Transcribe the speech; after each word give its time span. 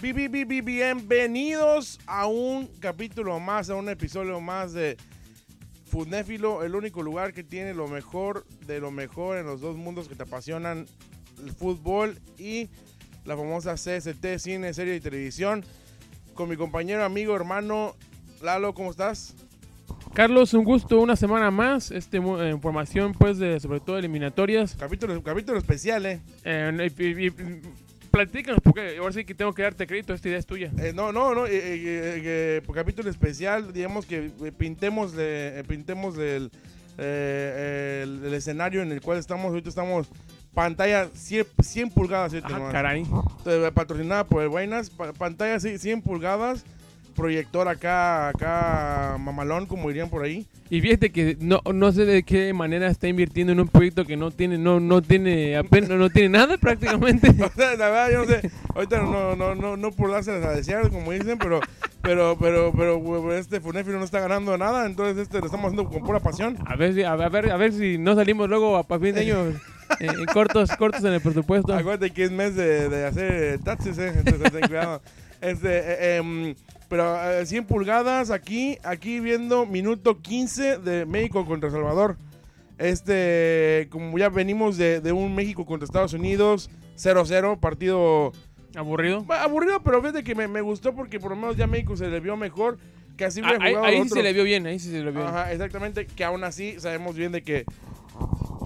Bi- 0.00 0.12
bi- 0.12 0.28
bi- 0.28 0.44
bi- 0.44 0.60
Bienvenidos 0.62 1.98
a 2.06 2.26
un 2.26 2.66
capítulo 2.80 3.38
más, 3.38 3.68
a 3.68 3.74
un 3.74 3.88
episodio 3.88 4.40
más 4.40 4.72
de 4.72 4.96
Fudnéfilo, 5.86 6.62
el 6.64 6.74
único 6.74 7.02
lugar 7.02 7.34
que 7.34 7.44
tiene 7.44 7.74
lo 7.74 7.86
mejor 7.88 8.46
de 8.66 8.80
lo 8.80 8.90
mejor 8.90 9.36
en 9.38 9.46
los 9.46 9.60
dos 9.60 9.76
mundos 9.76 10.08
que 10.08 10.14
te 10.14 10.22
apasionan, 10.22 10.86
el 11.44 11.52
fútbol 11.52 12.18
y 12.38 12.68
la 13.24 13.36
famosa 13.36 13.74
CST, 13.74 14.38
cine, 14.38 14.72
serie 14.72 14.94
y 14.96 15.00
televisión. 15.00 15.64
Con 16.34 16.48
mi 16.48 16.56
compañero, 16.56 17.04
amigo, 17.04 17.36
hermano 17.36 17.94
Lalo, 18.40 18.72
¿cómo 18.72 18.90
estás? 18.92 19.34
Carlos, 20.14 20.54
un 20.54 20.64
gusto, 20.64 20.98
una 21.00 21.14
semana 21.16 21.50
más. 21.50 21.90
Este, 21.90 22.16
eh, 22.16 22.50
información, 22.50 23.12
pues, 23.12 23.36
de 23.38 23.60
sobre 23.60 23.80
todo 23.80 23.98
eliminatorias. 23.98 24.76
Capítulo, 24.78 25.22
capítulo 25.22 25.58
especial, 25.58 26.06
¿eh? 26.06 26.20
Eh, 26.44 26.90
y- 26.98 27.04
y- 27.04 27.26
y- 27.26 27.62
platícanos, 28.10 28.60
porque 28.62 28.96
ahora 28.98 29.12
sí 29.12 29.24
que 29.24 29.34
tengo 29.34 29.52
que 29.52 29.62
darte 29.62 29.86
crédito, 29.86 30.12
esta 30.14 30.28
idea 30.28 30.38
es 30.38 30.46
tuya. 30.46 30.70
Eh, 30.78 30.92
no, 30.94 31.12
no, 31.12 31.34
no, 31.34 31.46
eh, 31.46 31.50
eh, 31.52 32.62
por 32.66 32.74
capítulo 32.74 33.08
especial, 33.10 33.72
digamos 33.72 34.06
que 34.06 34.30
pintemos, 34.58 35.14
pintemos 35.68 36.16
el, 36.18 36.50
el, 36.98 38.24
el 38.24 38.34
escenario 38.34 38.82
en 38.82 38.92
el 38.92 39.00
cual 39.00 39.18
estamos. 39.18 39.50
Ahorita 39.50 39.68
estamos 39.68 40.08
pantalla 40.54 41.08
100, 41.14 41.46
100 41.62 41.90
pulgadas. 41.90 42.32
¿sí, 42.32 42.38
Ah, 42.42 42.48
hermano? 42.50 42.72
caray. 42.72 43.06
Patrocinada 43.74 44.24
por 44.24 44.42
el 44.42 44.48
Buenas, 44.48 44.90
pa- 44.90 45.12
pantalla 45.12 45.58
sí, 45.60 45.78
100 45.78 46.02
pulgadas, 46.02 46.64
proyector 47.10 47.68
acá, 47.68 48.28
acá 48.28 49.16
mamalón, 49.18 49.66
como 49.66 49.88
dirían 49.88 50.10
por 50.10 50.22
ahí. 50.22 50.46
Y 50.70 50.80
fíjate 50.80 51.10
que 51.10 51.36
no, 51.40 51.60
no 51.74 51.90
sé 51.90 52.06
de 52.06 52.22
qué 52.22 52.52
manera 52.52 52.86
está 52.86 53.08
invirtiendo 53.08 53.52
en 53.52 53.58
un 53.58 53.66
proyecto 53.66 54.04
que 54.04 54.16
no 54.16 54.30
tiene, 54.30 54.56
no, 54.56 54.78
no 54.78 55.02
tiene 55.02 55.56
apenas, 55.56 55.90
no 55.90 56.08
tiene 56.10 56.28
nada 56.28 56.56
prácticamente. 56.60 57.28
O 57.40 57.52
sea, 57.52 57.74
la 57.76 57.88
verdad, 57.88 58.10
yo 58.12 58.18
no 58.18 58.24
sé, 58.26 58.50
ahorita 58.74 58.98
no, 58.98 59.34
no, 59.34 59.54
no, 59.54 59.76
no 59.76 59.90
por 59.90 60.12
dárselas 60.12 60.44
a 60.44 60.52
desear, 60.52 60.88
como 60.90 61.10
dicen, 61.10 61.38
pero, 61.38 61.60
pero, 62.02 62.36
pero, 62.38 62.72
pero, 62.76 62.98
güey, 62.98 63.38
este 63.38 63.60
Funéfilo 63.60 63.98
no 63.98 64.04
está 64.04 64.20
ganando 64.20 64.56
nada, 64.56 64.86
entonces 64.86 65.18
este 65.18 65.40
lo 65.40 65.46
estamos 65.46 65.72
haciendo 65.72 65.90
con 65.90 66.02
pura 66.04 66.20
pasión. 66.20 66.56
A 66.66 66.76
ver 66.76 66.94
si, 66.94 67.02
a 67.02 67.16
ver, 67.16 67.50
a 67.50 67.56
ver 67.56 67.72
si 67.72 67.98
no 67.98 68.14
salimos 68.14 68.48
luego 68.48 68.76
a, 68.76 68.84
fin 68.84 69.14
de 69.14 69.20
año 69.22 69.48
eh, 70.00 70.06
en 70.06 70.26
cortos, 70.26 70.70
cortos 70.76 71.02
en 71.02 71.14
el 71.14 71.20
presupuesto. 71.20 71.74
Acuérdate 71.74 72.10
que 72.12 72.24
es 72.24 72.30
mes 72.30 72.54
de, 72.54 72.88
de 72.88 73.06
hacer 73.06 73.58
taxes, 73.60 73.98
eh, 73.98 74.12
entonces 74.16 74.52
ten 74.52 74.68
cuidado. 74.68 75.02
Este, 75.40 75.68
eh, 75.78 76.16
em, 76.16 76.54
pero 76.88 77.40
eh, 77.40 77.46
100 77.46 77.64
pulgadas 77.66 78.30
aquí, 78.30 78.78
aquí 78.82 79.20
viendo 79.20 79.64
minuto 79.66 80.20
15 80.20 80.78
de 80.78 81.06
México 81.06 81.46
contra 81.46 81.70
Salvador. 81.70 82.16
Este, 82.78 83.88
como 83.90 84.16
ya 84.18 84.28
venimos 84.30 84.76
de, 84.76 85.00
de 85.00 85.12
un 85.12 85.34
México 85.34 85.66
contra 85.66 85.84
Estados 85.84 86.14
Unidos, 86.14 86.70
0-0, 86.96 87.60
partido 87.60 88.32
Aburrido. 88.74 89.24
aburrido, 89.28 89.82
pero 89.82 90.00
fíjate 90.00 90.22
que 90.24 90.34
me, 90.34 90.48
me 90.48 90.60
gustó 90.62 90.94
porque 90.94 91.20
por 91.20 91.30
lo 91.30 91.36
menos 91.36 91.56
ya 91.56 91.66
México 91.66 91.96
se 91.96 92.08
le 92.08 92.20
vio 92.20 92.36
mejor 92.36 92.78
que 93.16 93.24
así 93.26 93.40
Ah, 93.44 93.48
hubiera 93.48 93.64
ahí 93.64 93.72
jugado 93.74 93.86
ahí 93.86 94.02
sí 94.04 94.08
se 94.08 94.22
le 94.22 94.32
vio 94.32 94.44
bien, 94.44 94.66
ahí 94.66 94.78
sí 94.78 94.86
se 94.90 94.98
le 94.98 95.10
vio 95.10 95.12
bien. 95.12 95.26
Ajá, 95.26 95.52
exactamente, 95.52 96.06
que 96.06 96.24
aún 96.24 96.42
así 96.44 96.76
sabemos 96.78 97.16
bien 97.16 97.32
de 97.32 97.42
que 97.42 97.64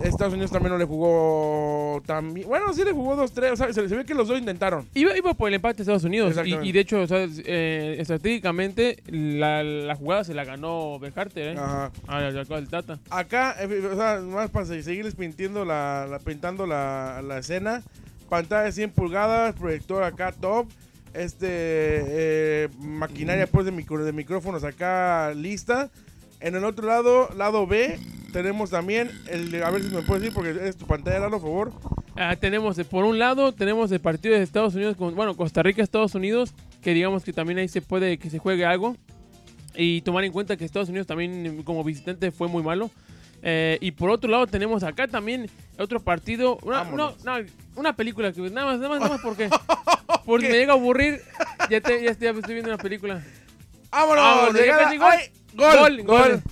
Estados 0.03 0.33
Unidos 0.35 0.51
también 0.51 0.73
no 0.73 0.79
le 0.79 0.85
jugó 0.85 2.03
tan 2.07 2.35
bien. 2.35 2.49
Bueno, 2.49 2.73
sí 2.73 2.85
le 2.85 2.93
jugó 2.93 3.17
2-3, 3.17 3.53
o 3.53 3.57
sea, 3.57 3.73
se, 3.73 3.89
se 3.89 3.97
ve 3.97 4.05
que 4.05 4.15
los 4.15 4.29
dos 4.29 4.39
intentaron. 4.39 4.87
Iba, 4.95 5.17
iba 5.17 5.35
por 5.35 5.49
el 5.49 5.55
empate 5.55 5.77
de 5.79 5.83
Estados 5.85 6.05
Unidos. 6.05 6.35
Y, 6.63 6.73
de 6.73 6.81
hecho, 6.81 7.01
o 7.03 7.07
sea, 7.07 7.27
eh, 7.27 7.97
estratégicamente, 7.99 9.03
la, 9.07 9.63
la 9.63 9.95
jugada 9.95 10.25
se 10.25 10.35
la 10.35 10.45
ganó 10.45 10.99
Bejarter, 10.99 11.57
¿eh? 11.57 11.59
Ajá. 11.59 11.93
Ah, 12.09 12.21
el 12.29 12.69
Tata. 12.69 12.99
Acá, 13.11 13.57
eh, 13.61 13.89
o 13.93 13.97
sea, 13.97 14.21
más 14.21 14.51
para 14.51 14.67
se- 14.67 14.83
seguirles 14.83 15.15
pintando 15.15 15.65
la, 15.65 16.07
la- 16.11 16.19
pintando 16.19 16.67
la, 16.67 17.23
la 17.27 17.39
escena. 17.39 17.83
Pantalla 18.29 18.63
de 18.65 18.73
100 18.73 18.91
pulgadas, 18.91 19.55
proyector 19.55 20.03
acá 20.03 20.33
top. 20.33 20.67
Este, 21.15 21.47
eh, 21.49 22.69
maquinaria 22.81 23.47
pues 23.47 23.65
de, 23.67 23.73
micro- 23.73 24.05
de 24.05 24.13
micrófonos 24.13 24.65
acá 24.65 25.33
lista. 25.35 25.91
En 26.41 26.57
el 26.57 26.65
otro 26.65 26.87
lado, 26.89 27.29
lado 27.37 27.67
B, 27.67 27.99
tenemos 28.35 28.69
también 28.69 29.11
el, 29.29 29.63
a 29.63 29.71
ver 29.71 29.83
si 29.83 29.89
me 29.95 30.03
puedes 30.03 30.23
decir 30.23 30.35
porque 30.35 30.69
es 30.69 30.77
tu 30.77 30.87
pantalla, 30.87 31.21
Lalo, 31.21 31.41
por 31.41 31.71
favor. 31.71 31.73
Ah, 32.17 32.37
tenemos, 32.37 32.77
por 32.91 33.05
un 33.05 33.19
lado, 33.19 33.53
tenemos 33.53 33.91
el 33.93 34.01
partido 34.01 34.35
de 34.35 34.43
Estados 34.43 34.75
Unidos, 34.75 34.97
con, 34.97 35.15
bueno, 35.15 35.35
Costa 35.37 35.63
Rica, 35.63 35.83
Estados 35.83 36.15
Unidos, 36.15 36.53
que 36.83 36.93
digamos 36.93 37.25
que 37.25 37.33
también 37.33 37.59
ahí 37.59 37.69
se 37.69 37.81
puede 37.81 38.19
que 38.19 38.29
se 38.29 38.39
juegue 38.39 38.67
algo. 38.67 38.97
Y 39.77 40.03
tomar 40.03 40.25
en 40.25 40.33
cuenta 40.33 40.57
que 40.57 40.65
Estados 40.65 40.89
Unidos 40.89 41.07
también 41.07 41.63
como 41.63 41.83
visitante 41.83 42.31
fue 42.31 42.47
muy 42.49 42.63
malo. 42.63 42.91
Eh, 43.43 43.79
y 43.81 43.91
por 43.93 44.11
otro 44.11 44.31
lado 44.31 44.47
tenemos 44.47 44.83
acá 44.85 45.07
también 45.09 45.49
otro 45.79 46.01
partido, 46.01 46.59
una, 46.63 46.83
una, 46.83 47.09
una- 47.23 47.47
una 47.77 47.97
película 47.97 48.33
que 48.33 48.41
nada 48.51 48.67
más, 48.67 48.79
nada 48.79 48.89
más, 48.91 49.01
nada 49.01 49.11
más 49.13 49.21
porque, 49.25 49.49
porque 50.25 50.49
me 50.49 50.55
llega 50.59 50.73
a 50.73 50.77
aburrir, 50.77 51.21
ya, 51.71 51.81
te, 51.81 52.03
ya, 52.03 52.11
estoy, 52.11 52.27
ya 52.29 52.31
estoy 52.33 52.55
viendo 52.55 52.71
una 52.73 52.83
película. 52.83 53.23
¡Vámonos! 53.91 54.25
Vámonos, 54.25 54.55
llegada-. 54.55 54.89
¡Ay! 54.89 54.99
¡Gol! 54.99 55.67
Gol, 55.77 56.03
¡Gol! 56.03 56.03
gol. 56.05 56.43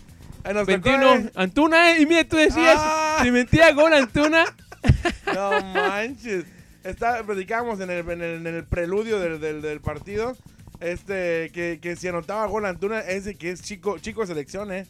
Ahí 0.44 0.54
nos 0.54 0.66
tocó, 0.66 0.90
21, 0.90 1.14
eh. 1.14 1.30
Antuna, 1.34 1.92
eh, 1.92 2.02
y 2.02 2.06
mira, 2.06 2.24
tú 2.24 2.36
decías, 2.36 2.76
Ah. 2.78 3.20
si 3.22 3.30
metía 3.30 3.72
gol 3.72 3.92
Antuna, 3.94 4.44
No 5.34 5.50
manches. 5.74 6.44
Está, 6.84 7.22
platicábamos 7.22 7.78
en 7.80 7.90
el, 7.90 8.10
en 8.10 8.22
el, 8.22 8.46
en 8.46 8.54
el 8.54 8.64
preludio 8.64 9.20
del, 9.20 9.40
del, 9.40 9.62
del 9.62 9.80
partido. 9.80 10.36
Este, 10.80 11.50
que, 11.52 11.78
que 11.80 11.94
si 11.94 12.08
anotaba 12.08 12.44
gol 12.46 12.66
Antuna, 12.66 13.00
es 13.00 13.24
de 13.24 13.36
que 13.36 13.50
es 13.50 13.62
chico, 13.62 13.98
chico 13.98 14.22
de 14.22 14.26
selección, 14.26 14.72
eh. 14.72 14.86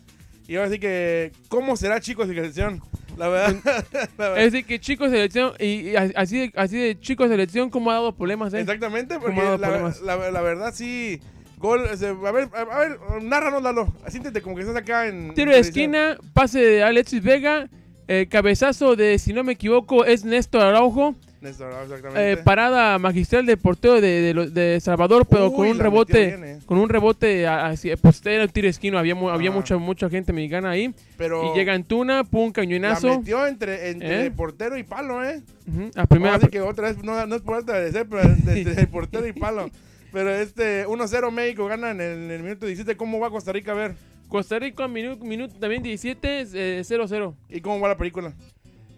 Y 0.48 0.56
ahora 0.56 0.70
sí 0.70 0.78
que, 0.78 1.32
¿cómo 1.48 1.76
será 1.76 2.00
chico 2.00 2.26
de 2.26 2.34
selección? 2.34 2.82
La 3.18 3.28
verdad. 3.28 3.56
la 4.16 4.28
verdad. 4.30 4.38
es 4.38 4.52
decir, 4.52 4.66
que 4.66 4.80
chicos 4.80 5.10
de 5.10 5.18
selección, 5.18 5.52
y, 5.58 5.90
y 5.90 5.96
así, 5.96 6.38
de, 6.38 6.52
así 6.56 6.78
de 6.78 6.98
chicos 6.98 7.28
de 7.28 7.34
selección, 7.34 7.68
¿cómo 7.68 7.90
ha 7.90 7.94
dado 7.94 8.16
problemas, 8.16 8.54
eh? 8.54 8.60
Exactamente, 8.60 9.18
porque 9.20 9.38
la 9.58 10.40
verdad 10.40 10.72
sí. 10.74 11.20
Gol, 11.62 11.86
a 11.88 12.32
ver, 12.32 12.48
a, 12.54 12.64
ver, 12.64 12.98
narranos, 13.22 13.62
Lalo. 13.62 13.86
Siéntete 14.08 14.42
como 14.42 14.56
que 14.56 14.62
estás 14.62 14.76
acá 14.76 15.06
en. 15.06 15.32
Tiro 15.34 15.52
de 15.52 15.60
esquina, 15.60 16.18
pase 16.34 16.58
de 16.58 16.82
Alexis 16.82 17.22
Vega, 17.22 17.68
eh, 18.08 18.26
cabezazo 18.28 18.96
de, 18.96 19.16
si 19.20 19.32
no 19.32 19.44
me 19.44 19.52
equivoco, 19.52 20.04
es 20.04 20.24
Néstor 20.24 20.62
Araujo, 20.62 21.14
Néstor, 21.40 21.72
exactamente. 21.84 22.32
eh, 22.32 22.36
parada 22.38 22.98
magistral 22.98 23.46
de 23.46 23.56
portero 23.56 24.00
de, 24.00 24.34
de, 24.34 24.50
de 24.50 24.80
Salvador, 24.80 25.24
pero 25.24 25.50
Uy, 25.50 25.56
con 25.56 25.68
un 25.68 25.78
la 25.78 25.84
rebote, 25.84 26.26
bien, 26.26 26.44
eh. 26.44 26.58
con 26.66 26.78
un 26.78 26.88
rebote 26.88 27.46
hacia, 27.46 27.96
pues 27.96 28.26
era 28.26 28.42
el 28.42 28.52
tiro 28.52 28.66
de 28.66 28.70
esquina, 28.70 28.98
había, 28.98 29.14
había 29.14 29.52
mucha, 29.52 29.76
mucha 29.76 30.10
gente 30.10 30.32
mexicana 30.32 30.70
ahí, 30.70 30.92
Pero 31.16 31.52
y 31.52 31.56
llega 31.56 31.74
Antuna, 31.74 32.24
pum, 32.24 32.48
la 32.48 32.52
cañonazo, 32.54 33.20
metió 33.20 33.46
entre, 33.46 33.90
entre 33.90 34.26
¿Eh? 34.26 34.30
portero 34.32 34.76
y 34.76 34.82
palo, 34.82 35.24
¿eh? 35.24 35.42
ujú, 35.68 35.92
a 35.94 36.06
primera, 36.06 36.34
Ahora 36.34 36.44
sí 36.46 36.50
que 36.50 36.60
otra 36.60 36.88
vez, 36.88 37.04
no, 37.04 37.24
no 37.24 37.36
es 37.36 37.42
por 37.42 37.54
agradecer, 37.54 38.04
pero 38.10 38.22
entre 38.46 38.80
el 38.80 38.88
portero 38.88 39.28
y 39.28 39.32
palo. 39.32 39.70
Pero 40.12 40.30
este 40.30 40.86
1-0 40.86 41.30
México 41.32 41.66
gana 41.66 41.90
en 41.90 42.00
el, 42.00 42.12
en 42.24 42.30
el 42.30 42.42
minuto 42.42 42.66
17. 42.66 42.96
¿Cómo 42.96 43.18
va 43.18 43.30
Costa 43.30 43.52
Rica 43.52 43.72
a 43.72 43.74
ver? 43.74 43.94
Costa 44.28 44.58
Rica, 44.58 44.86
minuto, 44.88 45.24
minuto 45.24 45.54
también 45.58 45.82
17, 45.82 46.40
eh, 46.52 46.82
0-0. 46.84 47.34
¿Y 47.48 47.60
cómo 47.60 47.80
va 47.80 47.88
la 47.88 47.96
película? 47.96 48.32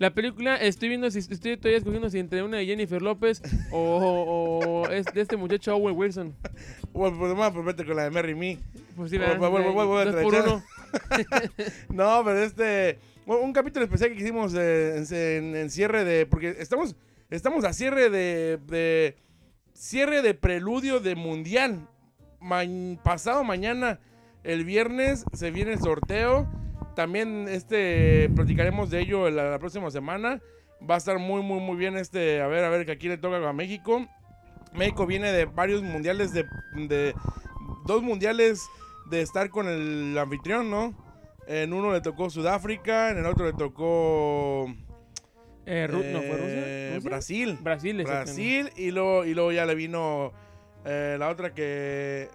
La 0.00 0.12
película, 0.12 0.56
estoy 0.56 0.88
viendo 0.88 1.08
si 1.10 1.20
estoy 1.20 1.56
todavía 1.56 1.78
escogiendo 1.78 2.10
si 2.10 2.18
entre 2.18 2.42
una 2.42 2.56
de 2.56 2.66
Jennifer 2.66 3.00
López 3.00 3.40
o, 3.70 3.78
o- 3.78 4.58
o 4.82 4.88
es 4.90 5.06
de 5.06 5.20
este 5.20 5.36
muchacho 5.36 5.74
Owen 5.76 5.96
Wilson. 5.96 6.34
Bueno, 6.92 7.16
pues 7.18 7.32
vamos 7.34 7.46
a 7.56 7.60
vete 7.66 7.84
con 7.84 7.96
la 7.96 8.04
de 8.04 8.10
Merry 8.10 8.34
Me. 8.36 8.58
Pues 8.96 9.10
sí, 9.10 9.18
uno. 10.24 10.62
No, 11.88 12.22
pero 12.24 12.38
este. 12.42 12.98
un 13.26 13.52
capítulo 13.52 13.84
especial 13.84 14.10
que 14.12 14.16
hicimos 14.22 14.54
eh, 14.56 14.96
en, 14.98 15.14
en- 15.16 15.56
en 15.56 15.70
cierre 15.70 16.04
de. 16.04 16.26
Porque 16.26 16.54
estamos, 16.58 16.94
estamos 17.30 17.64
a 17.64 17.72
cierre 17.72 18.10
de, 18.10 18.58
de- 18.66 19.16
Cierre 19.74 20.22
de 20.22 20.34
preludio 20.34 21.00
de 21.00 21.16
mundial. 21.16 21.88
Pasado 23.02 23.42
mañana, 23.42 23.98
el 24.44 24.64
viernes, 24.64 25.24
se 25.32 25.50
viene 25.50 25.72
el 25.72 25.80
sorteo. 25.80 26.48
También 26.94 27.48
este 27.48 28.30
platicaremos 28.36 28.88
de 28.90 29.00
ello 29.00 29.28
la, 29.30 29.50
la 29.50 29.58
próxima 29.58 29.90
semana. 29.90 30.40
Va 30.88 30.94
a 30.94 30.98
estar 30.98 31.18
muy, 31.18 31.42
muy, 31.42 31.58
muy 31.58 31.76
bien 31.76 31.96
este. 31.96 32.40
A 32.40 32.46
ver, 32.46 32.62
a 32.62 32.70
ver, 32.70 32.86
que 32.86 32.92
aquí 32.92 33.08
le 33.08 33.18
toca 33.18 33.48
a 33.48 33.52
México. 33.52 34.06
México 34.74 35.06
viene 35.06 35.32
de 35.32 35.44
varios 35.46 35.82
mundiales 35.82 36.32
de, 36.32 36.46
de 36.76 37.12
dos 37.84 38.00
mundiales 38.00 38.62
de 39.10 39.22
estar 39.22 39.50
con 39.50 39.66
el 39.66 40.16
anfitrión, 40.16 40.70
¿no? 40.70 40.94
En 41.48 41.72
uno 41.72 41.92
le 41.92 42.00
tocó 42.00 42.30
Sudáfrica, 42.30 43.10
en 43.10 43.18
el 43.18 43.26
otro 43.26 43.44
le 43.44 43.52
tocó 43.54 44.72
Eh, 45.66 45.86
Ru- 45.90 46.04
no, 46.12 46.20
¿fue 46.20 46.28
eh, 46.28 46.36
Rusia? 46.36 46.94
¿Rusia? 46.96 47.10
Brasil. 47.10 47.58
Brasil, 47.60 48.00
exactamente. 48.00 48.62
Brasil 48.62 48.72
y 48.84 48.90
luego, 48.90 49.24
y 49.24 49.34
luego 49.34 49.52
ya 49.52 49.64
le 49.66 49.74
vino 49.74 50.32
eh, 50.84 51.16
la 51.18 51.28
otra 51.30 51.54
que 51.54 52.28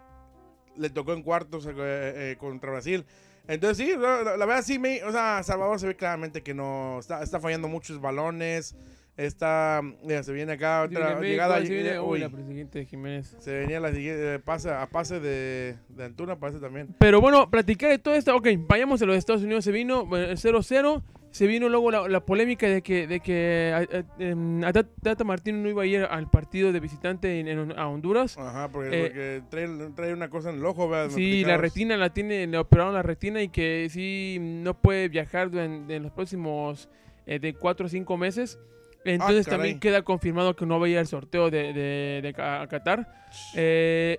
le 0.77 0.89
tocó 0.89 1.13
en 1.13 1.23
cuartos 1.23 1.65
eh, 1.67 1.71
eh, 1.77 2.35
contra 2.39 2.71
Brasil. 2.71 3.05
Entonces 3.47 3.85
sí, 3.85 3.93
la, 3.97 4.21
la- 4.23 4.37
la 4.37 4.45
verdad 4.45 4.63
sí, 4.63 4.77
me, 4.79 5.03
o 5.03 5.11
sea, 5.11 5.41
Salvador 5.43 5.79
se 5.79 5.87
ve 5.87 5.95
claramente 5.95 6.41
que 6.43 6.53
no 6.53 6.99
está, 6.99 7.21
está 7.23 7.39
fallando 7.39 7.67
muchos 7.67 7.99
balones. 8.01 8.75
Está, 9.17 9.81
mira, 10.05 10.23
se 10.23 10.31
viene 10.31 10.53
acá 10.53 10.83
otra 10.83 11.07
México, 11.09 11.21
llegada. 11.23 11.57
se 11.61 11.63
viene- 11.73 11.99
uy, 11.99 12.07
uy, 12.09 12.19
la 12.19 12.29
siguiente 12.29 12.85
Jiménez. 12.85 13.35
se 13.39 13.51
venía 13.51 13.81
la 13.81 13.91
siguiente, 13.91 14.35
eh, 14.35 14.39
pase, 14.39 14.71
a 14.71 14.85
pase 14.85 15.19
de, 15.19 15.75
de 15.89 16.05
Antuna, 16.05 16.39
pase 16.39 16.59
también. 16.59 16.95
Pero 16.99 17.19
bueno, 17.19 17.49
platicar 17.49 17.89
de 17.89 17.99
todo 17.99 18.15
esto. 18.15 18.33
Ok, 18.33 18.47
vayamos 18.59 19.01
a 19.01 19.05
los 19.05 19.17
Estados 19.17 19.41
Unidos. 19.43 19.65
Se 19.65 19.73
vino 19.73 20.05
bueno, 20.05 20.27
el 20.27 20.37
0-0. 20.37 21.03
Se 21.31 21.45
vino 21.47 21.69
luego 21.69 21.91
la, 21.91 22.07
la 22.07 22.19
polémica 22.25 22.67
de 22.67 22.81
que, 22.81 23.05
de 23.05 23.19
que 23.19 23.71
a, 23.73 23.97
a- 23.97 24.23
em, 24.23 24.61
Tata 25.03 25.23
Martino 25.23 25.59
no 25.59 25.69
iba 25.69 25.83
a 25.83 25.85
ir 25.85 26.01
al 26.09 26.29
partido 26.29 26.71
de 26.71 26.79
visitante 26.79 27.39
en, 27.39 27.47
en- 27.47 27.77
a 27.77 27.87
Honduras. 27.87 28.37
Ajá, 28.37 28.67
porque, 28.69 28.89
Eh, 28.89 29.01
porque 29.07 29.41
trae, 29.49 29.89
trae 29.95 30.13
una 30.13 30.29
cosa 30.29 30.49
en 30.49 30.55
el 30.57 30.65
ojo, 30.65 30.89
¿verdad? 30.89 31.13
Sí, 31.15 31.43
la 31.45 31.57
retina 31.57 31.97
la 31.97 32.11
tiene, 32.11 32.47
le 32.47 32.57
operaron 32.57 32.93
la 32.93 33.03
retina 33.03 33.41
y 33.43 33.49
que 33.49 33.87
sí 33.91 34.37
no 34.39 34.73
puede 34.81 35.07
viajar 35.09 35.49
en, 35.55 35.85
en 35.89 36.03
los 36.03 36.11
próximos 36.11 36.89
eh, 37.27 37.37
de 37.39 37.53
cuatro 37.53 37.85
o 37.85 37.89
cinco 37.89 38.17
meses. 38.17 38.59
Entonces 39.05 39.45
caray. 39.45 39.57
también 39.59 39.79
queda 39.79 40.01
confirmado 40.01 40.55
que 40.57 40.65
no 40.65 40.77
va 40.79 40.87
a 40.87 40.89
ir 40.89 40.97
al 40.97 41.07
sorteo 41.07 41.49
de, 41.49 41.71
de, 41.73 42.19
de 42.21 42.33
Ca- 42.33 42.61
a 42.63 42.67
Qatar. 42.67 43.07
Eh, 43.55 44.17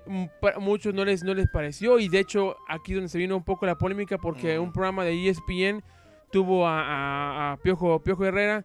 muchos 0.58 0.94
no 0.94 1.04
les, 1.04 1.22
no 1.24 1.34
les 1.34 1.48
pareció 1.48 1.98
y 1.98 2.08
de 2.08 2.20
hecho 2.20 2.56
aquí 2.68 2.94
donde 2.94 3.08
se 3.08 3.18
vino 3.18 3.36
un 3.36 3.44
poco 3.44 3.66
la 3.66 3.76
polémica 3.76 4.16
porque 4.18 4.54
Ujú. 4.58 4.66
un 4.68 4.72
programa 4.72 5.04
de 5.04 5.28
ESPN 5.28 5.82
tuvo 6.30 6.66
a, 6.66 6.80
a- 6.82 7.52
a 7.52 7.56
Piojo, 7.58 8.00
Piojo 8.02 8.24
Herrera 8.24 8.64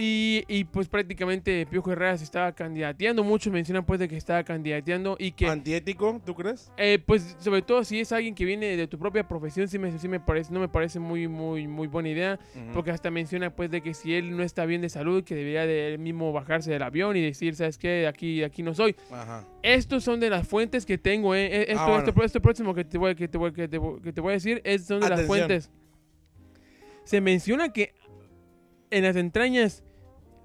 y, 0.00 0.44
y, 0.46 0.62
pues 0.62 0.86
prácticamente 0.86 1.66
Piojo 1.66 1.90
Herrera 1.90 2.16
se 2.16 2.22
estaba 2.22 2.52
candidateando. 2.52 3.24
Muchos 3.24 3.52
mencionan 3.52 3.84
pues 3.84 3.98
de 3.98 4.06
que 4.06 4.16
estaba 4.16 4.44
candidateando 4.44 5.16
y 5.18 5.32
que... 5.32 5.48
¿Antiético, 5.48 6.20
tú 6.24 6.36
crees? 6.36 6.70
Eh, 6.76 7.00
pues 7.04 7.34
sobre 7.40 7.62
todo 7.62 7.82
si 7.82 7.98
es 7.98 8.12
alguien 8.12 8.36
que 8.36 8.44
viene 8.44 8.76
de 8.76 8.86
tu 8.86 8.96
propia 8.96 9.26
profesión, 9.26 9.66
sí 9.66 9.76
me, 9.76 9.98
sí 9.98 10.06
me 10.06 10.20
parece, 10.20 10.52
no 10.52 10.60
me 10.60 10.68
parece 10.68 11.00
muy, 11.00 11.26
muy, 11.26 11.66
muy 11.66 11.88
buena 11.88 12.10
idea, 12.10 12.38
Ujú. 12.54 12.74
porque 12.74 12.92
hasta 12.92 13.10
menciona 13.10 13.50
pues 13.50 13.72
de 13.72 13.80
que 13.80 13.92
si 13.92 14.14
él 14.14 14.36
no 14.36 14.44
está 14.44 14.66
bien 14.66 14.82
de 14.82 14.88
salud, 14.88 15.24
que 15.24 15.34
debería 15.34 15.66
de 15.66 15.94
él 15.94 15.98
mismo 15.98 16.32
bajarse 16.32 16.70
del 16.70 16.84
avión 16.84 17.16
y 17.16 17.20
decir, 17.22 17.56
¿sabes 17.56 17.76
qué? 17.76 18.06
Aquí, 18.06 18.44
aquí 18.44 18.62
no 18.62 18.74
soy. 18.74 18.94
Ajá. 19.10 19.44
Estos 19.64 20.04
son 20.04 20.20
de 20.20 20.30
las 20.30 20.46
fuentes 20.46 20.86
que 20.86 20.96
tengo, 20.98 21.34
eh. 21.34 21.62
Esto, 21.72 21.80
Ah, 21.82 21.88
bueno. 21.88 22.04
esto, 22.06 22.22
esto 22.22 22.40
próximo 22.40 22.72
que 22.72 22.84
te 22.84 22.98
voy, 22.98 23.16
que 23.16 23.26
te 23.26 23.36
voy, 23.36 23.50
que 23.52 23.66
te 23.66 23.78
voy- 23.78 24.00
que 24.00 24.12
te 24.12 24.20
voy 24.20 24.30
a 24.30 24.34
decir 24.34 24.60
es, 24.64 24.86
son 24.86 25.00
de 25.00 25.08
las 25.08 25.22
fuentes. 25.22 25.72
Se 27.08 27.22
menciona 27.22 27.72
que 27.72 27.94
en 28.90 29.02
las 29.02 29.16
entrañas, 29.16 29.82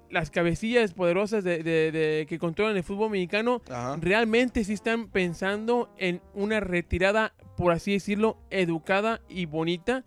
las 0.08 0.30
cabecillas 0.30 0.94
poderosas 0.94 1.44
de, 1.44 1.62
de- 1.62 1.92
de- 1.92 2.26
que 2.26 2.38
controlan 2.38 2.74
el 2.74 2.82
fútbol 2.82 3.10
mexicano 3.10 3.60
Ajá. 3.68 3.98
realmente 4.00 4.64
sí 4.64 4.72
están 4.72 5.08
pensando 5.08 5.92
en 5.98 6.22
una 6.32 6.60
retirada, 6.60 7.34
por 7.58 7.72
así 7.72 7.92
decirlo, 7.92 8.38
educada 8.48 9.20
y 9.28 9.44
bonita. 9.44 10.04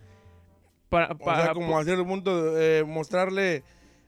Para, 0.90 1.12
O 1.14 1.18
para- 1.20 1.44
sea, 1.44 1.54
como 1.54 1.78
a 1.78 1.84
cierto 1.84 2.04
punto, 2.08 2.60
eh, 2.60 2.84
mostrarle, 2.84 3.62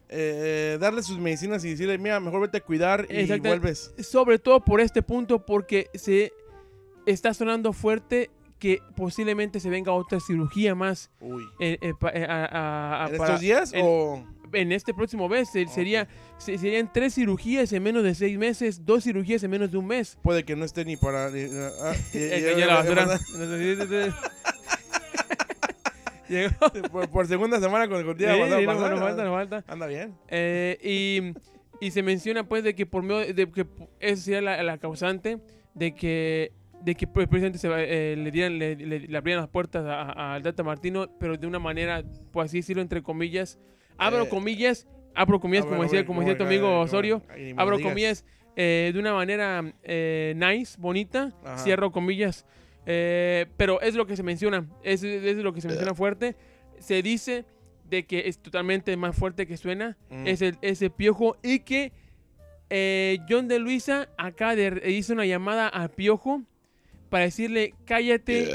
eh, 0.09 0.79
darle 0.79 1.03
sus 1.03 1.19
medicinas 1.19 1.63
y 1.65 1.69
decirle, 1.69 1.99
mira, 1.99 2.19
mejor 2.19 2.41
vete 2.41 2.57
a 2.57 2.61
cuidar 2.61 3.05
y 3.11 3.27
vuelves. 3.39 3.93
sobre 3.99 4.39
todo 4.39 4.65
por 4.65 4.81
este 4.81 5.03
punto, 5.03 5.45
porque 5.45 5.91
se 5.93 6.31
está 7.05 7.31
sonando 7.35 7.73
fuerte 7.73 8.31
que 8.59 8.81
posiblemente 8.95 9.59
se 9.59 9.69
venga 9.69 9.91
otra 9.93 10.19
cirugía 10.19 10.75
más 10.75 11.09
Uy. 11.21 11.43
eh, 11.59 11.77
eh, 11.81 11.93
pa- 11.99 12.11
eh, 12.13 12.25
a- 12.27 12.45
a- 12.45 13.05
a- 13.05 13.09
¿En 13.09 13.17
para- 13.17 13.29
estos 13.29 13.41
días 13.41 13.73
en- 13.73 13.81
o...? 13.83 14.27
en 14.51 14.71
este 14.71 14.93
próximo 14.93 15.29
mes. 15.29 15.49
Se- 15.51 15.63
Ok. 15.65 15.69
Sería, 15.69 16.07
se- 16.39 16.57
serían 16.57 16.91
tres 16.91 17.13
cirugías 17.15 17.71
en 17.71 17.83
menos 17.83 18.03
de 18.03 18.13
seis 18.15 18.37
meses, 18.37 18.83
dos 18.85 19.03
cirugías 19.03 19.43
en 19.43 19.51
menos 19.51 19.71
de 19.71 19.77
un 19.77 19.85
mes. 19.87 20.17
Puede 20.23 20.43
que 20.43 20.55
no 20.55 20.65
esté 20.65 20.83
ni 20.85 20.97
para... 20.97 21.29
ni- 21.29 21.43
ah, 21.81 21.93
por, 26.91 27.09
por 27.09 27.27
segunda 27.27 27.59
semana 27.59 27.87
con 27.87 27.97
el 27.97 28.17
día 28.17 28.33
Sí, 28.35 28.41
sí, 28.43 28.49
no, 28.49 28.61
no 28.89 28.97
falta, 28.97 29.23
no 29.23 29.31
falta. 29.33 29.63
Anda 29.67 29.87
bien. 29.87 30.15
Eh, 30.27 30.77
y, 30.83 31.33
y 31.85 31.91
se 31.91 32.03
menciona 32.03 32.47
pues 32.47 32.63
de 32.63 32.75
que 32.75 32.85
por 32.85 33.01
medio 33.03 33.33
de 33.33 33.51
que 33.51 33.65
esa 33.99 34.21
sería 34.21 34.41
la, 34.41 34.61
la 34.63 34.77
causante 34.77 35.39
de 35.73 35.95
que 35.95 36.51
de 36.81 36.95
que 36.95 37.07
pues, 37.07 37.23
el 37.25 37.29
presidente 37.29 37.57
se 37.59 37.67
va- 37.67 37.81
eh, 37.81 38.15
le 38.17 38.31
dieran 38.31 38.57
le, 38.57 38.75
le- 38.75 38.99
le 39.07 39.17
abrieran 39.17 39.43
las 39.43 39.49
puertas 39.49 39.85
al 39.87 40.41
Tata 40.43 40.63
Martino 40.63 41.07
pero 41.19 41.35
de 41.37 41.45
una 41.47 41.59
manera 41.59 42.03
por 42.31 42.45
así 42.45 42.57
decirlo 42.57 42.81
entre 42.81 43.01
comillas 43.03 43.59
abro 43.97 44.23
Eh, 44.23 44.29
comillas 44.29 44.87
abro 45.15 45.39
comillas 45.39 45.65
como 45.65 45.83
decía 45.83 46.05
como 46.05 46.21
decía 46.21 46.37
tu 46.37 46.43
amigo 46.45 46.67
bueno, 46.67 46.81
Osorio 46.81 47.21
abro 47.57 47.77
digas. 47.77 47.89
comillas 47.91 48.25
eh, 48.55 48.91
de 48.93 48.99
una 48.99 49.13
manera 49.13 49.73
eh, 49.83 50.33
nice 50.37 50.75
bonita 50.79 51.33
Ajá. 51.43 51.57
cierro 51.57 51.91
comillas 51.91 52.45
Eh, 52.85 53.45
pero 53.57 53.81
es 53.81 53.93
lo 53.95 54.05
que 54.07 54.15
se 54.15 54.23
menciona 54.23 54.65
es, 54.83 55.03
es 55.03 55.37
lo 55.37 55.53
que 55.53 55.61
se 55.61 55.67
menciona 55.67 55.93
fuerte 55.93 56.35
se 56.79 57.01
dice 57.03 57.45
de 57.89 58.05
que 58.05 58.27
es 58.29 58.39
totalmente 58.41 58.95
más 58.97 59.15
fuerte 59.15 59.45
que 59.45 59.57
suena 59.57 59.97
Mm. 60.09 60.27
es 60.27 60.41
el, 60.41 60.57
ese 60.61 60.89
piojo 60.89 61.35
y 61.43 61.59
que 61.59 61.91
eh, 62.69 63.17
John 63.27 63.47
de 63.47 63.59
Luisa 63.59 64.09
acá 64.17 64.55
de- 64.55 64.81
hizo 64.91 65.13
una 65.13 65.25
llamada 65.25 65.67
a 65.69 65.87
Piojo 65.87 66.43
para 67.09 67.25
decirle 67.25 67.73
cállate 67.85 68.49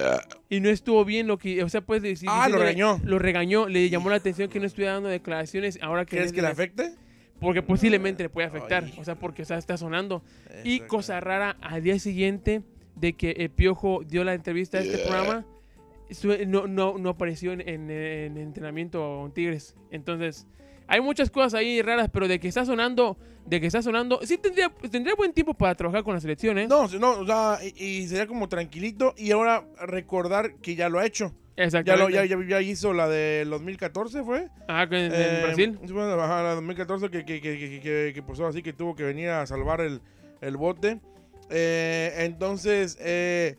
y 0.49 0.61
no 0.61 0.69
estuvo 0.71 1.05
bien 1.05 1.27
lo 1.27 1.39
que, 1.39 1.63
o 1.63 1.69
sea, 1.69 1.81
pues 1.81 2.03
decir, 2.03 2.29
Ah, 2.31 2.49
lo 2.49 2.59
regañó. 2.59 3.01
Lo 3.05 3.19
regañó, 3.19 3.69
le 3.69 3.89
llamó 3.91 4.11
la 4.11 4.17
atención 4.17 4.49
que 4.49 4.61
no 4.61 4.67
estuviera 4.67 4.95
dando 4.95 5.09
declaraciones 5.09 5.79
ahora 5.83 6.05
que 6.05 6.17
¿Crees 6.17 6.33
que 6.33 6.43
le 6.43 6.49
afecte? 6.49 6.93
porque 7.41 7.63
posiblemente 7.63 8.23
le 8.23 8.29
puede 8.31 8.47
afectar, 8.47 8.85
Ay. 8.85 8.95
o 8.99 9.05
sea, 9.05 9.17
porque 9.17 9.43
o 9.43 9.45
sea, 9.45 9.59
está 9.59 9.77
sonando. 9.77 10.23
Y 10.63 10.81
cosa 10.81 11.21
rara, 11.21 11.57
al 11.61 11.83
día 11.83 11.99
siguiente 11.99 12.63
de 12.97 13.13
que 13.15 13.33
el 13.33 13.51
Piojo 13.51 14.03
dio 14.07 14.23
la 14.25 14.35
entrevista 14.35 14.79
a 14.79 14.81
este 14.83 14.99
programa, 14.99 15.45
no, 16.47 16.67
no, 16.67 16.97
no 16.99 17.09
apareció 17.11 17.53
en, 17.53 17.61
en- 17.69 17.91
en 17.91 18.37
entrenamiento 18.39 19.27
en 19.27 19.33
Tigres. 19.33 19.75
Entonces, 19.91 20.47
hay 20.87 21.01
muchas 21.01 21.31
cosas 21.31 21.55
ahí 21.55 21.81
raras, 21.83 22.09
pero 22.13 22.29
de 22.29 22.39
que 22.41 22.49
está 22.49 22.65
sonando, 22.65 23.19
de 23.47 23.61
que 23.61 23.67
está 23.67 23.83
sonando, 23.83 24.21
sí 24.25 24.39
tendría, 24.39 24.71
tendría 24.91 25.15
buen 25.15 25.33
tiempo 25.33 25.55
para 25.55 25.75
trabajar 25.75 26.03
con 26.05 26.15
la 26.15 26.21
selección, 26.21 26.59
¿eh? 26.59 26.67
No, 26.67 26.87
no, 26.89 27.13
o 27.21 27.27
sea, 27.27 27.59
y, 27.63 27.85
y 27.85 28.09
sería 28.09 28.27
como 28.27 28.49
tranquilito 28.49 29.15
y 29.17 29.31
ahora 29.33 29.65
recordar 29.87 30.55
que 30.57 30.75
ya 30.75 30.89
lo 30.89 30.99
ha 30.99 31.07
hecho. 31.07 31.35
Ya, 31.57 31.65
Exactamente. 31.65 32.03
lo, 32.05 32.11
ya, 32.11 32.25
ya, 32.25 32.37
ya 32.49 32.61
hizo 32.61 32.93
la 32.93 33.09
del 33.09 33.49
2014, 33.51 34.25
¿fue? 34.25 34.49
Ah, 34.67 34.83
en, 34.91 34.95
en 34.95 35.13
Eh, 35.13 35.41
Brasil. 35.45 35.79
sí, 35.87 35.93
bueno, 35.93 36.21
ajá, 36.21 36.43
la 36.43 36.55
2014 36.57 37.11
que, 37.11 37.25
que, 37.25 37.41
que, 37.41 37.59
que, 37.59 37.81
que- 37.81 38.13
que 38.15 38.23
pasó 38.23 38.47
así, 38.47 38.61
que 38.63 38.73
tuvo 38.73 38.97
que 38.97 39.05
venir 39.05 39.29
a 39.29 39.47
salvar 39.47 39.81
el, 39.81 40.01
el 40.41 40.57
bote. 40.57 41.01
Eh, 41.51 42.13
entonces, 42.25 42.97
eh, 43.01 43.57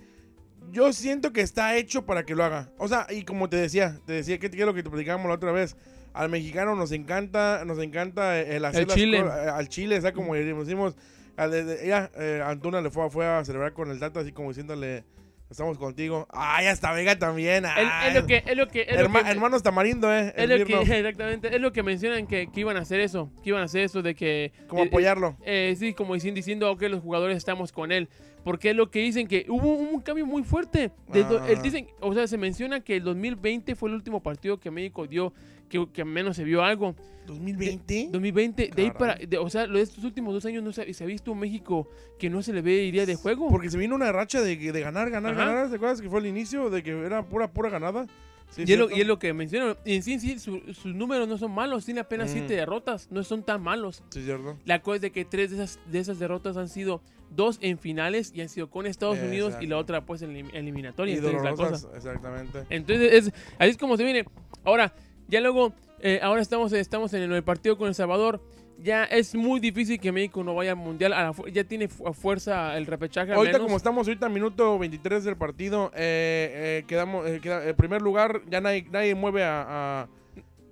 yo 0.72 0.92
siento 0.92 1.32
que 1.32 1.42
está 1.42 1.78
hecho 1.78 2.06
para 2.06 2.26
que 2.26 2.36
lo 2.36 2.44
haga. 2.44 2.70
O 2.80 2.88
sea, 2.90 3.08
y 3.10 3.24
como 3.24 3.48
te 3.48 3.56
decía, 3.58 3.98
te 4.06 4.14
decía 4.14 4.40
que, 4.40 4.50
que 4.50 4.60
es 4.60 4.66
lo 4.66 4.74
que 4.74 4.84
te 4.84 4.90
platicábamos 4.90 5.28
la 5.30 5.36
otra 5.36 5.52
vez. 5.54 5.78
Al 6.16 6.30
mexicano 6.30 6.76
nos 6.76 6.92
encanta, 6.92 7.64
nos 7.66 7.78
encanta 7.80 8.40
el 8.40 8.64
hacer 8.66 8.82
El 8.84 8.88
las 8.88 8.96
chile. 8.98 9.20
eh, 9.20 9.50
al 9.54 9.68
chile, 9.70 9.98
o 9.98 10.02
sea, 10.02 10.14
como 10.14 10.34
decimos, 10.34 10.96
al 11.38 11.52
de- 11.52 11.86
ya, 11.88 12.10
eh, 12.18 12.42
Antuna 12.46 12.82
le 12.82 12.90
fue, 12.90 13.06
a- 13.06 13.10
fue 13.10 13.26
a 13.28 13.44
celebrar 13.44 13.74
con 13.74 13.92
el 13.92 14.00
Tata, 14.00 14.22
así 14.22 14.32
como 14.32 14.48
diciéndole, 14.50 15.04
estamos 15.50 15.78
contigo. 15.78 16.26
Ay, 16.32 16.68
hasta 16.68 16.92
Vega 16.94 17.20
también. 17.20 17.66
Es, 17.66 17.72
ay. 17.76 18.10
es 18.10 18.16
lo 18.16 18.26
que, 18.26 18.44
es 18.48 18.56
lo 18.58 18.68
que, 18.68 18.82
es 18.82 18.94
lo 18.96 19.10
Herma- 19.10 19.24
que- 19.26 19.30
hermanos 19.32 19.62
Tamarindo, 19.62 20.12
eh. 20.14 20.34
es 20.36 20.48
lo 20.50 20.66
que- 20.66 20.82
exactamente, 21.00 21.54
es 21.54 21.62
lo 21.62 21.74
que 21.74 21.84
mencionan 21.84 22.28
que, 22.28 22.48
que 22.52 22.60
iban 22.62 22.78
a 22.78 22.82
hacer 22.82 23.02
eso, 23.02 23.30
que 23.44 23.50
iban 23.50 23.62
a 23.62 23.66
hacer 23.66 23.82
eso 23.84 24.02
de 24.02 24.16
que... 24.16 24.54
Como 24.68 24.84
eh, 24.84 24.88
apoyarlo. 24.88 25.36
eh, 25.46 25.76
sí, 25.78 25.94
como 25.94 26.14
diciendo, 26.14 26.38
diciendo, 26.38 26.72
ok, 26.72 26.82
los 26.84 27.02
jugadores 27.02 27.36
estamos 27.38 27.72
con 27.74 27.92
él. 27.92 28.08
Porque 28.46 28.70
es 28.70 28.76
lo 28.76 28.92
que 28.92 29.00
dicen 29.00 29.28
que 29.28 29.48
hubo 29.50 29.74
un 29.74 30.02
cambio 30.02 30.26
muy 30.28 30.44
fuerte. 30.44 30.92
Ah. 31.12 31.48
dicen, 31.64 31.88
o 32.00 32.14
sea, 32.14 32.28
se 32.28 32.38
menciona 32.38 32.80
que 32.80 32.98
el 32.98 33.04
2020 33.04 33.74
fue 33.76 33.90
el 33.90 33.96
último 33.96 34.22
partido 34.22 34.60
que 34.60 34.70
México 34.70 35.08
dio, 35.08 35.34
que, 35.70 35.88
que 35.92 36.06
menos 36.06 36.36
se 36.36 36.44
vio 36.44 36.64
algo. 36.64 36.96
¿2020? 37.28 38.12
2020, 38.12 38.70
de 38.76 38.82
ahí 38.82 38.92
Caray. 38.92 38.92
para, 39.00 39.16
de- 39.16 39.38
o 39.40 39.50
sea, 39.50 39.66
de 39.68 39.82
estos 39.82 40.04
últimos 40.04 40.34
dos 40.34 40.46
años 40.46 40.64
no 40.64 40.72
se, 40.72 40.94
se 40.94 41.04
ha 41.04 41.08
visto 41.08 41.32
un 41.32 41.40
México 41.40 41.90
que 42.20 42.30
no 42.30 42.42
se 42.44 42.54
le 42.54 42.62
ve 42.62 42.84
idea 42.86 43.06
de 43.06 43.16
juego. 43.16 43.50
Porque 43.50 43.70
se 43.70 43.78
vino 43.78 43.96
una 43.96 44.12
racha 44.12 44.42
de, 44.42 44.56
de 44.56 44.82
ganar, 44.82 45.10
ganar, 45.10 45.34
Ajá. 45.34 45.46
ganar. 45.46 45.70
¿Te 45.70 45.76
acuerdas 45.76 46.02
que 46.02 46.10
fue 46.10 46.20
el 46.20 46.28
inicio 46.28 46.70
de 46.70 46.84
que 46.84 46.92
era 46.92 47.28
pura, 47.28 47.52
pura 47.52 47.70
ganada? 47.70 48.06
Sí, 48.52 48.64
y, 48.68 48.74
es 48.74 48.78
lo, 48.78 48.92
y 48.96 49.02
es 49.02 49.08
lo 49.08 49.18
que 49.18 49.34
mencionan. 49.34 49.76
Y 49.86 49.96
en 49.96 50.04
sí, 50.04 50.20
sí, 50.20 50.38
su- 50.38 50.62
sus 50.74 50.94
números 50.94 51.28
no 51.28 51.38
son 51.40 51.52
malos, 51.52 51.84
tiene 51.84 52.00
apenas 52.02 52.30
Mm. 52.30 52.34
siete 52.34 52.54
derrotas, 52.54 53.08
no 53.12 53.24
son 53.24 53.42
tan 53.44 53.62
malos. 53.64 54.04
Sí, 54.12 54.24
cierto. 54.24 54.58
La 54.66 54.84
cosa 54.84 54.98
es 54.98 55.02
de 55.02 55.12
que 55.12 55.26
tres 55.26 55.50
de 55.50 55.64
esas, 55.64 55.80
de 55.92 56.00
esas 56.00 56.20
derrotas 56.20 56.56
han 56.58 56.70
sido 56.70 57.02
dos 57.32 57.58
en 57.62 57.80
finales 57.80 58.32
y 58.36 58.42
han 58.42 58.50
sido 58.50 58.70
con 58.70 58.86
Estados 58.86 59.18
Unidos 59.18 59.56
y 59.60 59.66
la 59.66 59.78
Exacto. 59.78 59.78
otra 59.80 60.06
pues 60.06 60.22
en 60.22 60.36
elim- 60.36 60.54
eliminatoria. 60.54 61.16
Y 61.16 61.18
Entonces, 61.18 61.42
la 61.44 61.56
cosa. 61.56 61.88
exactamente. 61.98 62.60
Entonces, 62.70 63.14
es, 63.14 63.34
así 63.58 63.72
es 63.72 63.78
como 63.78 63.98
se 63.98 64.04
viene. 64.04 64.26
Ahora, 64.64 64.94
ya 65.28 65.42
luego, 65.42 65.74
eh, 66.00 66.20
ahora 66.22 66.42
estamos, 66.42 66.72
estamos 66.74 67.14
en 67.14 67.32
el 67.32 67.44
partido 67.44 67.78
con 67.78 67.88
El 67.88 67.96
Salvador. 67.96 68.42
Ya 68.84 69.06
es 69.06 69.36
muy 69.36 69.62
difícil 69.62 70.00
que 70.02 70.12
México 70.12 70.44
no 70.44 70.54
vaya 70.54 70.72
al 70.72 70.78
mundial. 70.78 71.14
a 71.14 71.24
la 71.24 71.34
fu- 71.34 71.48
ya 71.48 71.64
tiene 71.64 71.88
fu- 71.88 72.12
fuerza 72.14 72.76
el 72.78 72.86
repechaje. 72.86 73.32
Ahorita 73.32 73.54
menos. 73.54 73.68
como 73.68 73.78
estamos 73.78 74.06
ahorita 74.08 74.28
minuto 74.28 74.78
23 74.78 75.24
del 75.24 75.38
partido, 75.38 75.92
eh, 75.96 76.82
eh, 76.82 76.86
quedamos, 76.86 77.26
eh, 77.26 77.40
queda- 77.42 77.66
en 77.70 77.76
primer 77.78 78.02
lugar, 78.02 78.42
ya 78.50 78.60
nadie, 78.60 78.86
nadie 78.92 79.16
mueve 79.16 79.46
a, 79.46 79.66
a- 80.02 80.08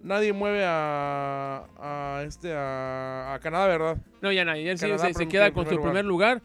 nadie 0.04 0.34
mueve 0.34 0.66
a, 0.66 1.64
a 1.80 2.24
este 2.28 2.52
a, 2.54 3.36
a 3.36 3.40
Canadá, 3.40 3.68
¿verdad? 3.68 3.98
No, 4.22 4.34
ya 4.34 4.44
nadie. 4.44 4.76
Sí 4.78 4.86
Canadá 4.86 5.08
se, 5.08 5.14
se 5.14 5.28
queda 5.30 5.52
con 5.54 5.66
su 5.70 5.82
primer 5.82 6.04
lugar. 6.04 6.42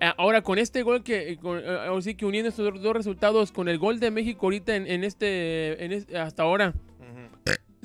Eh, 0.00 0.10
Ahora 0.18 0.42
con 0.42 0.58
este 0.58 0.82
gol 0.82 1.04
que, 1.04 1.30
eh, 1.30 1.36
con- 1.38 1.58
eh, 1.58 1.78
ahora 1.86 2.02
sí 2.02 2.16
que 2.16 2.26
uniendo 2.26 2.48
estos 2.48 2.64
dos- 2.74 2.82
dos 2.82 2.94
resultados 2.96 3.52
con 3.52 3.68
el 3.68 3.78
gol 3.78 4.00
de 4.00 4.10
México 4.10 4.46
ahorita 4.46 4.74
en, 4.74 4.88
en 4.88 5.04
este, 5.04 5.84
en 5.84 5.92
este- 5.92 6.18
hasta 6.18 6.42
ahora 6.42 6.74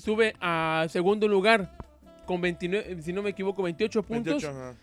sube 0.01 0.33
a 0.41 0.85
segundo 0.89 1.27
lugar 1.27 1.77
con 2.25 2.41
29, 2.41 3.01
si 3.01 3.13
no 3.13 3.21
me 3.21 3.29
equivoco, 3.31 3.63
28 3.63 4.03
puntos, 4.03 4.41
28, 4.43 4.49
ajá. 4.49 4.73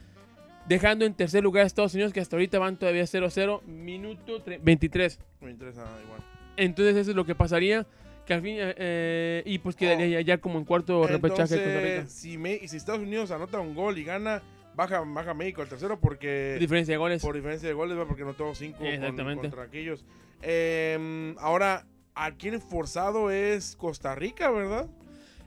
dejando 0.67 1.05
en 1.05 1.15
tercer 1.15 1.43
lugar 1.43 1.65
a 1.65 1.67
Estados 1.67 1.95
Unidos 1.95 2.13
que 2.13 2.21
hasta 2.21 2.37
ahorita 2.37 2.59
van 2.59 2.77
todavía 2.77 3.03
0-0, 3.05 3.63
minuto 3.65 4.43
tre- 4.45 4.59
23. 4.63 5.19
23, 5.41 5.79
ah, 5.79 5.99
igual. 6.05 6.21
Entonces 6.57 6.97
eso 6.97 7.11
es 7.11 7.17
lo 7.17 7.25
que 7.25 7.35
pasaría, 7.35 7.87
Que 8.27 8.35
al 8.35 8.43
fin, 8.43 8.57
eh, 8.59 8.75
eh, 8.77 9.43
y 9.47 9.59
pues 9.59 9.75
quedaría 9.75 10.07
ya, 10.07 10.21
ya 10.21 10.39
como 10.39 10.59
en 10.59 10.67
cuarto 10.67 11.07
repechaje 11.07 11.55
de 11.57 11.63
Costa 11.65 11.81
Rica. 11.81 11.93
Entonces, 11.95 12.13
si, 12.21 12.37
Me- 12.37 12.69
si 12.69 12.77
Estados 12.77 13.01
Unidos 13.01 13.31
anota 13.31 13.59
un 13.59 13.75
gol 13.75 13.97
y 13.97 14.05
gana, 14.05 14.43
baja, 14.75 15.01
baja 15.07 15.33
México 15.33 15.63
al 15.63 15.69
tercero 15.69 15.99
porque 15.99 16.59
Diferencia 16.61 16.93
de 16.93 16.99
goles. 16.99 17.23
por 17.23 17.35
diferencia 17.35 17.67
de 17.69 17.75
goles, 17.75 17.97
¿va? 17.97 18.05
porque 18.07 18.23
anotó 18.25 18.55
cinco 18.55 18.79
con- 18.81 18.87
Exactamente. 18.89 19.41
contra 19.41 19.63
aquellos. 19.63 20.05
Eh, 20.43 21.35
ahora, 21.39 21.87
aquí 22.15 22.49
el 22.49 22.61
forzado 22.61 23.31
es 23.31 23.75
Costa 23.77 24.15
Rica, 24.15 24.51
¿verdad? 24.51 24.89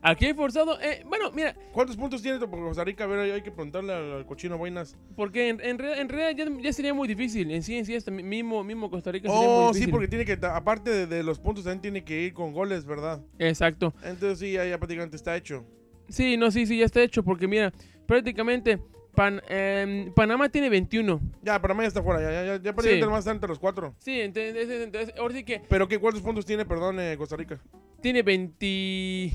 Aquí 0.03 0.25
hay 0.25 0.34
forzado. 0.34 0.79
eh, 0.81 1.03
bueno, 1.05 1.31
mira, 1.31 1.55
¿Cuántos 1.72 1.96
puntos 1.96 2.22
tiene 2.22 2.39
Costa 2.39 2.84
Rica? 2.84 3.03
A 3.03 3.08
ver, 3.08 3.31
hay 3.31 3.41
que 3.41 3.51
preguntarle 3.51 3.93
al, 3.93 4.25
cochino 4.25 4.58
Boinas. 4.58 4.98
porque 5.15 5.50
en, 5.50 5.62
en, 5.62 5.77
realidad- 5.77 6.01
en 6.01 6.10
realidad 6.10 6.46
ya, 6.58 6.62
ya 6.62 6.74
sería 6.74 6.93
muy 6.93 7.08
difícil. 7.08 7.51
En 7.51 7.62
sí, 7.62 7.77
en 7.77 7.86
sí, 7.86 7.96
mi- 8.12 8.24
mismo, 8.24 8.63
mismo 8.63 8.89
Costa 8.89 9.12
Rica 9.12 9.29
sería 9.29 9.48
muy 9.48 9.58
Oh, 9.58 9.67
difícil. 9.67 9.86
sí, 9.86 9.91
porque 9.91 10.08
tiene 10.08 10.25
que, 10.25 10.34
aparte 10.48 10.89
de, 10.89 11.05
de 11.08 11.24
los 11.24 11.38
puntos, 11.39 11.63
también 11.65 11.81
tiene 11.81 12.03
que 12.03 12.20
ir 12.24 12.34
con 12.34 12.51
goles, 12.51 12.86
¿verdad? 12.86 13.22
Exacto. 13.38 13.93
Entonces 14.03 14.39
sí, 14.39 14.53
ya, 14.53 14.65
ya 14.65 14.77
prácticamente 14.79 15.15
está 15.15 15.36
hecho. 15.36 15.63
Sí, 16.10 16.36
no, 16.36 16.50
sí, 16.51 16.65
sí, 16.65 16.77
ya 16.79 16.86
está 16.86 17.01
hecho. 17.03 17.24
Porque 17.24 17.48
mira, 17.48 17.72
prácticamente 18.08 18.79
Pan- 19.15 19.41
em, 19.50 20.12
Panamá 20.13 20.50
tiene 20.50 20.70
21. 20.70 21.22
Ya, 21.43 21.62
Panamá 21.62 21.84
ya 21.84 21.88
está 21.89 22.01
fuera, 22.01 22.22
ya, 22.22 22.31
ya, 22.31 22.43
ya, 22.46 22.53
ya 22.55 22.74
prácticamente 22.74 23.05
nomás 23.05 23.20
está 23.20 23.31
entre 23.31 23.50
los 23.50 23.60
cuatro. 23.60 23.93
Sí, 24.00 24.20
entonces, 24.22 24.67
entonces 24.70 25.13
ahora 25.17 25.34
sí 25.36 25.43
que 25.43 25.62
Pero 25.70 25.88
¿qué, 25.88 26.00
¿cuántos 26.00 26.24
puntos 26.24 26.46
tiene, 26.46 26.65
perdón, 26.65 27.00
eh, 27.00 27.15
Costa 27.17 27.36
Rica? 27.36 27.60
tiene 28.01 28.24
20. 28.24 29.31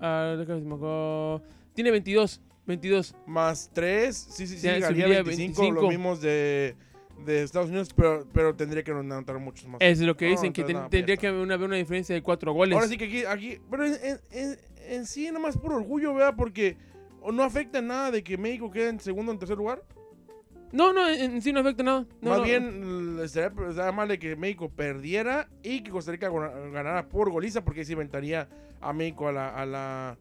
Ah. 0.00 1.40
Tiene 1.74 1.90
22. 1.90 2.40
22. 2.66 3.14
Más 3.26 3.70
tres, 3.72 4.16
sí, 4.30 4.46
sí, 4.46 4.58
sí, 4.58 4.66
Ya, 4.66 4.72
haría 4.72 4.88
subiría 4.88 5.22
25, 5.22 5.62
25. 5.62 5.72
los 5.80 5.88
mismos 5.88 6.20
de, 6.20 6.76
de 7.24 7.42
Estados 7.42 7.70
Unidos, 7.70 7.88
pero, 7.96 8.26
pero 8.32 8.54
tendría 8.54 8.82
que 8.82 8.90
anotar 8.90 9.38
muchos 9.38 9.66
más. 9.66 9.80
Es 9.80 10.00
lo 10.00 10.16
que 10.16 10.26
No, 10.26 10.30
dicen, 10.32 10.52
que 10.52 10.64
ten- 10.64 10.88
tendría 10.90 11.16
que 11.16 11.28
haber 11.28 11.40
una, 11.40 11.56
diferencia 11.76 12.14
de 12.14 12.22
4 12.22 12.52
goles. 12.52 12.74
Ahora 12.74 12.86
sí 12.88 12.98
que 12.98 13.06
aquí, 13.06 13.24
aquí 13.24 13.58
pero 13.70 13.86
en, 13.86 13.94
en, 14.02 14.20
en, 14.32 14.58
en 14.88 15.06
sí 15.06 15.30
nomás 15.30 15.56
por 15.56 15.72
orgullo, 15.72 16.12
¿verdad? 16.12 16.34
Porque 16.36 16.76
no 17.32 17.42
afecta 17.42 17.80
nada 17.80 18.10
de 18.10 18.22
que 18.22 18.36
México 18.36 18.70
quede 18.70 18.90
en 18.90 19.00
segundo 19.00 19.32
o 19.32 19.34
en 19.34 19.38
tercer 19.38 19.56
lugar. 19.56 19.82
No, 20.72 20.92
no, 20.92 21.08
en, 21.08 21.40
sí 21.42 21.52
no 21.52 21.60
afecta 21.60 21.82
nada. 21.82 22.04
No, 22.20 22.30
Más 22.30 22.38
no. 22.38 22.44
bien, 22.44 23.18
sería 23.28 23.92
mal 23.92 24.08
de 24.08 24.18
que 24.18 24.36
México 24.36 24.68
perdiera 24.68 25.48
y 25.62 25.80
que 25.82 25.90
Costa 25.90 26.12
Rica 26.12 26.28
gana- 26.28 26.50
ganara 26.70 27.08
por 27.08 27.30
goliza, 27.30 27.64
porque 27.64 27.84
se 27.84 27.92
inventaría 27.92 28.48
a 28.80 28.92
México 28.92 29.28
a 29.28 29.32
la. 29.32 29.48
A 29.50 29.66
la 29.66 30.18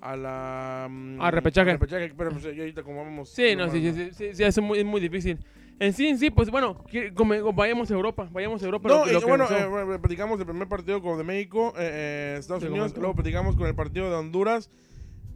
a 0.00 0.16
la 0.16 0.86
mm, 0.90 1.18
A 1.22 1.30
repechaje. 1.30 1.78
pero 2.14 2.30
pues, 2.32 2.44
ahorita 2.44 2.82
como 2.82 3.02
vamos 3.04 3.30
Sí, 3.30 3.56
no, 3.56 3.70
sí, 3.70 3.80
sí, 3.80 3.92
sí, 3.94 4.10
sí, 4.12 4.34
sí, 4.34 4.42
es 4.44 4.60
muy, 4.60 4.78
es 4.80 4.84
muy 4.84 5.00
difícil. 5.00 5.38
En 5.80 5.94
sí, 5.94 6.06
en 6.08 6.18
sí, 6.18 6.28
pues 6.30 6.50
bueno, 6.50 6.76
como- 7.14 7.52
vayamos 7.54 7.90
a 7.90 7.94
Europa, 7.94 8.28
vayamos 8.30 8.62
a 8.62 8.66
Europa. 8.66 8.86
No, 8.88 9.06
lo 9.06 9.10
y 9.10 9.14
lo 9.14 9.20
bueno, 9.22 9.46
eh, 9.50 9.98
platicamos 9.98 10.38
el 10.40 10.44
primer 10.46 10.68
partido 10.68 11.00
con 11.00 11.16
de 11.16 11.24
México, 11.24 11.72
eh, 11.78 12.34
eh, 12.34 12.36
Estados 12.38 12.62
Unidos, 12.64 12.94
luego 12.98 13.14
platicamos 13.14 13.56
con 13.56 13.66
el 13.66 13.74
partido 13.74 14.10
de 14.10 14.16
Honduras, 14.16 14.68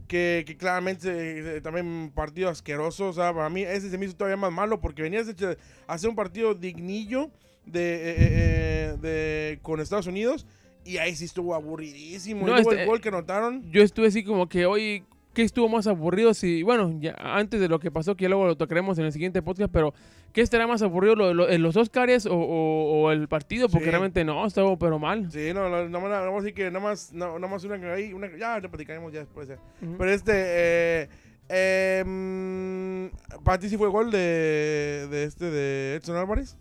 que, 0.09 0.43
que 0.45 0.57
claramente 0.57 1.57
eh, 1.57 1.61
también 1.61 1.85
un 1.85 2.11
partido 2.11 2.49
asqueroso, 2.49 3.09
o 3.09 3.13
sea, 3.13 3.31
para 3.33 3.47
mí 3.49 3.61
ese 3.61 3.89
se 3.91 3.97
me 3.97 4.05
hizo 4.07 4.15
todavía 4.15 4.35
más 4.35 4.51
malo 4.51 4.81
porque 4.81 5.03
venías 5.03 5.27
a 5.29 5.55
hacer 5.93 6.09
un 6.09 6.15
partido 6.15 6.55
dignillo 6.55 7.29
de, 7.65 7.95
eh, 7.95 8.15
eh, 8.17 8.97
de 8.99 9.59
con 9.61 9.79
Estados 9.79 10.07
Unidos 10.07 10.47
y 10.83 10.97
ahí 10.97 11.15
sí 11.15 11.25
estuvo 11.25 11.53
aburridísimo. 11.53 12.41
No, 12.41 12.47
y 12.47 12.55
luego 12.55 12.71
este- 12.71 12.81
el 12.83 12.87
gol 12.89 12.99
que 13.01 13.09
anotaron, 13.09 13.71
Yo 13.71 13.83
estuve 13.83 14.07
así 14.07 14.23
como 14.23 14.49
que 14.49 14.65
hoy, 14.65 15.03
¿qué 15.39 15.45
estuvo 15.45 15.69
más 15.69 15.87
aburrido? 15.87 16.33
Si, 16.33 16.63
bueno, 16.63 16.93
ya 16.99 17.15
antes 17.17 17.61
de 17.61 17.69
lo 17.69 17.79
que 17.79 17.91
pasó, 17.91 18.17
que 18.17 18.23
ya 18.23 18.29
luego 18.29 18.45
lo 18.45 18.57
tocaremos 18.57 18.99
en 18.99 19.05
el 19.05 19.13
siguiente 19.13 19.41
podcast, 19.41 19.71
pero 19.71 19.93
¿qué 20.33 20.41
estará 20.41 20.67
más 20.67 20.81
aburrido, 20.81 21.15
lo- 21.15 21.33
lo- 21.33 21.49
en 21.49 21.61
los 21.61 21.77
Oscars 21.77 22.25
o, 22.25 22.35
o- 22.35 23.03
o 23.03 23.11
el 23.11 23.29
partido? 23.29 23.69
Porque 23.69 23.85
Sí. 23.85 23.89
realmente 23.91 24.25
no, 24.25 24.45
estaba 24.45 24.77
pero 24.77 24.99
mal. 24.99 25.31
sí, 25.31 25.53
no, 25.53 25.69
no, 25.69 25.87
no, 25.87 26.09
no, 26.09 26.37
así 26.37 26.51
que 26.51 26.65
nada 26.65 26.81
más, 26.83 27.13
no, 27.13 27.39
nada 27.39 27.47
más 27.53 27.63
una 27.63 27.75
ahí, 27.93 28.11
una, 28.11 28.27
ya, 28.37 28.59
ya 28.61 28.67
platicaremos 28.67 29.13
ya 29.13 29.19
después. 29.19 29.47
ya. 29.47 29.57
Pero 29.97 30.11
este, 30.11 30.33
eh, 30.35 31.09
eh, 31.47 33.09
para 33.45 33.59
ti 33.59 33.69
sí 33.69 33.77
fue 33.77 33.87
gol 33.87 34.11
de, 34.11 35.07
de 35.09 35.23
este, 35.23 35.45
de 35.49 35.95
Edson 35.95 36.17
Álvarez. 36.17 36.57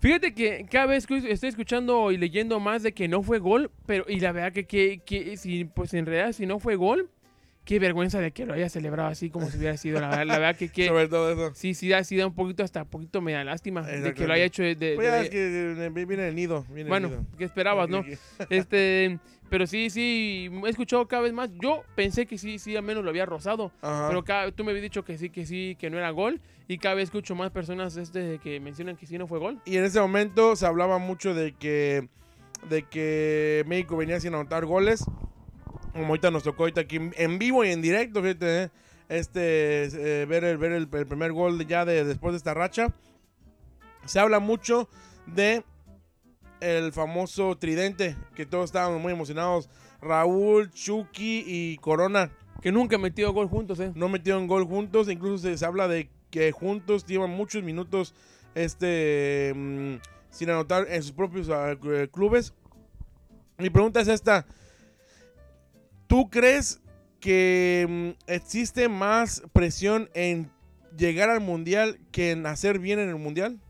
Fíjate 0.00 0.34
que 0.34 0.66
cada 0.70 0.86
vez 0.86 1.06
que 1.06 1.18
estoy 1.30 1.50
escuchando 1.50 2.10
y 2.10 2.16
leyendo 2.16 2.58
más 2.58 2.82
de 2.82 2.92
que 2.92 3.06
no 3.06 3.22
fue 3.22 3.38
gol, 3.38 3.70
pero 3.86 4.04
y 4.08 4.18
la 4.18 4.32
verdad 4.32 4.52
que, 4.52 4.64
que, 4.66 5.02
que 5.04 5.36
si, 5.36 5.66
pues 5.66 5.92
en 5.94 6.06
realidad 6.06 6.32
si 6.32 6.46
no 6.46 6.58
fue 6.58 6.74
gol, 6.76 7.10
qué 7.64 7.78
vergüenza 7.78 8.18
de 8.20 8.32
que 8.32 8.46
lo 8.46 8.54
haya 8.54 8.68
celebrado 8.68 9.08
así 9.10 9.30
como 9.30 9.48
si 9.50 9.58
hubiera 9.58 9.76
sido. 9.76 10.00
La, 10.00 10.08
verdad- 10.08 10.26
la 10.26 10.38
verdad 10.38 10.56
que, 10.56 10.68
que 10.72 10.88
Sobre 10.88 11.08
todo 11.08 11.30
eso. 11.32 11.54
sí, 11.54 11.74
sí 11.74 11.88
da, 11.88 12.02
sí 12.04 12.16
da 12.16 12.26
un 12.26 12.34
poquito, 12.34 12.62
hasta 12.64 12.82
un 12.82 12.88
poquito 12.88 13.20
me 13.20 13.32
da 13.32 13.44
lástima 13.44 13.82
de 13.82 14.12
que 14.14 14.26
lo 14.26 14.32
haya 14.32 14.44
hecho 14.44 14.62
de... 14.62 14.74
de- 14.74 14.94
Pues 14.96 15.06
ya 15.08 15.20
es 15.22 15.30
que 15.30 15.86
eh, 15.86 16.04
viene 16.06 16.28
el 16.28 16.34
nido. 16.34 16.64
Viene 16.70 16.88
bueno, 16.88 17.08
el 17.08 17.12
nido. 17.18 17.26
¿qué 17.38 17.44
esperabas, 17.44 17.88
no? 17.88 18.04
Este, 18.50 19.18
pero 19.48 19.66
sí, 19.66 19.90
sí, 19.90 20.48
he 20.64 20.68
escuchado 20.68 21.06
cada 21.08 21.22
vez 21.22 21.32
más. 21.32 21.50
Yo 21.60 21.82
pensé 21.94 22.26
que 22.26 22.38
sí, 22.38 22.58
sí, 22.58 22.76
al 22.76 22.82
menos 22.84 23.02
lo 23.04 23.10
había 23.10 23.26
rozado. 23.26 23.72
Ajá. 23.82 24.08
Pero 24.08 24.24
cada, 24.24 24.50
tú 24.52 24.64
me 24.64 24.70
habías 24.70 24.82
dicho 24.84 25.04
que 25.04 25.18
sí, 25.18 25.28
que 25.30 25.44
sí, 25.46 25.76
que 25.78 25.90
no 25.90 25.98
era 25.98 26.10
gol. 26.10 26.40
Y 26.68 26.78
cada 26.78 26.94
vez 26.94 27.04
escucho 27.04 27.34
más 27.34 27.50
personas 27.50 27.96
este, 27.96 28.38
que 28.38 28.60
mencionan 28.60 28.96
que 28.96 29.06
sí 29.06 29.18
no 29.18 29.26
fue 29.26 29.38
gol. 29.40 29.60
Y 29.64 29.76
en 29.76 29.84
ese 29.84 30.00
momento 30.00 30.54
se 30.54 30.66
hablaba 30.66 30.98
mucho 30.98 31.34
de 31.34 31.52
que, 31.52 32.08
de 32.68 32.84
que 32.84 33.64
México 33.66 33.96
venía 33.96 34.20
sin 34.20 34.34
anotar 34.34 34.66
goles. 34.66 35.04
Como 35.92 36.06
ahorita 36.08 36.30
nos 36.30 36.42
tocó 36.42 36.64
ahorita 36.64 36.82
aquí 36.82 36.96
en- 36.96 37.38
vivo 37.38 37.64
y 37.64 37.70
en 37.70 37.82
directo, 37.82 38.22
fíjate, 38.22 38.64
eh, 38.64 38.70
este, 39.08 40.22
eh, 40.22 40.26
ver, 40.26 40.44
el, 40.44 40.56
ver 40.58 40.72
el, 40.72 40.88
el 40.92 41.06
primer 41.06 41.32
gol 41.32 41.66
ya 41.66 41.84
de, 41.84 42.04
después 42.04 42.32
de 42.32 42.38
esta 42.38 42.54
racha. 42.54 42.94
Se 44.04 44.20
habla 44.20 44.38
mucho 44.38 44.88
de 45.26 45.64
el 46.60 46.92
famoso 46.92 47.56
tridente, 47.56 48.16
que 48.34 48.46
todos 48.46 48.66
estábamos 48.66 49.00
muy 49.00 49.12
emocionados. 49.12 49.68
Raúl, 50.02 50.70
Chucky 50.70 51.44
y 51.46 51.76
Corona 51.76 52.30
Que 52.62 52.72
nunca 52.72 52.96
han 52.96 53.02
metido 53.02 53.32
gol 53.34 53.48
juntos, 53.48 53.78
¿eh? 53.80 53.92
no 53.94 54.08
metieron 54.08 54.46
gol 54.46 54.64
juntos. 54.64 55.08
Incluso 55.08 55.38
se, 55.38 55.58
se 55.58 55.66
habla 55.66 55.88
de 55.88 56.08
que 56.30 56.52
juntos 56.52 57.04
llevan 57.06 57.30
muchos 57.30 57.62
minutos 57.62 58.14
este 58.54 59.52
mm, 59.54 59.94
sin 60.30 60.50
anotar 60.50 60.86
en 60.88 61.02
sus 61.02 61.12
propios 61.12 61.48
ah, 61.50 61.76
clubes. 62.12 62.54
Mi 63.58 63.70
pregunta 63.70 64.00
es 64.00 64.08
esta. 64.08 64.46
¿Tú 66.10 66.28
crees 66.28 66.80
que 67.20 67.86
mm, 67.88 68.30
existe 68.32 68.88
más 68.88 69.44
presión 69.52 70.10
en 70.12 70.50
llegar 70.98 71.30
al 71.30 71.38
mundial 71.40 72.00
que 72.10 72.32
en 72.32 72.46
hacer 72.46 72.80
bien 72.80 72.98
en 72.98 73.08
el 73.10 73.14
mundial? 73.14 73.60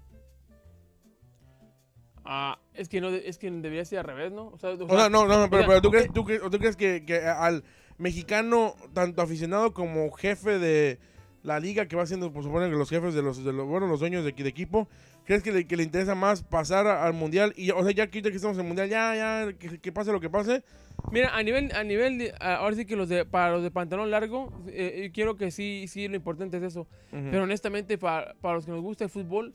Ah, 2.24 2.58
es 2.72 2.88
que 2.88 3.02
no, 3.02 3.10
es 3.10 3.36
que 3.36 3.50
debería 3.50 3.84
ser 3.84 3.98
al 3.98 4.06
revés, 4.06 4.32
¿no? 4.32 4.46
O 4.48 4.58
sea, 4.58 4.70
o 4.70 4.74
O 4.74 4.88
sea, 4.88 4.88
sea, 5.00 5.08
no, 5.10 5.26
no, 5.26 5.50
pero, 5.50 5.66
pero 5.66 5.82
¿tú, 5.82 5.90
crees, 5.90 6.10
tú, 6.14 6.24
crees, 6.24 6.40
tú 6.40 6.58
crees 6.58 6.76
que, 6.76 7.04
que 7.04 7.20
al 7.26 7.62
mexicano, 7.98 8.74
tanto 8.94 9.20
aficionado 9.20 9.74
como 9.74 10.10
jefe 10.12 10.58
de 10.58 10.98
la 11.42 11.60
liga, 11.60 11.88
que 11.88 11.96
va 11.96 12.06
siendo, 12.06 12.32
por 12.32 12.42
suponer, 12.42 12.70
que 12.70 12.76
los 12.76 12.88
jefes 12.88 13.12
de 13.12 13.20
los, 13.20 13.44
de 13.44 13.52
los, 13.52 13.66
bueno, 13.66 13.86
los 13.86 14.00
dueños 14.00 14.24
de, 14.24 14.32
de 14.32 14.48
equipo, 14.48 14.88
crees 15.24 15.42
que 15.42 15.52
le, 15.52 15.66
que 15.66 15.76
le 15.76 15.82
interesa 15.82 16.14
más 16.14 16.42
pasar 16.42 16.86
a- 16.86 17.04
al 17.04 17.12
mundial? 17.12 17.52
Y, 17.54 17.70
o 17.70 17.82
sea, 17.82 17.92
ya 17.92 18.06
que, 18.06 18.22
ya 18.22 18.30
que 18.30 18.36
estamos 18.36 18.56
en 18.56 18.62
el 18.62 18.66
mundial, 18.68 18.88
ya, 18.88 19.14
ya, 19.14 19.52
que, 19.58 19.78
que 19.78 19.92
pase 19.92 20.10
lo 20.10 20.20
que 20.20 20.30
pase. 20.30 20.62
Mira, 21.10 21.36
a 21.36 21.42
nivel, 21.42 21.72
a 21.74 21.82
nivel 21.84 22.18
de- 22.18 22.34
ahora 22.40 22.76
sí 22.76 22.84
que 22.84 22.94
los 22.96 23.08
de, 23.08 23.24
para 23.24 23.50
los 23.52 23.62
de 23.62 23.70
pantalón 23.70 24.10
largo, 24.10 24.52
eh, 24.68 25.04
eh, 25.06 25.10
quiero 25.12 25.36
que 25.36 25.50
sí, 25.50 25.86
sí, 25.88 26.06
lo 26.08 26.16
importante 26.16 26.56
es 26.58 26.62
eso. 26.62 26.86
Pero 27.30 27.42
honestamente, 27.44 27.98
para, 27.98 28.34
para 28.40 28.54
los 28.54 28.64
que 28.64 28.70
nos 28.70 28.80
gusta 28.82 29.04
el 29.04 29.10
fútbol, 29.10 29.54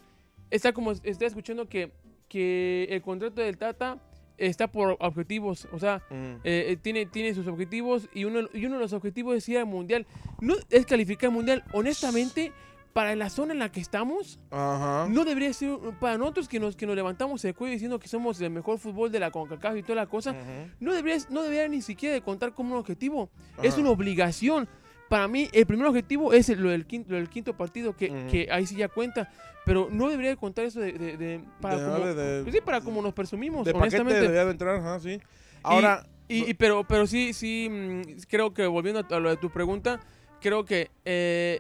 está 0.52 0.74
como, 0.74 0.92
estoy 0.92 1.28
escuchando 1.28 1.68
que, 1.70 1.92
que 2.28 2.88
el 2.90 3.02
contrato 3.02 3.42
del 3.42 3.58
Tata 3.58 4.00
está 4.38 4.68
por 4.70 4.98
objetivos, 5.00 5.66
o 5.72 5.80
sea, 5.80 6.02
eh, 6.44 6.66
eh, 6.72 6.78
tiene, 6.82 7.06
tiene 7.06 7.34
sus 7.34 7.48
objetivos 7.48 8.10
y 8.14 8.26
uno, 8.26 8.50
y 8.54 8.66
uno 8.66 8.76
de 8.76 8.82
los 8.82 8.92
objetivos 8.92 9.38
es 9.38 9.48
ir 9.48 9.58
al 9.60 9.66
Mundial. 9.66 10.06
No 10.42 10.56
es 10.70 10.86
calificar 10.86 11.30
al 11.30 11.36
Mundial, 11.36 11.64
honestamente, 11.72 12.52
para 12.96 13.14
la 13.18 13.30
zona 13.30 13.52
en 13.52 13.60
la 13.60 13.74
que 13.74 13.82
estamos, 13.82 14.40
Ajá. 14.52 15.10
no 15.10 15.26
debería 15.26 15.52
ser, 15.52 15.78
para 16.00 16.18
nosotros 16.18 16.48
que 16.48 16.62
nos, 16.62 16.78
que 16.78 16.86
nos 16.88 16.96
levantamos 16.96 17.44
el 17.44 17.54
cuello 17.54 17.74
diciendo 17.74 18.00
que 18.00 18.08
somos 18.08 18.40
el 18.40 18.52
mejor 18.52 18.80
fútbol 18.80 19.12
de 19.12 19.20
la 19.20 19.32
CONCACAF 19.32 19.76
y 19.76 19.84
toda 19.84 19.96
la 19.96 20.06
cosa, 20.08 20.34
no 20.80 20.94
debería, 20.94 21.22
no 21.30 21.44
debería 21.44 21.68
ni 21.68 21.82
siquiera 21.82 22.14
de 22.16 22.22
contar 22.22 22.54
como 22.54 22.72
un 22.74 22.80
objetivo. 22.80 23.30
Es 23.62 23.78
una 23.78 23.90
obligación. 23.90 24.70
Para 25.10 25.28
mí, 25.28 25.50
el 25.52 25.66
primer 25.66 25.88
objetivo 25.88 26.32
es 26.32 26.48
el- 26.48 26.62
lo 26.62 26.70
del 26.70 26.86
quinto, 26.86 27.10
lo 27.12 27.18
del 27.18 27.28
quinto 27.30 27.58
partido, 27.58 27.98
que, 27.98 28.08
que 28.32 28.48
ahí 28.50 28.66
sí 28.66 28.78
ya 28.78 28.88
cuenta. 28.88 29.30
Pero 29.66 29.90
no 29.92 30.08
debería 30.08 30.30
de 30.32 30.38
contar 30.38 30.64
eso 30.64 30.80
de, 30.80 30.94
de- 30.94 31.18
de- 31.18 31.44
para, 31.60 31.76
De- 31.76 31.84
como, 31.84 31.98
pues 32.44 32.56
sí, 32.56 32.62
para 32.64 32.80
como 32.80 33.02
nos 33.02 33.14
presumimos, 33.14 33.68
honestamente. 33.68 34.22
debería 34.22 34.46
de 34.46 34.52
entrar, 34.52 35.02
sí. 35.02 35.20
Ahora, 35.64 36.06
Y, 36.30 36.50
y- 36.52 36.54
pero, 36.54 36.86
pero 36.88 37.06
sí, 37.08 37.34
sí, 37.34 37.68
mm, 37.70 38.22
creo 38.30 38.54
que 38.54 38.66
volviendo 38.68 39.06
a 39.14 39.20
lo 39.20 39.30
de 39.30 39.36
tu 39.36 39.50
pregunta, 39.50 40.00
creo 40.40 40.64
que 40.64 40.92
eh, 41.04 41.60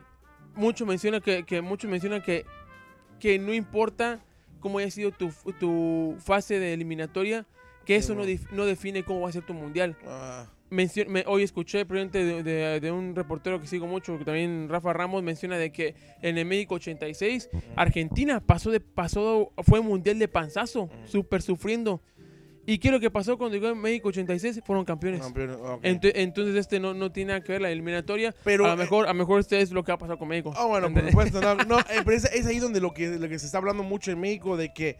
mucho 0.55 0.85
menciona 0.85 1.19
que, 1.21 1.43
que 1.43 1.61
muchos 1.61 1.89
mencionan 1.89 2.21
que, 2.21 2.45
que 3.19 3.39
no 3.39 3.53
importa 3.53 4.19
cómo 4.59 4.79
haya 4.79 4.89
sido 4.91 5.11
tu, 5.11 5.31
tu 5.59 6.15
fase 6.19 6.59
de 6.59 6.73
eliminatoria, 6.73 7.45
que 7.85 7.95
eso 7.95 8.15
no, 8.15 8.25
dif- 8.25 8.49
no 8.51 8.65
define 8.65 9.03
cómo 9.03 9.21
va 9.21 9.29
a 9.29 9.31
ser 9.31 9.43
tu 9.45 9.53
mundial. 9.53 9.95
ah, 10.07 10.47
Mencio- 10.71 11.05
me- 11.07 11.23
hoy 11.27 11.43
escuché 11.43 11.85
de, 11.85 12.41
de- 12.41 12.79
de 12.79 12.91
un 12.91 13.15
reportero 13.15 13.61
que 13.61 13.67
sigo 13.67 13.85
mucho, 13.85 14.17
que 14.17 14.25
también 14.25 14.67
Rafa 14.67 14.91
Ramos 14.93 15.21
menciona 15.21 15.57
de 15.59 15.71
que 15.71 15.93
en 16.23 16.39
el 16.39 16.45
México 16.45 16.73
86 16.75 17.49
Argentina 17.75 18.39
pasó 18.39 18.71
de 18.71 18.79
pasó 18.79 19.51
fue 19.63 19.81
mundial 19.81 20.17
de 20.17 20.27
panzazo, 20.27 20.89
súper 21.05 21.43
sufriendo. 21.43 22.01
¿Y 22.65 22.79
qué 22.79 22.87
es 22.87 22.91
lo 22.93 22.99
que 22.99 23.11
pasó 23.11 23.37
cuando 23.37 23.55
llegó 23.57 23.75
México 23.75 24.09
86? 24.09 24.61
Fueron 24.65 24.85
campeones. 24.85 25.21
Campeones, 25.21 25.57
ok. 25.61 25.83
Ento- 25.83 26.11
entonces 26.15 26.55
este 26.55 26.79
no, 26.79 26.93
no 26.93 27.11
tiene 27.11 27.29
nada 27.29 27.43
que 27.43 27.51
ver 27.51 27.61
la 27.61 27.69
eliminatoria. 27.69 28.33
Pero, 28.43 28.65
a 28.65 28.69
lo 28.69 28.73
eh, 28.73 28.77
mejor, 28.77 29.05
a 29.05 29.09
lo 29.09 29.13
mejor 29.19 29.39
este 29.39 29.61
es 29.61 29.71
lo 29.71 29.83
que 29.83 29.91
va 29.91 29.95
a 29.95 29.99
pasar 29.99 30.17
con 30.17 30.27
México. 30.27 30.53
Ah, 30.55 30.65
bueno, 30.65 30.91
por 30.91 31.05
supuesto. 31.05 31.41
No, 31.41 31.55
no, 31.55 31.79
eh, 31.91 32.01
pero 32.03 32.17
es, 32.17 32.25
es 32.25 32.45
ahí 32.47 32.59
donde 32.59 32.81
lo 32.81 32.93
que, 32.93 33.07
lo 33.19 33.29
que 33.29 33.37
se 33.37 33.45
está 33.45 33.59
hablando 33.59 33.83
mucho 33.83 34.11
en 34.11 34.19
México 34.19 34.57
de 34.57 34.73
que 34.73 34.97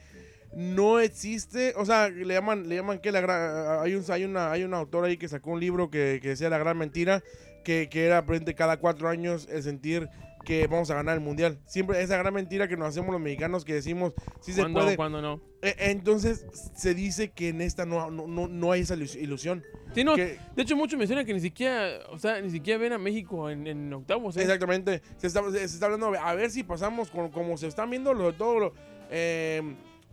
no 0.55 1.00
existe, 1.00 1.74
o 1.75 1.86
sea, 1.86 2.10
le 2.10 2.34
llaman, 2.34 2.69
le 2.69 2.75
llaman 2.75 3.00
que 3.00 3.12
la 3.12 3.19
gran, 3.19 3.81
hay 3.84 3.95
un, 3.95 4.03
hay 4.10 4.24
una, 4.24 4.51
hay 4.51 4.63
un 4.63 4.74
autor 4.74 5.03
ahí 5.05 5.17
que 5.17 5.27
sacó 5.27 5.51
un 5.51 5.60
libro 5.60 5.89
que, 5.89 6.19
que 6.22 6.29
decía 6.29 6.50
la 6.50 6.57
gran 6.57 6.77
mentira, 6.77 7.24
que, 7.63 7.89
que 7.89 8.05
era 8.05 8.19
aprende 8.19 8.55
cada 8.55 8.77
cuatro 8.77 9.10
años 9.10 9.48
el 9.51 9.63
sentir 9.63 10.07
que 10.45 10.67
vamos 10.67 10.89
a 10.91 10.95
ganar 10.95 11.15
el 11.15 11.21
mundial. 11.21 11.59
Siempre 11.65 12.01
esa 12.01 12.15
gran 12.17 12.33
mentira 12.33 12.69
que 12.69 12.77
nos 12.77 12.87
hacemos 12.87 13.11
los 13.11 13.19
mexicanos 13.19 13.65
que 13.65 13.73
decimos 13.73 14.13
sí 14.39 14.53
se 14.53 14.63
puede. 14.69 14.95
cuando 14.95 15.21
no. 15.21 15.41
Eh, 15.61 15.75
entonces 15.79 16.45
se 16.75 16.93
dice 16.93 17.31
que 17.31 17.49
en 17.49 17.59
esta 17.59 17.85
no, 17.85 18.09
no, 18.09 18.27
no, 18.27 18.47
no 18.47 18.71
hay 18.71 18.81
esa 18.81 18.95
ilus- 18.95 19.15
ilusión. 19.21 19.63
Sí, 19.93 20.03
no, 20.03 20.15
Que- 20.15 20.37
de 20.55 20.61
hecho 20.61 20.75
muchos 20.77 20.97
mencionan 20.97 21.25
que 21.25 21.33
ni 21.33 21.41
siquiera, 21.41 21.97
o 22.11 22.17
sea, 22.19 22.39
ni 22.39 22.49
siquiera 22.51 22.79
ven 22.79 22.93
a 22.93 22.97
México 22.97 23.49
en, 23.49 23.65
en 23.67 23.91
octavos. 23.93 24.37
¿eh? 24.37 24.43
Exactamente. 24.43 25.01
Se 25.17 25.27
está, 25.27 25.41
se 25.51 25.63
está 25.65 25.87
hablando 25.87 26.13
a 26.17 26.33
ver 26.35 26.51
si 26.51 26.63
pasamos 26.63 27.09
con, 27.09 27.29
como 27.31 27.57
se 27.57 27.67
están 27.67 27.89
viendo 27.89 28.13
lo, 28.13 28.31
todo 28.33 28.59
lo, 28.59 28.73
eh, 29.09 29.61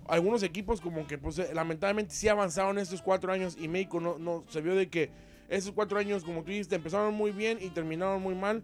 algunos 0.09 0.43
equipos 0.43 0.81
como 0.81 1.07
que 1.07 1.19
pues 1.19 1.39
eh, 1.39 1.51
lamentablemente 1.55 2.15
sí 2.15 2.29
avanzaron 2.29 2.79
estos 2.79 3.03
cuatro 3.03 3.33
años 3.33 3.57
y 3.61 3.69
México 3.69 4.01
no, 4.01 4.19
no 4.19 4.45
se 4.49 4.61
vio 4.61 4.75
de 4.75 4.89
que 4.89 5.11
esos 5.49 5.73
cuatro 5.73 5.99
años 5.99 6.25
como 6.25 6.43
tú 6.43 6.51
dijiste 6.51 6.75
empezaron 6.77 7.13
muy 7.15 7.31
bien 7.31 7.59
y 7.61 7.69
terminaron 7.71 8.23
muy 8.23 8.35
mal. 8.35 8.63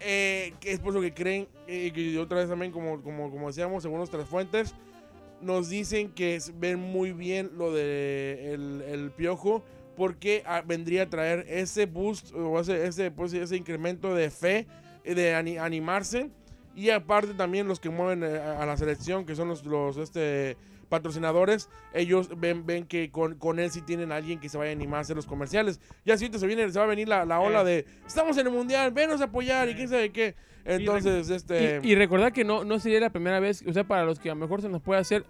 Eh, 0.00 0.54
que 0.60 0.72
es 0.72 0.78
por 0.78 0.94
lo 0.94 1.00
que 1.00 1.12
creen 1.12 1.48
eh, 1.66 1.90
que 1.92 2.16
otra 2.18 2.38
vez 2.38 2.48
también 2.48 2.70
como, 2.70 3.02
como, 3.02 3.30
como 3.30 3.48
decíamos 3.48 3.82
según 3.82 3.98
nuestras 3.98 4.28
fuentes 4.28 4.72
nos 5.40 5.68
dicen 5.68 6.10
que 6.10 6.38
ven 6.54 6.78
muy 6.78 7.12
bien 7.12 7.50
lo 7.56 7.72
de 7.72 8.52
el, 8.54 8.82
el 8.86 9.10
piojo 9.10 9.64
porque 9.96 10.44
ah, 10.46 10.62
vendría 10.64 11.02
a 11.02 11.10
traer 11.10 11.44
ese 11.48 11.86
boost 11.86 12.32
o 12.32 12.60
ese, 12.60 12.86
ese, 12.86 13.10
pues, 13.10 13.32
incremento 13.50 14.14
de 14.14 14.30
fe, 14.30 14.66
eh, 15.02 15.14
de 15.16 15.34
ani- 15.34 15.58
animarse. 15.58 16.30
Y 16.76 16.90
aparte 16.90 17.34
también 17.34 17.66
los 17.66 17.80
que 17.80 17.90
mueven 17.90 18.22
eh, 18.22 18.38
a 18.38 18.62
a 18.62 18.66
la 18.66 18.76
selección, 18.76 19.26
que 19.26 19.34
son 19.34 19.48
los, 19.48 19.64
los 19.64 19.96
este, 19.96 20.56
patrocinadores, 20.88 21.68
ellos 21.92 22.30
ven, 22.38 22.66
ven 22.66 22.86
que 22.86 23.10
con, 23.10 23.34
con 23.36 23.58
él 23.58 23.70
sí 23.70 23.82
tienen 23.82 24.12
a 24.12 24.16
alguien 24.16 24.40
que 24.40 24.48
se 24.48 24.58
vaya 24.58 24.70
a 24.70 24.74
animar 24.74 24.98
a 24.98 25.00
hacer 25.02 25.16
los 25.16 25.26
comerciales. 25.26 25.80
Ya 26.04 26.16
si 26.16 26.28
se 26.28 26.46
viene, 26.46 26.70
se 26.70 26.78
va 26.78 26.84
a 26.84 26.88
venir 26.88 27.08
la, 27.08 27.24
la 27.24 27.40
ola 27.40 27.64
de 27.64 27.86
estamos 28.06 28.36
en 28.38 28.46
el 28.46 28.52
mundial, 28.52 28.90
venos 28.92 29.20
a 29.20 29.24
apoyar 29.24 29.68
y 29.68 29.74
quién 29.74 29.88
sabe 29.88 30.10
qué. 30.10 30.34
Entonces, 30.64 31.30
este. 31.30 31.80
Y, 31.82 31.92
y 31.92 31.94
recordar 31.94 32.32
que 32.32 32.44
no, 32.44 32.64
no 32.64 32.78
sería 32.78 33.00
la 33.00 33.10
primera 33.10 33.40
vez, 33.40 33.64
o 33.66 33.72
sea, 33.72 33.84
para 33.84 34.04
los 34.04 34.18
que 34.18 34.30
a 34.30 34.34
lo 34.34 34.40
mejor 34.40 34.60
se 34.60 34.68
nos 34.68 34.82
puede 34.82 35.00
hacer 35.00 35.24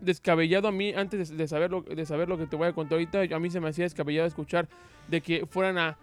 descabellado 0.00 0.68
a 0.68 0.72
mí, 0.72 0.92
antes 0.94 1.30
de, 1.30 1.36
de 1.36 1.48
saber 1.48 1.70
lo, 1.70 1.82
de 1.82 2.06
saber 2.06 2.28
lo 2.28 2.38
que 2.38 2.46
te 2.46 2.56
voy 2.56 2.68
a 2.68 2.72
contar 2.72 2.98
ahorita, 2.98 3.34
a 3.34 3.38
mí 3.38 3.50
se 3.50 3.60
me 3.60 3.68
hacía 3.68 3.84
descabellado 3.84 4.26
escuchar 4.26 4.68
de 5.08 5.20
que 5.20 5.46
fueran 5.46 5.78
a, 5.78 5.98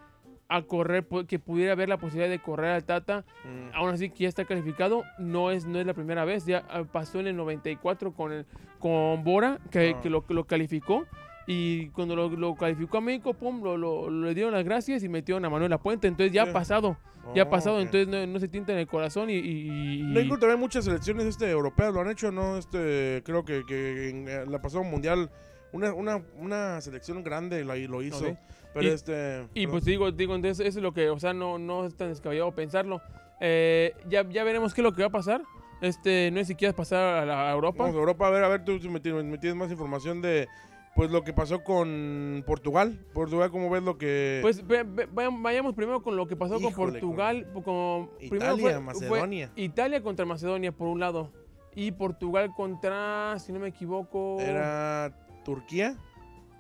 a 0.48 0.62
correr, 0.62 1.06
que 1.28 1.40
pudiera 1.40 1.72
haber 1.74 1.90
la 1.90 1.98
posibilidad 1.98 2.30
de 2.30 2.40
correr 2.40 2.72
al 2.72 2.84
Tata, 2.84 3.26
mm, 3.44 3.76
aún 3.76 3.90
así 3.90 4.10
que 4.10 4.24
ya 4.24 4.30
está 4.30 4.46
calificado, 4.46 5.04
no 5.18 5.50
es, 5.52 5.66
no 5.66 5.80
es 5.80 5.86
la 5.88 5.94
primera 5.94 6.24
vez, 6.26 6.46
ya 6.46 6.64
ah, 6.70 6.84
pasó 6.84 7.20
en 7.20 7.28
el 7.28 7.36
94 7.36 8.14
con, 8.14 8.32
el, 8.32 8.46
con 8.80 9.24
Bora, 9.24 9.60
que, 9.72 9.96
Ah. 9.98 10.02
que 10.02 10.10
lo, 10.10 10.24
calificó. 10.46 11.06
Y 11.48 11.90
cuando 11.90 12.16
lo, 12.16 12.30
lo 12.30 12.56
calificó 12.56 12.98
a 12.98 13.02
México, 13.02 13.34
pum, 13.36 13.62
lo, 13.64 13.78
lo- 13.78 14.10
le 14.10 14.34
dieron 14.34 14.52
las 14.52 14.64
gracias 14.66 15.04
y 15.04 15.10
metieron 15.10 15.46
a 15.46 15.50
Manuel 15.50 15.70
Lapuente. 15.70 16.08
Entonces 16.08 16.34
ya 16.34 16.44
Sí. 16.44 16.50
ha 16.50 16.54
pasado, 16.54 16.98
ya 17.36 17.44
ha 17.44 17.46
oh, 17.46 17.50
pasado, 17.52 17.80
entonces 17.82 18.08
no, 18.08 18.26
no 18.26 18.40
se 18.40 18.48
tinta 18.48 18.72
en 18.74 18.80
el 18.80 18.88
corazón 18.88 19.30
y... 19.30 19.34
y- 19.36 20.00
y- 20.00 20.04
México 20.04 20.40
también 20.40 20.60
muchas 20.60 20.86
selecciones 20.86 21.26
este, 21.26 21.50
europeas 21.52 21.94
lo 21.94 22.02
han 22.02 22.10
hecho, 22.10 22.32
¿no? 22.32 22.58
Este, 22.58 23.22
creo 23.24 23.46
que, 23.46 23.64
que 23.68 24.10
en 24.10 24.28
eh, 24.28 24.46
la 24.48 24.60
pasada 24.60 24.84
mundial 24.84 25.30
una, 25.72 25.94
una, 25.94 26.24
una 26.40 26.82
selección 26.82 27.24
grande 27.24 27.64
lo, 27.64 27.76
lo 27.76 28.02
hizo. 28.02 28.36
Pero 28.76 28.88
Y- 28.88 28.92
este. 28.92 29.48
Y 29.54 29.62
perdón. 29.62 29.72
pues 29.72 29.86
digo, 29.86 30.12
digo, 30.12 30.36
entonces 30.36 30.68
eso 30.68 30.80
es 30.80 30.84
lo 30.84 30.94
que, 30.94 31.10
o 31.10 31.18
sea, 31.18 31.34
no, 31.34 31.58
no 31.58 31.86
es 31.86 31.96
tan 31.96 32.10
descabellado 32.10 32.52
pensarlo. 32.54 33.02
Eh, 33.40 33.94
ya, 34.10 34.28
ya 34.30 34.44
veremos 34.44 34.74
qué 34.74 34.82
es 34.82 34.84
lo 34.84 34.94
que 34.94 35.02
va 35.02 35.08
a 35.08 35.12
pasar. 35.12 35.42
Este, 35.82 36.30
no 36.32 36.40
es 36.42 36.48
si 36.48 36.56
quieres 36.56 36.76
pasar 36.76 37.02
a, 37.04 37.26
la, 37.26 37.50
a 37.50 37.54
Europa. 37.54 37.80
Vamos 37.84 37.96
a 37.96 38.00
Europa, 38.00 38.28
a 38.28 38.30
ver, 38.32 38.44
a 38.44 38.48
ver, 38.50 38.66
tú 38.66 38.78
si 38.80 38.90
me 38.90 39.00
tienes, 39.00 39.24
me 39.24 39.38
tienes 39.38 39.58
más 39.58 39.72
información 39.72 40.22
de 40.22 40.48
pues 40.96 41.10
lo 41.12 41.24
que 41.24 41.32
pasó 41.34 41.64
con 41.64 42.44
Portugal. 42.46 43.00
Portugal, 43.14 43.50
¿cómo 43.52 43.70
ves 43.70 43.84
lo 43.84 43.98
que. 43.98 44.40
Pues 44.42 44.66
ve- 44.68 44.84
ve- 44.84 45.08
vayamos 45.14 45.74
primero 45.74 46.02
con 46.04 46.16
lo 46.18 46.28
que 46.28 46.36
pasó 46.36 46.56
con 46.56 46.64
Híjole, 46.72 46.92
Portugal. 47.00 47.48
con- 47.64 48.10
primero 48.18 48.56
Italia, 48.56 48.62
fue- 48.62 48.74
fue 48.74 48.82
Macedonia. 48.82 49.52
Italia 49.56 50.02
contra 50.04 50.26
Macedonia, 50.26 50.72
por 50.74 50.88
un 50.90 51.00
lado. 51.00 51.32
Y 51.76 51.92
Portugal 51.92 52.52
contra, 52.56 53.38
si 53.40 53.52
no 53.54 53.60
me 53.60 53.68
equivoco, 53.70 54.38
Era 54.40 55.14
Turquía. 55.46 55.96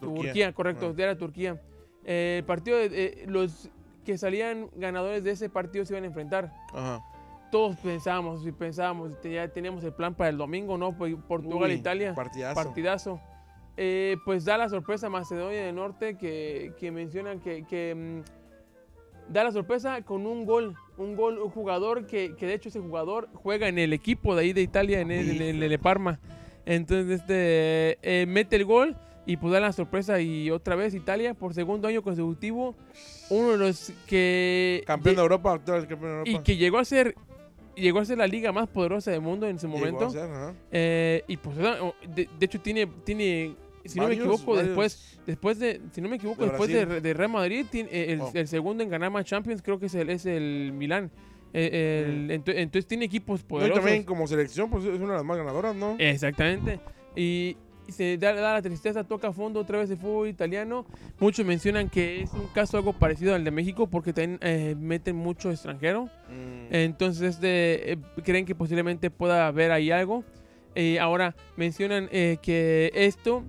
Turquía, 0.01 0.53
correcto, 0.53 0.93
Ah. 0.97 1.01
era 1.01 1.17
Turquía. 1.17 1.61
Eh, 2.05 2.37
el 2.39 2.45
partido, 2.45 2.77
de- 2.77 2.89
eh, 2.93 3.25
los 3.27 3.69
que 4.05 4.17
salían 4.17 4.69
ganadores 4.75 5.23
de 5.23 5.31
ese 5.31 5.49
partido 5.49 5.85
se 5.85 5.93
iban 5.93 6.03
a 6.03 6.07
enfrentar. 6.07 6.53
Ajá. 6.73 7.01
Todos 7.51 7.75
pensábamos 7.77 8.45
y 8.45 8.51
pensábamos, 8.51 9.11
ya 9.23 9.47
teníamos 9.47 9.83
el 9.83 9.93
plan 9.93 10.13
para 10.13 10.29
el 10.29 10.37
domingo, 10.37 10.77
¿no? 10.77 10.95
Pues, 10.97 11.15
Portugal, 11.27 11.69
Uy, 11.69 11.75
Italia, 11.77 12.13
Partidazo. 12.13 12.55
partidazo. 12.63 13.21
Eh, 13.77 14.17
pues 14.25 14.45
da 14.45 14.57
la 14.57 14.69
sorpresa 14.69 15.09
Macedonia 15.09 15.65
del 15.65 15.75
Norte 15.75 16.17
que, 16.17 16.73
que 16.79 16.91
mencionan 16.91 17.39
que, 17.39 17.65
que, 17.65 17.93
mm, 17.95 19.33
da 19.33 19.43
la 19.43 19.51
sorpresa 19.51 20.01
con 20.03 20.25
un 20.25 20.45
gol, 20.45 20.75
un 20.97 21.15
gol, 21.15 21.39
un 21.39 21.49
jugador 21.49 22.05
que, 22.05 22.35
que 22.35 22.45
de 22.45 22.53
hecho 22.53 22.69
ese 22.69 22.79
jugador 22.79 23.27
juega 23.33 23.67
en 23.67 23.77
el 23.79 23.91
equipo 23.93 24.35
de 24.35 24.43
ahí 24.43 24.53
de 24.53 24.61
Italia, 24.61 24.99
en 25.01 25.11
el, 25.11 25.41
en 25.41 25.61
el 25.63 25.69
de 25.69 25.79
Parma. 25.79 26.19
Entonces 26.65 27.19
este 27.21 27.97
eh, 28.01 28.25
mete 28.27 28.55
el 28.55 28.65
gol 28.65 28.95
y 29.25 29.37
pues 29.37 29.51
da 29.53 29.59
la 29.59 29.71
sorpresa 29.73 30.19
y 30.21 30.51
otra 30.51 30.75
vez 30.75 30.93
Italia 30.93 31.33
por 31.33 31.53
segundo 31.53 31.87
año 31.87 32.01
consecutivo, 32.03 32.75
uno 33.29 33.51
de 33.51 33.57
los 33.57 33.91
que 34.07 34.83
Campeón 34.85 35.15
de 35.15 35.21
Europa, 35.21 35.53
actual 35.53 35.87
campeón 35.87 36.11
de 36.11 36.17
Europa. 36.19 36.29
y 36.31 36.43
que 36.43 36.57
llegó 36.57 36.77
a 36.77 36.85
ser 36.85 37.15
llegó 37.75 37.99
a 37.99 38.05
ser 38.05 38.17
la 38.19 38.27
liga 38.27 38.51
más 38.53 38.67
poderosa 38.69 39.11
del 39.11 39.21
mundo 39.21 39.47
en 39.47 39.59
su 39.59 39.67
momento. 39.67 40.09
ser. 40.09 40.29
Eh, 40.71 41.23
y 41.27 41.35
pues, 41.37 41.57
de, 41.57 42.29
de 42.39 42.45
hecho, 42.45 42.61
tiene, 42.61 42.87
tiene 43.03 43.53
si 43.83 43.99
no 43.99 44.07
me 44.07 44.13
equivoco, 44.13 44.53
varios. 44.53 44.67
después, 44.67 45.19
después 45.27 45.59
de, 45.59 45.81
si 45.91 45.99
no 46.01 46.07
me 46.07 46.15
equivoco, 46.15 46.41
De 46.43 46.49
después 46.49 46.69
de, 46.71 47.13
Real 47.13 47.29
Madrid, 47.31 47.65
tiene, 47.69 47.89
eh, 47.91 48.13
el, 48.13 48.21
Oh. 48.21 48.31
el 48.33 48.47
segundo 48.47 48.81
en 48.81 48.89
ganar 48.89 49.11
más 49.11 49.25
Champions 49.25 49.61
creo 49.61 49.77
que 49.79 49.87
es 49.87 49.95
el, 49.95 50.09
es 50.09 50.25
el 50.25 50.71
Milán. 50.73 51.11
Eh, 51.53 52.27
ento- 52.29 52.53
entonces 52.55 52.87
tiene 52.87 53.05
equipos 53.05 53.41
No, 53.41 53.45
y 53.45 53.49
poderosos. 53.49 53.83
también 53.83 54.03
como 54.03 54.25
selección, 54.27 54.69
pues 54.69 54.83
es 54.85 54.97
una 54.99 55.11
de 55.11 55.17
las 55.17 55.25
más 55.25 55.37
ganadoras, 55.37 55.75
¿no? 55.75 55.95
Exactamente. 55.99 56.79
Y 57.15 57.57
se 57.91 58.17
da, 58.17 58.33
da 58.33 58.53
la 58.53 58.61
tristeza, 58.61 59.03
toca 59.03 59.29
a 59.29 59.31
fondo 59.31 59.59
otra 59.59 59.79
vez 59.79 59.89
el 59.89 59.97
fútbol 59.97 60.27
italiano. 60.27 60.85
Muchos 61.19 61.45
mencionan 61.45 61.89
que 61.89 62.21
es 62.21 62.33
un 62.33 62.47
caso 62.47 62.77
algo 62.77 62.93
parecido 62.93 63.35
al 63.35 63.43
de 63.43 63.51
México 63.51 63.87
porque 63.87 64.13
también 64.13 64.39
eh, 64.41 64.75
meten 64.77 65.15
mucho 65.15 65.51
extranjero. 65.51 66.05
Mm, 66.29 66.73
Entonces 66.73 67.39
eh, 67.41 67.97
creen 68.23 68.45
que 68.45 68.55
posiblemente 68.55 69.09
pueda 69.11 69.47
haber 69.47 69.71
ahí 69.71 69.91
algo. 69.91 70.23
Eh, 70.75 70.99
ahora 70.99 71.35
mencionan 71.55 72.09
eh, 72.11 72.37
que 72.41 72.91
esto 72.93 73.43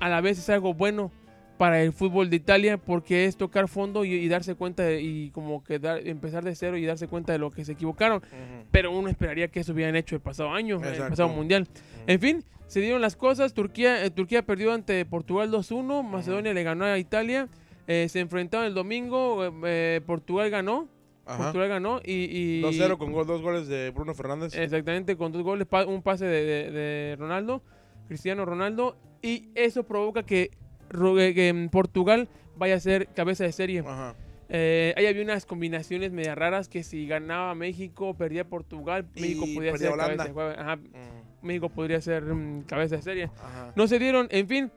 a 0.00 0.08
la 0.08 0.20
vez 0.20 0.38
es 0.38 0.50
algo 0.50 0.74
bueno 0.74 1.12
para 1.58 1.82
el 1.82 1.92
fútbol 1.92 2.28
de 2.30 2.36
Italia 2.36 2.76
porque 2.78 3.24
es 3.24 3.36
tocar 3.36 3.68
fondo 3.68 4.04
y, 4.04 4.12
y 4.12 4.28
darse 4.28 4.54
cuenta 4.54 4.82
de- 4.82 5.00
y 5.00 5.30
como 5.30 5.64
que 5.64 5.78
dar- 5.78 6.06
empezar 6.06 6.44
de 6.44 6.54
cero 6.54 6.76
y 6.76 6.84
darse 6.84 7.08
cuenta 7.08 7.32
de 7.32 7.38
lo 7.38 7.50
que 7.50 7.64
se 7.64 7.72
equivocaron. 7.72 8.22
Pero 8.70 8.90
uno 8.90 9.08
esperaría 9.08 9.48
que 9.48 9.60
eso 9.60 9.72
hubieran 9.72 9.96
hecho 9.96 10.14
el 10.16 10.20
pasado 10.20 10.50
año, 10.50 10.76
el 10.76 10.98
pasado 11.10 11.28
mundial. 11.36 11.66
En 12.06 12.20
fin, 12.20 12.44
se 12.66 12.80
dieron 12.80 13.00
las 13.00 13.16
cosas. 13.16 13.54
Turquía, 13.54 14.04
eh, 14.04 14.10
Turquía 14.10 14.42
perdió 14.44 14.72
ante 14.72 15.04
Portugal 15.06 15.50
2-1. 15.50 16.02
Macedonia 16.02 16.52
le 16.52 16.62
ganó 16.62 16.84
a 16.84 16.98
Italia. 16.98 17.48
eh, 17.88 18.08
se 18.08 18.20
enfrentaron 18.20 18.66
el 18.66 18.74
domingo. 18.74 19.44
eh, 19.64 20.00
Portugal 20.06 20.50
ganó. 20.50 20.88
Ajá. 21.24 21.44
Portugal 21.44 21.68
ganó 21.68 22.00
y... 22.04 22.12
y 22.58 22.62
2-0 22.62 22.98
con 22.98 23.12
gol, 23.12 23.26
dos 23.26 23.42
goles 23.42 23.66
de 23.68 23.90
Bruno 23.90 24.14
Fernández. 24.14 24.54
Exactamente, 24.56 25.16
con 25.16 25.32
dos 25.32 25.42
goles, 25.42 25.66
un 25.88 26.02
pase 26.02 26.24
de, 26.24 26.44
de- 26.44 26.70
de 26.70 27.16
Ronaldo, 27.16 27.62
Cristiano 28.08 28.44
Ronaldo. 28.44 28.96
Y 29.22 29.48
eso 29.56 29.82
provoca 29.84 30.22
que, 30.24 30.50
que, 30.88 31.52
mm, 31.52 31.68
Portugal 31.68 32.28
vaya 32.56 32.76
a 32.76 32.80
ser 32.80 33.08
cabeza 33.08 33.44
de 33.44 33.52
serie. 33.52 33.80
Ajá. 33.80 34.14
Eh, 34.48 34.94
ahí 34.96 35.06
había 35.06 35.22
unas 35.22 35.44
combinaciones 35.44 36.12
media 36.12 36.34
raras 36.36 36.68
que 36.68 36.84
si 36.84 37.06
ganaba 37.06 37.54
México, 37.56 38.14
perdía 38.14 38.44
Portugal, 38.48 39.06
Y 39.16 39.20
México 39.20 39.46
podría 39.54 39.72
perdía 39.72 39.88
ser 39.90 39.96
cabeza 39.98 40.04
Holanda. 40.04 40.24
de 40.24 40.32
juego. 40.32 40.50
Ajá, 40.60 40.76
Mm, 40.76 41.46
México 41.46 41.68
podría 41.68 42.00
ser 42.00 42.22
mm, 42.22 42.62
cabeza 42.62 42.96
de 42.96 43.02
serie. 43.02 43.24
Ajá. 43.42 43.72
No 43.74 43.86
se 43.88 43.98
dieron, 43.98 44.28
en 44.30 44.46
fin. 44.48 44.70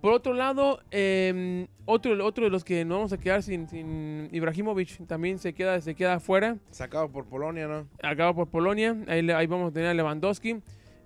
Por 0.00 0.14
otro 0.14 0.32
lado, 0.32 0.80
eh, 0.90 1.66
otro, 1.84 2.24
otro 2.24 2.44
de 2.44 2.50
los 2.50 2.64
que 2.64 2.86
nos 2.86 2.96
vamos 2.96 3.12
a 3.12 3.18
quedar 3.18 3.42
sin, 3.42 3.68
sin 3.68 4.30
Ibrahimovic 4.32 5.06
también 5.06 5.38
se 5.38 5.52
queda, 5.52 5.78
se 5.82 5.94
queda 5.94 6.14
afuera. 6.14 6.56
Sacado 6.70 7.10
por 7.10 7.26
Polonia, 7.26 7.68
¿no? 7.68 7.86
acaba 8.02 8.32
por 8.34 8.48
Polonia. 8.48 8.96
Ahí, 9.08 9.28
ahí 9.30 9.46
vamos 9.46 9.70
a 9.70 9.74
tener 9.74 9.88
a 9.90 9.94
Lewandowski. 9.94 10.56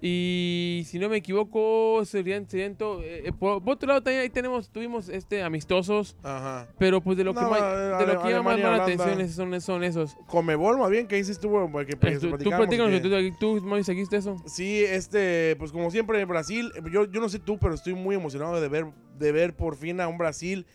Y 0.07 0.83
si 0.85 0.99
no 0.99 1.09
me 1.09 1.17
equivoco, 1.17 2.05
serían, 2.05 2.47
serían 2.47 2.77
eh, 2.79 3.23
eh, 3.25 3.33
por, 3.33 3.65
por 3.65 3.73
otro 3.77 3.89
lado, 3.89 4.03
también 4.03 4.21
ahí 4.21 4.29
tenemos, 4.29 4.69
tuvimos 4.69 5.09
este, 5.09 5.43
amistosos. 5.43 6.15
Ajá. 6.23 6.69
Pero 6.79 7.01
pues 7.01 7.17
de 7.17 7.25
lo 7.25 7.33
que, 7.33 7.41
No, 7.41 7.49
más, 7.49 7.63
eh, 7.63 8.05
de 8.07 8.13
lo 8.13 8.23
que 8.23 8.31
llama 8.31 8.51
más 8.51 8.61
la 8.61 8.83
atención 8.83 9.27
son, 9.31 9.61
son 9.63 9.83
esos. 9.83 10.15
Comebol, 10.27 10.77
más 10.77 10.91
bien, 10.91 11.07
que 11.07 11.17
dices 11.17 11.41
tú? 11.41 11.51
Porque, 11.73 11.93
Eh, 11.93 11.97
porque 11.97 12.19
tú, 12.19 12.31
tú 12.33 12.51
que- 12.51 13.33
tú, 13.41 13.61
tú, 13.63 13.83
seguiste 13.83 14.19
eso. 14.19 14.37
Sí, 14.45 14.85
este, 14.85 15.57
pues 15.59 15.73
como 15.73 15.91
siempre 15.91 16.21
en 16.21 16.29
Brasil, 16.29 16.71
yo, 16.93 17.07
yo 17.07 17.21
no 17.23 17.31
sé 17.31 17.39
tú, 17.39 17.59
pero 17.59 17.73
estoy 17.73 17.95
muy 17.95 18.15
emocionado 18.15 18.61
de 18.61 18.69
ver 18.69 18.85
de 19.19 19.33
ver 19.33 19.55
por 19.55 19.75
fin 19.77 20.01
a 20.03 20.09
un 20.09 20.19
Brasil 20.19 20.67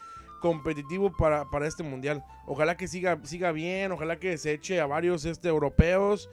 competitivo 0.41 1.15
para, 1.15 1.45
para 1.45 1.67
este 1.67 1.83
mundial. 1.83 2.23
Ojalá 2.47 2.77
que 2.77 2.87
siga, 2.87 3.19
siga 3.23 3.51
bien, 3.51 3.91
ojalá 3.91 4.17
que 4.17 4.39
se 4.39 4.53
eche 4.53 4.79
a 4.79 4.87
varios 4.87 5.25
este, 5.25 5.49
europeos. 5.49 6.29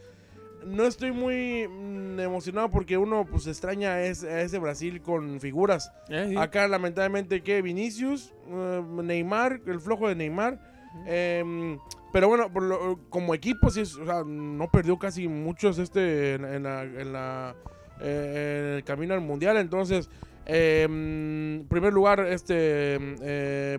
No 0.66 0.84
estoy 0.84 1.12
muy 1.12 1.68
mm, 1.68 2.20
emocionado 2.20 2.68
porque 2.70 2.98
uno 2.98 3.24
pues 3.24 3.46
extraña 3.46 3.92
a 3.92 4.02
ese, 4.02 4.28
a 4.28 4.40
ese 4.42 4.58
Brasil 4.58 5.00
con 5.00 5.40
figuras. 5.40 5.92
Eh, 6.08 6.26
sí. 6.30 6.36
Acá 6.36 6.66
lamentablemente 6.68 7.42
que 7.42 7.62
Vinicius, 7.62 8.34
eh, 8.48 8.82
Neymar, 9.02 9.60
el 9.66 9.80
flojo 9.80 10.08
de 10.08 10.14
Neymar. 10.16 10.58
em, 11.06 11.78
pero 12.12 12.28
bueno, 12.28 12.50
por 12.50 12.62
lo- 12.62 12.98
como 13.10 13.34
equipo 13.34 13.68
sí, 13.70 13.82
es- 13.82 13.96
o 13.96 14.06
sea, 14.06 14.22
no 14.24 14.70
perdió 14.70 14.98
casi 14.98 15.28
muchos 15.28 15.78
este 15.78 16.34
en, 16.34 16.44
en 16.46 16.62
la, 16.62 16.82
en 16.84 17.12
la- 17.12 17.54
eh, 18.00 18.68
en 18.70 18.76
el 18.78 18.84
camino 18.84 19.12
al 19.14 19.20
mundial. 19.20 19.58
Entonces, 19.58 20.08
em, 20.46 21.64
primer 21.68 21.92
lugar 21.92 22.20
este 22.20 22.94
em, 22.94 23.16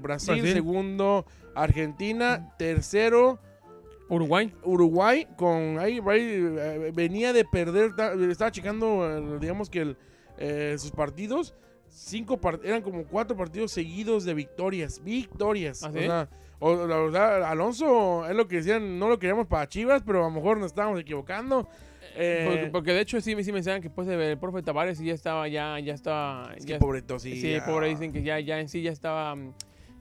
Brasil, 0.01 0.35
Brasil. 0.35 0.53
segundo 0.53 1.25
Argentina, 1.55 2.53
tercero 2.57 3.39
Uruguay. 4.09 4.53
Uruguay 4.63 5.27
con 5.35 5.79
ahí, 5.79 5.99
ahí, 6.07 6.21
eh, 6.57 6.91
venía 6.93 7.33
de 7.33 7.43
perder, 7.45 7.95
ta- 7.95 8.13
estaba 8.13 8.51
checando, 8.51 9.35
eh, 9.35 9.37
digamos 9.39 9.69
que 9.69 9.79
el, 9.81 9.97
eh, 10.37 10.75
sus 10.77 10.91
partidos, 10.91 11.55
cinco 11.89 12.39
par- 12.39 12.59
eran 12.63 12.81
como 12.81 13.03
cuatro 13.05 13.35
partidos 13.35 13.71
seguidos 13.71 14.23
de 14.25 14.33
victorias, 14.33 15.01
victorias. 15.03 15.83
¿Ah, 15.83 15.89
o 15.89 15.93
sea, 15.93 16.29
o- 16.59 16.87
la 16.87 16.97
verdad, 16.97 17.43
Alonso 17.43 18.25
es 18.27 18.35
lo 18.35 18.47
que 18.47 18.57
decían, 18.57 18.97
no 18.99 19.09
lo 19.09 19.19
queríamos 19.19 19.47
para 19.47 19.67
Chivas, 19.67 20.03
pero 20.05 20.19
a 20.25 20.29
lo 20.29 20.31
mejor 20.31 20.57
nos 20.57 20.67
estábamos 20.67 20.99
equivocando. 20.99 21.67
Eh, 22.19 22.45
Porque, 22.49 22.67
porque 22.71 22.93
de 22.93 23.01
hecho 23.01 23.21
sí, 23.21 23.35
sí 23.43 23.51
me 23.51 23.59
decían 23.59 23.79
que 23.81 23.89
pues 23.91 24.07
el 24.07 24.37
profe 24.39 24.63
Tavares 24.63 24.97
ya 24.99 25.13
estaba, 25.13 25.47
ya, 25.47 25.79
ya 25.79 25.93
estaba. 25.93 26.51
es 26.55 26.65
que 26.65 26.71
ya- 26.73 26.79
pobreto, 26.79 27.19
sí. 27.19 27.39
sí, 27.39 27.51
ya, 27.51 27.63
pobre 27.65 27.89
dicen 27.89 28.11
que 28.11 28.23
ya, 28.23 28.39
ya 28.39 28.59
en 28.59 28.69
sí 28.69 28.81
ya 28.81 28.91
estaba. 28.91 29.35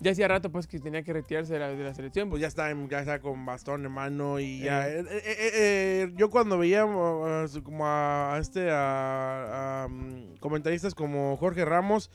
Ya 0.00 0.10
hacía 0.12 0.28
rato 0.28 0.50
pues 0.50 0.66
que 0.66 0.78
tenía 0.78 1.02
que 1.02 1.12
retirarse 1.12 1.54
de 1.54 1.58
la, 1.58 1.68
de 1.68 1.82
la 1.82 1.94
selección. 1.94 2.28
Pues 2.28 2.42
ya 2.42 2.48
está, 2.48 2.70
ya 2.88 3.00
está 3.00 3.20
con 3.20 3.46
bastón 3.46 3.84
en 3.86 3.92
mano 3.92 4.38
y 4.38 4.60
ya. 4.60 4.88
Eh. 4.88 5.00
eh, 5.00 5.50
eh, 5.54 6.12
yo 6.16 6.30
cuando 6.30 6.58
veía 6.58 6.84
uh, 6.84 7.46
como 7.62 7.86
a, 7.86 8.36
este 8.40 8.70
a, 8.70 9.84
a, 9.84 9.88
mm, 9.88 10.36
comentaristas 10.40 10.94
como 10.94 11.36
Jorge 11.38 11.64
Ramos, 11.64 12.10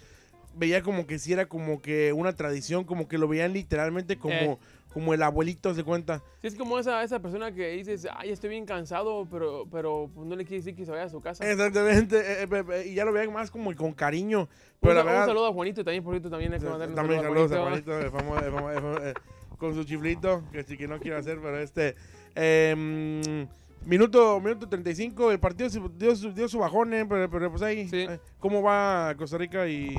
veía 0.55 0.83
como 0.83 1.07
que 1.07 1.17
sí 1.17 1.33
era 1.33 1.47
como 1.47 1.81
que 1.81 2.13
una 2.13 2.33
tradición, 2.33 2.83
como 2.83 3.07
que 3.07 3.17
lo 3.17 3.27
veían 3.27 3.53
literalmente 3.53 4.17
como. 4.17 4.59
Como 4.93 5.13
el 5.13 5.21
abuelito 5.23 5.73
se 5.73 5.83
cuenta. 5.83 6.21
Sí, 6.41 6.47
es 6.47 6.55
como 6.55 6.77
esa, 6.79 7.01
esa 7.03 7.19
persona 7.19 7.53
que 7.53 7.69
dices, 7.71 8.07
ay, 8.15 8.31
estoy 8.31 8.49
bien 8.49 8.65
cansado, 8.65 9.27
pero, 9.31 9.65
pero 9.71 10.09
pues, 10.13 10.27
no 10.27 10.35
le 10.35 10.43
quiere 10.43 10.57
decir 10.57 10.75
que 10.75 10.85
se 10.85 10.91
vaya 10.91 11.03
a 11.05 11.09
su 11.09 11.21
casa. 11.21 11.49
Exactamente, 11.49 12.17
eh, 12.43 12.47
eh, 12.51 12.63
eh, 12.73 12.87
y 12.89 12.93
ya 12.95 13.05
lo 13.05 13.13
veían 13.13 13.31
más 13.31 13.49
como 13.51 13.73
con 13.75 13.93
cariño. 13.93 14.49
Pero 14.79 14.91
un, 14.91 14.95
la 14.97 15.01
un 15.03 15.07
verdad, 15.07 15.25
saludo 15.27 15.47
a 15.47 15.53
Juanito 15.53 15.83
también, 15.83 16.03
por 16.03 16.13
cierto, 16.13 16.29
también 16.29 16.53
hay 16.53 16.59
que 16.59 16.65
mandarle 16.65 16.93
un 16.93 16.95
también 16.95 17.21
saludo 17.21 17.47
saludos 17.49 17.57
a 17.57 17.69
Juanito. 17.69 17.91
Juanito, 17.91 18.37
el 18.37 18.45
el 18.47 18.53
el 18.53 18.83
famo- 18.83 19.01
eh, 19.03 19.13
con 19.57 19.73
su 19.75 19.83
chiflito, 19.83 20.43
que 20.51 20.63
sí 20.63 20.75
que 20.77 20.87
no 20.87 20.99
quiero 20.99 21.17
hacer, 21.17 21.39
pero 21.41 21.57
este... 21.59 21.95
em, 22.35 23.47
minuto, 23.85 24.39
minuto 24.39 24.67
35, 24.67 25.31
el 25.31 25.39
partido 25.39 25.69
dio, 25.97 26.15
su- 26.15 26.33
dio 26.33 26.47
su 26.49 26.59
bajón, 26.59 26.93
eh, 26.93 27.05
pero, 27.07 27.29
pero 27.29 27.49
pues 27.51 27.61
ahí, 27.61 27.87
Sí. 27.87 28.07
¿cómo 28.39 28.61
va 28.61 29.13
Costa 29.17 29.37
Rica 29.37 29.67
y...? 29.67 29.95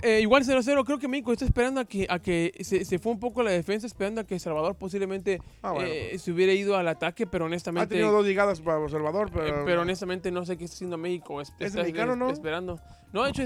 Que, 0.00 0.16
eh, 0.16 0.20
igual 0.20 0.44
0-0, 0.44 0.84
creo 0.84 0.98
que 0.98 1.08
México 1.08 1.32
está 1.32 1.44
esperando 1.44 1.80
a 1.80 1.84
que, 1.84 2.06
a 2.08 2.18
que 2.18 2.52
se, 2.60 2.84
se 2.84 2.98
fue 2.98 3.12
un 3.12 3.20
poco 3.20 3.42
la 3.42 3.50
defensa, 3.50 3.86
esperando 3.86 4.20
a 4.20 4.24
que 4.24 4.38
Salvador 4.38 4.74
posiblemente 4.76 5.40
Ah, 5.62 5.72
bueno, 5.72 5.88
eh, 5.88 6.18
se 6.18 6.32
hubiera 6.32 6.52
ido 6.52 6.76
al 6.76 6.88
ataque, 6.88 7.26
pero 7.26 7.44
Ha 7.44 7.46
honestamente... 7.46 7.94
tenido 7.94 8.12
dos 8.12 8.26
llegadas 8.26 8.60
para 8.60 8.88
Salvador, 8.88 9.28
Eh, 9.28 9.32
pero... 9.34 9.64
pero 9.64 9.80
honestamente 9.82 10.30
no 10.30 10.44
sé 10.44 10.56
qué 10.56 10.64
está 10.64 10.74
haciendo 10.74 10.98
México. 10.98 11.40
Es, 11.40 11.50
¿Es 11.58 11.68
está 11.68 11.80
mexicano, 11.80 12.16
no? 12.16 12.30
Esperando. 12.30 12.80
No, 13.12 13.24
de 13.24 13.30
hecho, 13.30 13.42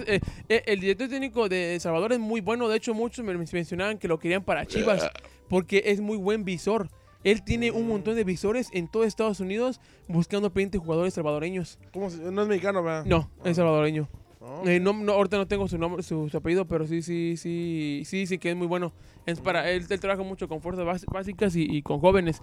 el 0.49 0.81
director 0.81 1.09
técnico 1.09 1.49
de 1.49 1.79
Salvador 1.81 2.13
es 2.13 2.19
muy 2.19 2.41
bueno. 2.41 2.69
De 2.69 2.77
hecho, 2.77 2.95
muchos 2.95 3.25
me 3.25 3.35
mencionaban 3.37 3.99
que 3.99 4.09
lo 4.09 4.19
querían 4.19 4.43
para 4.43 4.67
Chivas 4.67 5.09
porque 5.49 5.83
es 5.87 6.01
muy 6.01 6.17
buen 6.17 6.45
visor. 6.45 6.89
Él 7.23 7.43
tiene 7.45 7.71
un 7.71 7.87
montón 7.87 8.15
de 8.17 8.25
visores 8.25 8.69
en 8.73 8.89
todo 8.89 9.05
Estados 9.05 9.41
Unidos 9.41 9.81
buscando 10.09 10.49
20 10.51 10.79
jugadores 10.79 11.15
salvadoreños. 11.15 11.79
¿Cómo 11.93 12.09
no 12.09 12.43
es 12.43 12.49
mexicano, 12.49 12.83
¿verdad? 12.83 13.05
No, 13.05 13.31
es 13.45 13.57
salvadoreño. 13.57 14.09
No. 14.41 14.67
Eh, 14.67 14.81
no, 14.81 14.93
no, 14.95 15.13
ahorita 15.13 15.37
no 15.37 15.47
tengo 15.47 15.69
su 15.69 15.77
nombre, 15.77 16.03
su, 16.03 16.29
su 16.31 16.37
apellido, 16.37 16.65
pero 16.67 16.87
sí, 16.87 17.03
sí, 17.03 17.35
sí, 17.37 18.03
sí, 18.07 18.27
sí 18.27 18.39
que 18.39 18.51
es 18.51 18.57
muy 18.57 18.67
bueno. 18.67 18.93
Es 19.27 19.39
para 19.41 19.71
él, 19.71 19.85
él 19.89 20.01
trabaja 20.01 20.23
mucho 20.23 20.49
con 20.49 20.63
fuerzas 20.63 20.87
bás- 20.87 21.05
básicas 21.13 21.55
y, 21.57 21.65
y 21.65 21.83
con 21.83 22.01
jóvenes. 22.01 22.41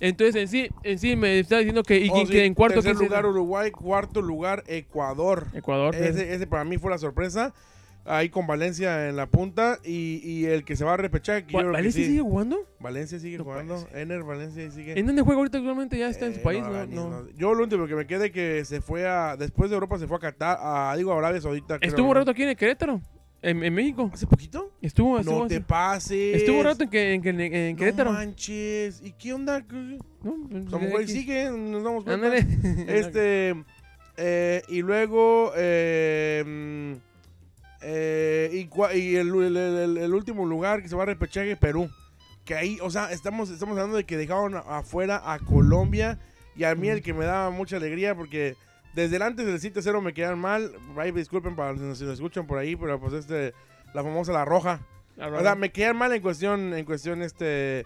Entonces, 0.00 0.36
en 0.36 0.48
sí, 0.48 0.68
en 0.82 0.98
sí 0.98 1.16
me 1.16 1.38
está 1.38 1.58
diciendo 1.58 1.82
que 1.82 1.98
y 1.98 2.10
Oh, 2.10 2.14
quién 2.14 2.26
sí, 2.26 2.38
en 2.40 2.54
cuarto 2.54 2.82
tercer 2.82 2.96
lugar? 2.96 3.24
Uruguay, 3.26 3.70
cuarto 3.70 4.20
lugar 4.22 4.64
Ecuador. 4.66 5.46
Ecuador. 5.54 5.94
Ese, 5.94 6.34
ese 6.34 6.46
para 6.46 6.64
mí 6.64 6.76
fue 6.78 6.90
la 6.90 6.98
sorpresa. 6.98 7.54
Ahí 8.12 8.28
con 8.28 8.46
Valencia 8.46 9.08
en 9.08 9.16
la 9.16 9.26
punta 9.26 9.78
y, 9.84 10.20
y 10.24 10.46
el 10.46 10.64
que 10.64 10.74
se 10.76 10.84
va 10.84 10.94
a 10.94 10.96
repechar. 10.96 11.44
¿Va- 11.54 11.62
¿Valencia 11.62 12.04
sigue 12.04 12.20
jugando? 12.20 12.58
Valencia 12.80 13.18
sigue 13.18 13.38
No 13.38 13.44
jugando. 13.44 13.86
Ener 13.94 14.22
Valencia 14.24 14.70
sigue. 14.70 14.98
¿En 14.98 15.06
dónde 15.06 15.22
juega 15.22 15.38
ahorita 15.38 15.58
actualmente? 15.58 15.96
Ya 15.98 16.08
está 16.08 16.26
en 16.26 16.34
su 16.34 16.40
Eh, 16.40 16.42
país, 16.42 16.62
no. 16.90 17.28
Yo 17.36 17.54
lo 17.54 17.62
último 17.62 17.86
que 17.86 17.94
me 17.94 18.06
quedé 18.06 18.32
que 18.32 18.64
se 18.64 18.80
fue 18.80 19.06
a. 19.06 19.36
Después 19.36 19.70
de 19.70 19.74
Europa 19.74 19.98
se 19.98 20.06
fue 20.08 20.16
a 20.16 20.20
Qatar. 20.20 20.58
A, 20.60 20.94
digo, 20.96 21.12
a 21.12 21.18
Arabia 21.18 21.40
Saudita. 21.40 21.78
Estuvo 21.80 22.08
un 22.08 22.14
rato 22.16 22.30
aquí 22.32 22.42
en 22.42 22.48
el 22.48 22.56
Querétaro, 22.56 23.00
en, 23.42 23.62
en 23.62 23.72
México. 23.74 24.10
¿Hace 24.12 24.26
poquito? 24.26 24.72
Estuvo, 24.82 25.18
estuvo, 25.18 25.42
No 25.42 25.46
te 25.46 25.60
pases. 25.60 26.36
estuvo 26.36 26.58
un 26.58 26.64
rato 26.64 26.82
en, 26.84 26.90
que- 26.90 27.14
en, 27.14 27.22
que- 27.22 27.28
en, 27.30 27.40
en 27.40 27.72
No 27.72 27.78
Querétaro. 27.78 28.12
manches. 28.12 29.00
¿Y 29.04 29.12
qué 29.12 29.32
onda? 29.32 29.62
¿Qué- 29.62 29.98
No, 30.24 30.36
pues, 30.50 30.64
lo 30.64 30.78
mejor 30.80 31.02
aquí. 31.02 31.12
sigue, 31.12 31.48
nos 31.50 31.84
damos 31.84 32.02
cuenta. 32.04 32.26
Ándale. 32.26 32.44
Este. 32.88 33.54
eh, 34.16 34.62
y 34.68 34.82
luego. 34.82 35.52
eh, 35.56 36.96
eh, 37.82 38.50
y 38.52 38.98
y 38.98 39.16
el, 39.16 39.28
el- 39.34 39.56
el- 39.56 39.98
el 39.98 40.14
último 40.14 40.44
lugar 40.46 40.82
que 40.82 40.88
se 40.88 40.96
va 40.96 41.02
a 41.04 41.06
repechaje, 41.06 41.56
Perú. 41.56 41.90
Que 42.44 42.54
ahí, 42.54 42.78
o 42.82 42.90
sea, 42.90 43.12
estamos, 43.12 43.50
estamos 43.50 43.76
hablando 43.76 43.96
de 43.96 44.04
que 44.04 44.16
dejaron 44.16 44.54
afuera 44.56 45.20
a 45.32 45.38
Colombia. 45.38 46.18
Y 46.56 46.64
a 46.64 46.74
mí 46.74 46.88
el 46.88 47.02
que 47.02 47.14
me 47.14 47.24
daba 47.24 47.50
mucha 47.50 47.76
alegría 47.76 48.14
porque 48.14 48.56
desde 48.94 49.16
el 49.16 49.22
antes 49.22 49.46
del 49.46 49.60
7-0 49.60 50.02
me 50.02 50.12
quedaron 50.12 50.38
mal. 50.40 50.72
Ahí 50.96 51.12
disculpen 51.12 51.54
para 51.56 51.72
los 51.72 51.98
si 51.98 52.04
nos 52.04 52.14
escuchan 52.14 52.46
por 52.46 52.58
ahí, 52.58 52.76
pero 52.76 52.98
pues 53.00 53.12
este. 53.14 53.54
La 53.94 54.02
famosa 54.02 54.32
La 54.32 54.44
Roja. 54.44 54.80
O 55.18 55.40
sea, 55.40 55.54
me 55.54 55.70
quedan 55.70 55.96
mal 55.96 56.12
en 56.12 56.22
cuestión, 56.22 56.72
en 56.74 56.84
cuestión 56.84 57.22
este 57.22 57.84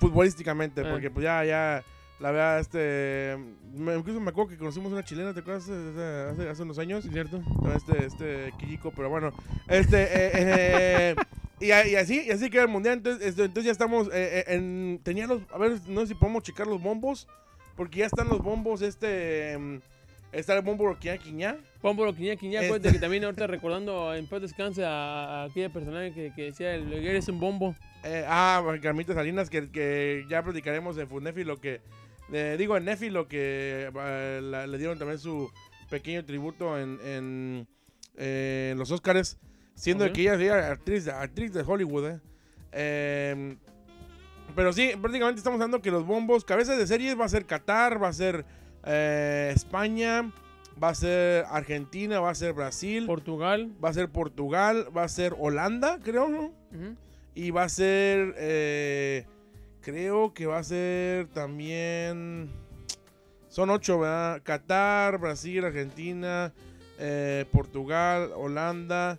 futbolísticamente, 0.00 0.82
Ah. 0.82 0.90
porque 0.90 1.10
pues 1.10 1.24
ya, 1.24 1.44
ya, 1.44 1.82
la 2.20 2.30
verdad, 2.30 2.60
este, 2.60 3.36
me, 3.74 3.94
incluso 3.96 4.20
me 4.20 4.30
acuerdo 4.30 4.50
que 4.50 4.56
conocimos 4.56 4.92
una 4.92 5.04
chilena, 5.04 5.34
¿te 5.34 5.40
acuerdas? 5.40 5.64
Hace, 5.68 6.48
hace- 6.48 6.62
unos 6.62 6.78
años, 6.78 7.04
¿Cierto? 7.10 7.42
Este, 7.74 8.06
este, 8.06 8.52
Kijiko, 8.58 8.90
pero 8.90 9.10
bueno, 9.10 9.32
este, 9.68 10.02
eh, 10.02 10.30
eh, 10.34 11.14
y, 11.60 11.70
así, 11.70 12.24
y 12.26 12.30
así 12.30 12.48
queda 12.48 12.62
el 12.62 12.68
mundial, 12.68 12.98
entonces, 12.98 13.26
este, 13.26 13.42
entonces 13.44 13.66
ya 13.66 13.72
estamos 13.72 14.08
eh, 14.08 14.40
eh, 14.40 14.44
en, 14.48 15.00
tenía 15.02 15.26
los, 15.26 15.42
a 15.52 15.58
ver, 15.58 15.72
no 15.88 16.00
sé 16.02 16.08
si 16.08 16.14
podemos 16.14 16.42
checar 16.42 16.66
los 16.66 16.80
bombos, 16.82 17.28
porque 17.76 17.98
ya 18.00 18.06
están 18.06 18.28
los 18.28 18.42
bombos, 18.42 18.80
este, 18.80 19.80
está 20.32 20.54
el 20.54 20.62
bombo 20.62 20.96
Quiñá 20.98 21.18
Quiñá, 21.18 21.56
Juan 21.82 22.14
Quiñá, 22.14 22.36
Quiñá, 22.36 22.60
Este- 22.60 22.66
acuérdate 22.66 22.92
que 22.94 22.98
también 23.00 23.24
ahorita 23.24 23.46
recordando 23.46 24.14
en 24.14 24.26
paz 24.26 24.40
descanse 24.40 24.84
a, 24.84 25.42
a 25.42 25.44
aquella 25.44 25.68
persona 25.68 26.12
que, 26.14 26.32
que 26.34 26.44
decía, 26.44 26.74
el 26.74 26.90
eres 26.92 27.28
un 27.28 27.38
bombo. 27.40 27.74
Eh, 28.04 28.24
ah, 28.26 28.62
Carmita 28.82 29.14
Salinas, 29.14 29.50
que, 29.50 29.68
que 29.70 30.24
ya 30.28 30.42
platicaremos 30.42 30.96
en 30.98 31.08
Funefi 31.08 31.44
lo 31.44 31.60
que. 31.60 31.80
Eh, 32.32 32.56
digo, 32.58 32.76
en 32.76 32.84
Nefi 32.84 33.10
lo 33.10 33.28
que 33.28 33.90
eh, 33.94 34.40
la- 34.42 34.66
le 34.66 34.78
dieron 34.78 34.98
también 34.98 35.18
su 35.18 35.50
pequeño 35.90 36.24
tributo 36.24 36.78
en, 36.78 36.98
en, 37.04 37.68
eh, 38.16 38.70
en 38.72 38.78
los 38.78 38.90
Oscars, 38.90 39.38
siendo 39.74 40.04
que 40.12 40.22
ella 40.22 40.34
era 40.34 40.72
actriz, 40.72 41.06
actriz 41.08 41.52
de 41.52 41.62
Hollywood. 41.62 42.08
eh. 42.10 42.20
Em, 43.32 43.56
pero 44.54 44.72
sí, 44.72 44.92
prácticamente 45.00 45.38
estamos 45.38 45.56
hablando 45.60 45.82
que 45.82 45.90
los 45.90 46.04
bombos, 46.06 46.44
cabezas 46.44 46.78
de 46.78 46.86
series 46.86 47.18
va 47.18 47.24
a 47.26 47.28
ser 47.28 47.44
Qatar, 47.46 48.02
va 48.02 48.08
a 48.08 48.12
ser 48.12 48.44
España, 49.54 50.32
va 50.82 50.90
a 50.90 50.94
ser 50.94 51.44
Argentina, 51.50 52.20
va 52.20 52.30
a 52.30 52.34
ser 52.34 52.52
Brasil, 52.52 53.06
Portugal. 53.06 53.72
va 53.82 53.88
a 53.90 53.92
ser 53.94 54.08
Portugal, 54.08 54.88
va 54.96 55.04
a 55.04 55.08
ser 55.08 55.34
Holanda, 55.38 55.98
creo, 56.02 56.28
¿no? 56.28 56.52
Y 57.34 57.50
va 57.50 57.64
a 57.64 57.68
ser. 57.68 58.34
Eh, 59.86 59.92
creo 59.92 60.34
que 60.34 60.46
va 60.46 60.58
a 60.58 60.64
ser 60.64 61.28
también. 61.28 62.50
Son 63.48 63.70
ocho, 63.70 64.00
¿verdad? 64.00 64.42
Qatar, 64.42 65.18
Brasil, 65.18 65.64
Argentina, 65.64 66.52
eh, 66.98 67.44
Portugal, 67.50 68.32
Holanda, 68.34 69.18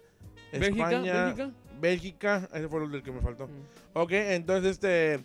Bélgica, 0.52 0.92
España, 0.92 1.26
Bélgica. 1.26 1.52
Bélgica. 1.80 2.50
Ese 2.54 2.68
fue 2.68 2.84
el 2.84 3.04
que 3.04 3.12
me 3.12 3.22
faltó. 3.22 3.48
Mm. 3.48 3.62
Ok, 3.94 4.12
entonces 4.12 4.72
este. 4.72 5.24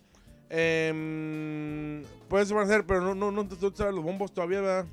van 2.54 2.64
a 2.64 2.66
ser, 2.66 2.86
pero 2.86 3.00
no, 3.00 3.14
no, 3.14 3.30
no, 3.30 3.48
tú 3.48 3.72
sabes 3.74 3.94
los 3.94 4.04
bombos 4.04 4.32
todavía, 4.32 4.60
¿verdad? 4.60 4.86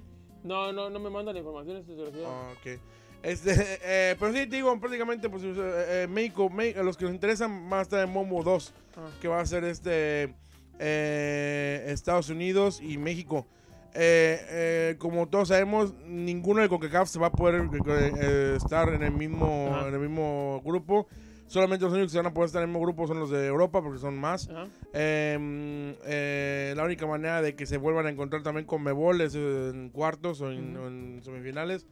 No, 0.44 0.74
no, 0.74 0.90
no 0.90 1.00
me 1.00 1.10
manda 1.10 1.32
la 1.32 1.40
información. 1.40 1.78
Refiere. 1.78 2.26
Ah, 2.26 2.54
ok. 2.60 2.80
Este, 3.24 3.52
eh, 3.84 4.16
pero 4.20 4.32
sí, 4.34 4.48
te 4.48 4.56
digo, 4.56 4.80
prácticamente, 4.80 5.30
pues, 5.30 5.44
eh, 5.44 5.54
eh, 5.58 6.08
México, 6.10 6.50
a 6.78 6.84
los 6.84 6.98
que 6.98 7.06
nos 7.06 7.14
interesan, 7.14 7.68
a 7.72 7.82
estar 7.82 8.04
en 8.06 8.12
Momo 8.14 8.44
2, 8.44 8.74
Ah. 8.98 9.08
que 9.22 9.28
va 9.28 9.40
a 9.40 9.46
ser 9.46 9.64
este, 9.64 10.34
eh, 10.80 11.86
Estados 11.88 12.30
Unidos 12.30 12.82
y 12.82 12.98
México. 12.98 13.46
Eh, 13.94 14.40
eh, 14.50 14.96
como 14.98 15.28
todos 15.28 15.48
sabemos, 15.48 15.94
ninguno 16.06 16.62
de 16.62 16.70
CONCACAF 16.70 17.10
se 17.10 17.18
va 17.20 17.28
a 17.28 17.32
poder 17.32 17.62
eh, 17.88 18.12
eh, 18.20 18.54
estar 18.58 18.90
en 18.94 19.02
el 19.04 19.12
mismo 19.12 19.76
en 19.88 19.94
el 19.94 20.00
mismo 20.00 20.62
grupo. 20.64 21.08
Solamente 21.48 21.84
los 21.86 21.94
únicos 21.94 22.12
que 22.12 22.14
se 22.14 22.18
van 22.20 22.28
a 22.28 22.34
poder 22.34 22.48
estar 22.48 22.62
en 22.62 22.70
el 22.70 22.74
mismo 22.76 22.86
grupo 22.86 23.08
son 23.08 23.20
los 23.20 23.32
de 23.32 23.48
Europa 23.48 23.82
porque 23.82 23.98
son 24.00 24.18
más. 24.20 24.48
Eh, 24.94 25.96
eh, 26.06 26.74
la 26.78 26.84
única 26.84 27.08
manera 27.08 27.42
de 27.42 27.56
que 27.56 27.66
se 27.66 27.78
vuelvan 27.78 28.06
a 28.06 28.10
encontrar 28.10 28.44
también 28.44 28.68
con 28.68 28.84
Mebol 28.84 29.22
es 29.22 29.34
en 29.34 29.90
cuartos 29.90 30.42
o 30.42 30.52
en, 30.52 30.78
o 30.78 30.88
en 30.88 31.22
semifinales. 31.24 31.88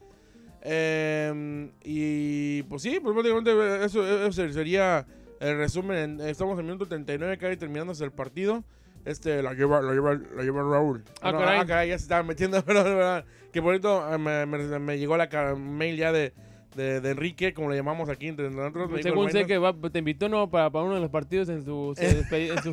Eh, 0.62 1.70
y 1.84 2.64
pues 2.64 2.82
sí, 2.82 3.00
pues 3.02 3.16
básicamente 3.16 3.86
eso, 3.86 4.26
eso 4.28 4.52
sería 4.54 5.06
el 5.40 5.58
resumen. 5.58 5.98
En- 6.20 6.22
Estamos 6.22 6.60
en 6.60 6.66
minuto 6.66 6.86
39, 6.88 7.38
casi 7.38 7.58
terminándose 7.58 8.04
el 8.04 8.12
partido. 8.12 8.64
Este, 9.06 9.42
la 9.42 9.54
lleva, 9.54 9.82
la 9.82 9.94
lleva, 9.94 10.16
la 10.36 10.44
lleva 10.44 10.62
Raúl. 10.64 11.04
Ah, 11.22 11.32
no, 11.32 11.40
caray. 11.66 11.90
ya 11.90 11.98
se 11.98 12.04
estaba 12.04 12.24
metiendo, 12.24 12.62
pero, 12.66 12.84
pero, 12.84 13.24
que 13.54 13.60
bonito, 13.62 14.14
eh, 14.14 14.18
me, 14.18 14.46
me- 14.46 14.80
me 14.80 14.98
llegó 15.00 15.16
la 15.16 15.30
mail 15.56 15.96
ya 15.96 16.12
de, 16.12 16.34
de, 16.76 17.00
de 17.00 17.12
Enrique, 17.12 17.54
como 17.54 17.70
le 17.70 17.78
llamamos 17.78 18.10
aquí 18.10 18.28
entre 18.28 18.50
nosotros. 18.50 18.90
Según 19.02 19.32
sé 19.32 19.46
que 19.46 19.58
va, 19.58 19.74
te 19.74 20.00
invitó 20.00 20.28
no 20.28 20.50
para, 20.50 20.70
para 20.70 20.84
uno 20.84 20.96
de 20.96 21.02
los 21.02 21.10
partidos 21.10 21.48
en 21.48 21.64
su, 21.64 21.94
despedi- 21.98 22.52
en, 22.52 22.62
su 22.62 22.72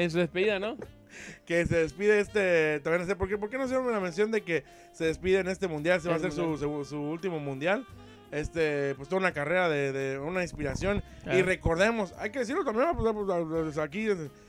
en 0.00 0.10
su 0.10 0.18
despedida, 0.18 0.60
¿no? 0.60 0.76
que 1.46 1.66
se 1.66 1.76
despide 1.76 2.20
este. 2.20 2.80
Todavía 2.80 3.04
no 3.04 3.10
sé 3.10 3.16
por 3.16 3.28
qué. 3.28 3.38
¿Por 3.38 3.50
qué 3.50 3.58
no 3.58 3.64
hicieron 3.64 3.86
una 3.86 4.00
mención 4.00 4.30
de 4.30 4.42
que 4.42 4.64
se 4.92 5.04
despide 5.04 5.40
en 5.40 5.48
este 5.48 5.68
mundial? 5.68 6.00
Se 6.00 6.08
va 6.08 6.14
a 6.14 6.16
hacer 6.18 6.32
su, 6.32 6.56
su, 6.56 6.84
su 6.84 7.00
último 7.00 7.38
mundial. 7.38 7.86
Este, 8.30 8.94
pues 8.94 9.08
toda 9.10 9.20
una 9.20 9.32
carrera 9.32 9.68
de, 9.68 9.92
de 9.92 10.18
una 10.18 10.40
inspiración. 10.42 11.02
Y 11.30 11.42
recordemos, 11.42 12.14
hay 12.18 12.30
que 12.30 12.38
decirlo 12.38 12.64
también, 12.64 12.88
pues, 12.96 13.12
pues, 13.12 13.46
pues, 13.46 13.78
aquí 13.78 14.06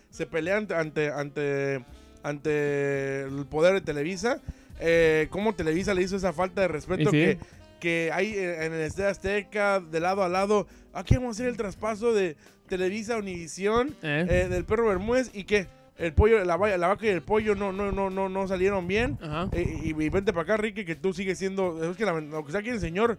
se- 0.10 0.26
pelean 0.26 0.68
ante, 0.74 1.10
ante, 1.12 1.84
ante 2.24 3.24
el 3.24 3.46
poder 3.46 3.74
de 3.74 3.82
Televisa. 3.82 4.40
Eh, 4.80 5.28
cómo 5.30 5.54
Televisa 5.54 5.94
le 5.94 6.02
hizo 6.02 6.16
esa 6.16 6.34
falta 6.34 6.62
de 6.62 6.68
respeto 6.70 7.12
sí. 7.12 7.18
que, 7.18 7.38
que 7.80 8.10
hay 8.14 8.38
en 8.38 8.74
el 8.74 8.82
Estadio 8.82 9.10
Azteca, 9.10 9.80
de 9.82 10.00
lado 10.00 10.24
a 10.24 10.30
lado. 10.30 10.66
Aquí 10.94 11.16
vamos 11.16 11.32
a 11.38 11.42
hacer 11.42 11.48
el 11.50 11.58
traspaso 11.58 12.14
de 12.14 12.38
Televisa 12.68 13.18
Univisión 13.18 13.96
¿Eh? 14.02 14.26
eh, 14.30 14.48
del 14.50 14.64
perro 14.64 14.88
Bermúdez 14.88 15.30
y 15.34 15.44
que 15.44 15.68
el 15.98 16.14
pollo, 16.14 16.44
la, 16.44 16.58
la 16.58 16.88
vaca 16.88 17.06
y 17.06 17.10
el 17.10 17.22
pollo 17.22 17.56
no, 17.56 17.72
no, 17.72 17.92
no, 17.92 18.10
no, 18.10 18.30
no 18.30 18.48
salieron 18.48 18.88
bien. 18.88 19.18
Ajá. 19.22 19.50
Eh, 19.52 19.82
y, 19.84 19.90
y 19.90 20.10
vente 20.10 20.34
para 20.34 20.44
acá, 20.44 20.58
Ricky, 20.58 20.86
que 20.86 20.96
tú 20.96 21.14
sigues 21.14 21.38
siendo. 21.38 21.84
Es 21.84 21.98
que 21.98 22.06
la, 22.06 22.12
aunque 22.12 22.52
sea 22.52 22.62
aquí 22.62 22.70
el 22.70 22.80
señor, 22.80 23.18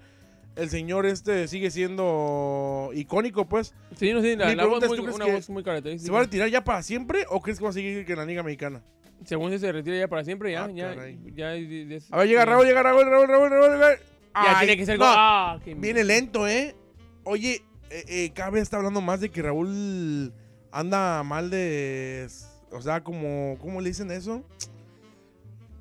el 0.56 0.70
señor 0.70 1.06
este 1.06 1.48
sigue 1.48 1.70
siendo 1.70 2.90
icónico, 2.94 3.46
pues. 3.46 3.74
Sí, 3.96 4.12
no 4.12 4.20
sé, 4.20 4.36
la, 4.36 4.66
voz 4.66 4.82
es, 4.82 4.88
muy, 4.88 4.98
¿tú 4.98 5.04
crees 5.04 5.16
una 5.16 5.24
que 5.26 5.32
voz 5.32 5.50
muy 5.50 5.62
característica. 5.62 6.06
¿Se 6.06 6.12
va 6.12 6.18
a 6.20 6.22
retirar 6.22 6.48
ya 6.48 6.64
para 6.64 6.82
siempre 6.82 7.24
o 7.28 7.40
crees 7.40 7.58
que 7.58 7.64
va 7.64 7.70
a 7.70 7.74
seguir 7.74 8.04
en 8.08 8.16
la 8.16 8.24
Liga 8.24 8.42
Mexicana? 8.42 8.82
Según 9.24 9.50
se 9.52 9.58
se 9.58 9.72
retira 9.72 9.96
ya 9.96 10.08
para 10.08 10.24
siempre, 10.24 10.52
ya. 10.52 10.64
Ah, 10.64 10.70
ya, 10.70 10.94
ya, 11.34 11.56
ya- 11.56 11.98
A 12.10 12.18
ver, 12.18 12.28
llega 12.28 12.44
Raúl, 12.44 12.66
llega 12.66 12.82
Raúl, 12.82 13.04
Raúl, 13.06 13.28
Raúl, 13.28 13.50
Raúl. 13.50 13.78
Raúl. 13.80 13.96
Ya 14.34 14.58
Ay, 14.58 14.66
tiene 14.66 14.76
que 14.76 14.86
ser 14.86 14.98
no. 14.98 15.04
Ah, 15.06 15.60
Viene 15.64 16.02
lento, 16.02 16.48
¿eh? 16.48 16.74
Oye, 17.22 17.62
eh, 17.90 18.04
eh, 18.08 18.32
cada 18.34 18.50
vez 18.50 18.62
está 18.64 18.76
hablando 18.78 19.00
más 19.00 19.20
de 19.20 19.30
que 19.30 19.40
Raúl 19.40 20.32
anda 20.72 21.22
mal 21.22 21.50
de. 21.50 22.26
O 22.74 22.82
sea, 22.82 23.02
como. 23.02 23.56
¿Cómo 23.60 23.80
le 23.80 23.88
dicen 23.88 24.10
eso? 24.10 24.42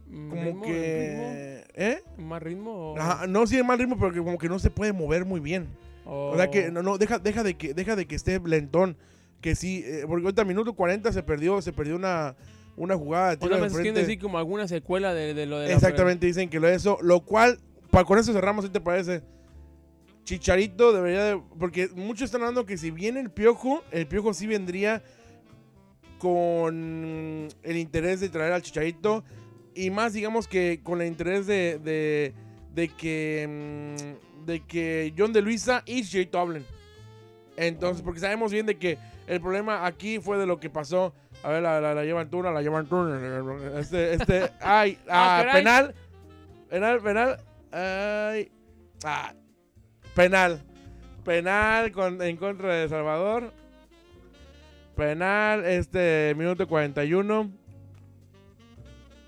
Como 0.10 0.44
ritmo, 0.44 0.62
que. 0.64 1.64
¿Eh? 1.76 1.98
ritmo, 2.16 2.28
¿Más 2.28 2.44
ritmo? 2.44 2.72
o- 2.94 2.98
Ajá, 3.00 3.28
no, 3.28 3.48
sí, 3.48 3.62
mal 3.64 3.80
ritmo, 3.80 3.98
pero 3.98 4.12
que 4.12 4.20
como 4.20 4.38
que 4.38 4.48
no 4.50 4.60
se 4.60 4.70
puede 4.70 4.94
mover 4.94 5.26
muy 5.26 5.40
bien. 5.40 5.68
O 6.06 6.36
sea 6.36 6.52
que, 6.52 6.70
no, 6.70 6.84
no, 6.84 6.98
deja, 6.98 7.18
deja, 7.18 7.44
de 7.44 7.56
que, 7.56 7.74
deja 7.74 7.96
de 7.96 8.06
que 8.06 8.16
esté 8.16 8.40
lentón. 8.40 8.98
Que 9.42 9.56
sí, 9.56 9.84
eh, 9.86 10.04
porque 10.08 10.24
ahorita 10.26 10.46
minuto 10.46 10.74
40 10.74 11.12
se 11.12 11.24
perdió, 11.24 11.62
se 11.62 11.74
perdió 11.74 11.96
una, 11.96 12.36
una 12.78 12.96
jugada 12.96 13.36
de 13.36 13.46
O 13.46 13.50
nada 13.50 13.56
de 13.58 13.62
más 13.64 13.72
quieren 13.74 13.94
frente. 13.94 14.02
decir 14.02 14.22
como 14.22 14.38
alguna 14.38 14.68
secuela 14.68 15.14
de, 15.14 15.34
de 15.34 15.46
lo 15.46 15.60
de 15.60 15.68
la- 15.70 15.74
Exactamente, 15.74 16.26
dicen 16.28 16.50
que 16.50 16.60
lo 16.60 16.68
de 16.68 16.76
eso. 16.76 16.98
Lo 17.02 17.22
cual, 17.22 17.60
para 17.90 18.06
con 18.06 18.20
eso 18.20 18.32
cerramos, 18.34 18.66
¿qué 18.66 18.72
te 18.72 18.80
parece? 18.82 19.22
Chicharito 20.24 20.94
debería 20.94 21.24
de. 21.24 21.42
Porque 21.60 21.90
muchos 21.96 22.26
están 22.26 22.42
hablando 22.42 22.66
que 22.66 22.78
si 22.78 22.92
viene 22.92 23.20
el 23.20 23.32
piojo, 23.32 23.84
el 23.92 24.08
piojo 24.08 24.34
sí 24.34 24.48
vendría 24.48 25.02
con 26.24 27.50
el 27.64 27.78
interés 27.78 28.22
de 28.22 28.30
traer 28.30 28.54
al 28.54 28.62
Chicharito. 28.62 29.26
Y 29.76 29.90
más, 29.90 30.14
digamos 30.14 30.48
que 30.48 30.80
con 30.82 31.02
el 31.02 31.08
interés 31.08 31.46
de, 31.48 31.80
de, 31.84 32.34
de 32.74 32.88
que. 32.88 33.96
mm, 34.00 34.46
de 34.46 34.60
que 34.66 35.14
John 35.18 35.34
de 35.34 35.42
Luisa 35.42 35.84
y 35.86 36.02
Chicharito 36.04 36.40
hablen. 36.40 36.66
Entonces, 37.58 38.02
porque 38.04 38.20
sabemos 38.22 38.52
bien 38.52 38.66
de 38.66 38.78
que 38.78 38.98
el 39.28 39.40
problema 39.42 39.86
aquí 39.86 40.20
fue 40.20 40.38
de 40.38 40.46
lo 40.46 40.60
que 40.60 40.70
pasó. 40.70 41.14
A 41.44 41.50
ver, 41.50 41.62
la, 41.62 41.82
la, 41.82 41.94
la 41.94 42.04
lleva 42.04 42.22
Antuna, 42.22 42.52
la 42.52 42.62
lleva 42.62 42.80
Antuna. 42.80 43.20
Este, 43.80 44.14
este, 44.14 44.50
ay, 44.62 44.98
Ah, 45.10 45.44
ah, 45.46 45.54
penal. 45.54 45.94
Penal, 46.70 47.02
penal. 47.02 47.38
Ay, 47.72 48.52
ah, 49.04 49.34
penal. 50.16 50.62
Penal 51.26 51.92
con, 51.92 52.22
en 52.22 52.38
contra 52.38 52.74
de 52.76 52.88
Salvador. 52.90 53.54
Penal, 54.96 55.66
este, 55.66 56.34
minuto 56.38 56.68
41. 56.68 57.52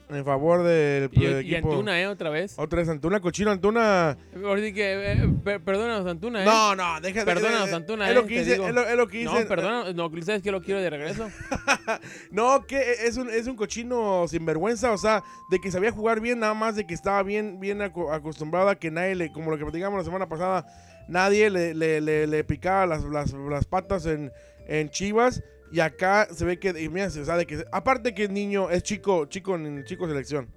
En 0.08 0.24
favor 0.24 0.62
del, 0.62 1.10
Y, 1.14 1.20
del 1.26 1.44
y 1.48 1.56
equipo. 1.56 1.72
Antuna, 1.72 2.00
¿eh? 2.00 2.06
Otra 2.06 2.30
vez. 2.30 2.54
Otra 2.60 2.78
vez 2.78 2.90
Antuna, 2.90 3.20
cochino 3.20 3.50
Antuna. 3.50 4.16
Que, 4.32 5.14
eh, 5.14 5.30
per- 5.44 5.62
perdónanos, 5.64 6.06
Antuna, 6.06 6.44
¿eh? 6.44 6.46
No, 6.46 6.76
no, 6.76 7.02
deja 7.02 7.22
de. 7.22 7.26
Perdónanos, 7.26 7.70
eh, 7.70 7.74
Antuna, 7.76 8.06
Es 8.06 8.12
eh, 8.12 8.14
lo 8.14 8.28
que 8.28 8.36
hice, 8.42 8.52
digo. 8.54 8.68
es 8.68 8.74
lo, 8.76 8.82
es 8.88 8.96
lo 8.96 9.08
que 9.08 9.22
hice. 9.22 9.34
No, 9.42 9.48
perdona, 9.48 9.92
no, 9.94 10.12
¿sabes 10.22 10.44
que 10.44 10.52
lo 10.52 10.62
quiero 10.62 10.80
de 10.80 10.90
regreso? 10.92 11.28
No, 12.32 12.66
que 12.66 12.80
es 13.06 13.18
un, 13.18 13.30
es 13.32 13.48
un 13.48 13.56
cochino 13.56 14.28
sinvergüenza, 14.28 14.92
o 14.92 14.98
sea, 14.98 15.24
de 15.50 15.60
que 15.60 15.72
sabía 15.72 15.92
jugar 15.92 16.20
bien, 16.20 16.40
nada 16.40 16.54
más 16.54 16.76
de 16.76 16.86
que 16.86 16.94
estaba 16.94 17.22
bien, 17.24 17.60
bien 17.60 17.80
aco- 17.82 18.12
acostumbrado 18.14 18.70
a 18.70 18.76
que 18.76 18.90
nadie 18.92 19.16
le, 19.16 19.32
como 19.32 19.50
lo 19.52 19.58
que 19.58 19.64
platicamos 19.66 19.98
la 20.00 20.04
semana 20.04 20.28
pasada, 20.28 20.66
nadie 21.08 21.50
le, 21.50 21.74
le, 21.74 22.02
le- 22.02 22.28
le 22.28 22.44
picaba 22.44 22.86
las, 22.86 23.04
las, 23.06 23.34
las 23.34 23.66
patas 23.66 24.06
en, 24.06 24.32
en 24.68 24.90
Chivas. 24.90 25.42
Y 25.76 25.82
acá 25.82 26.26
se 26.32 26.46
ve 26.46 26.58
que, 26.58 26.70
y 26.70 26.88
mira, 26.88 27.08
o 27.08 27.10
sea, 27.10 27.36
de 27.36 27.46
que, 27.46 27.66
aparte 27.70 28.14
que 28.14 28.24
es 28.24 28.30
niño, 28.30 28.70
es 28.70 28.82
chico, 28.82 29.26
chico, 29.26 29.56
en- 29.56 29.84
chico 29.84 30.08
selección. 30.08 30.48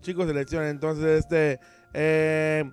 Chico 0.00 0.26
selección, 0.26 0.64
entonces, 0.64 1.18
este, 1.20 1.60
eh, 1.92 2.64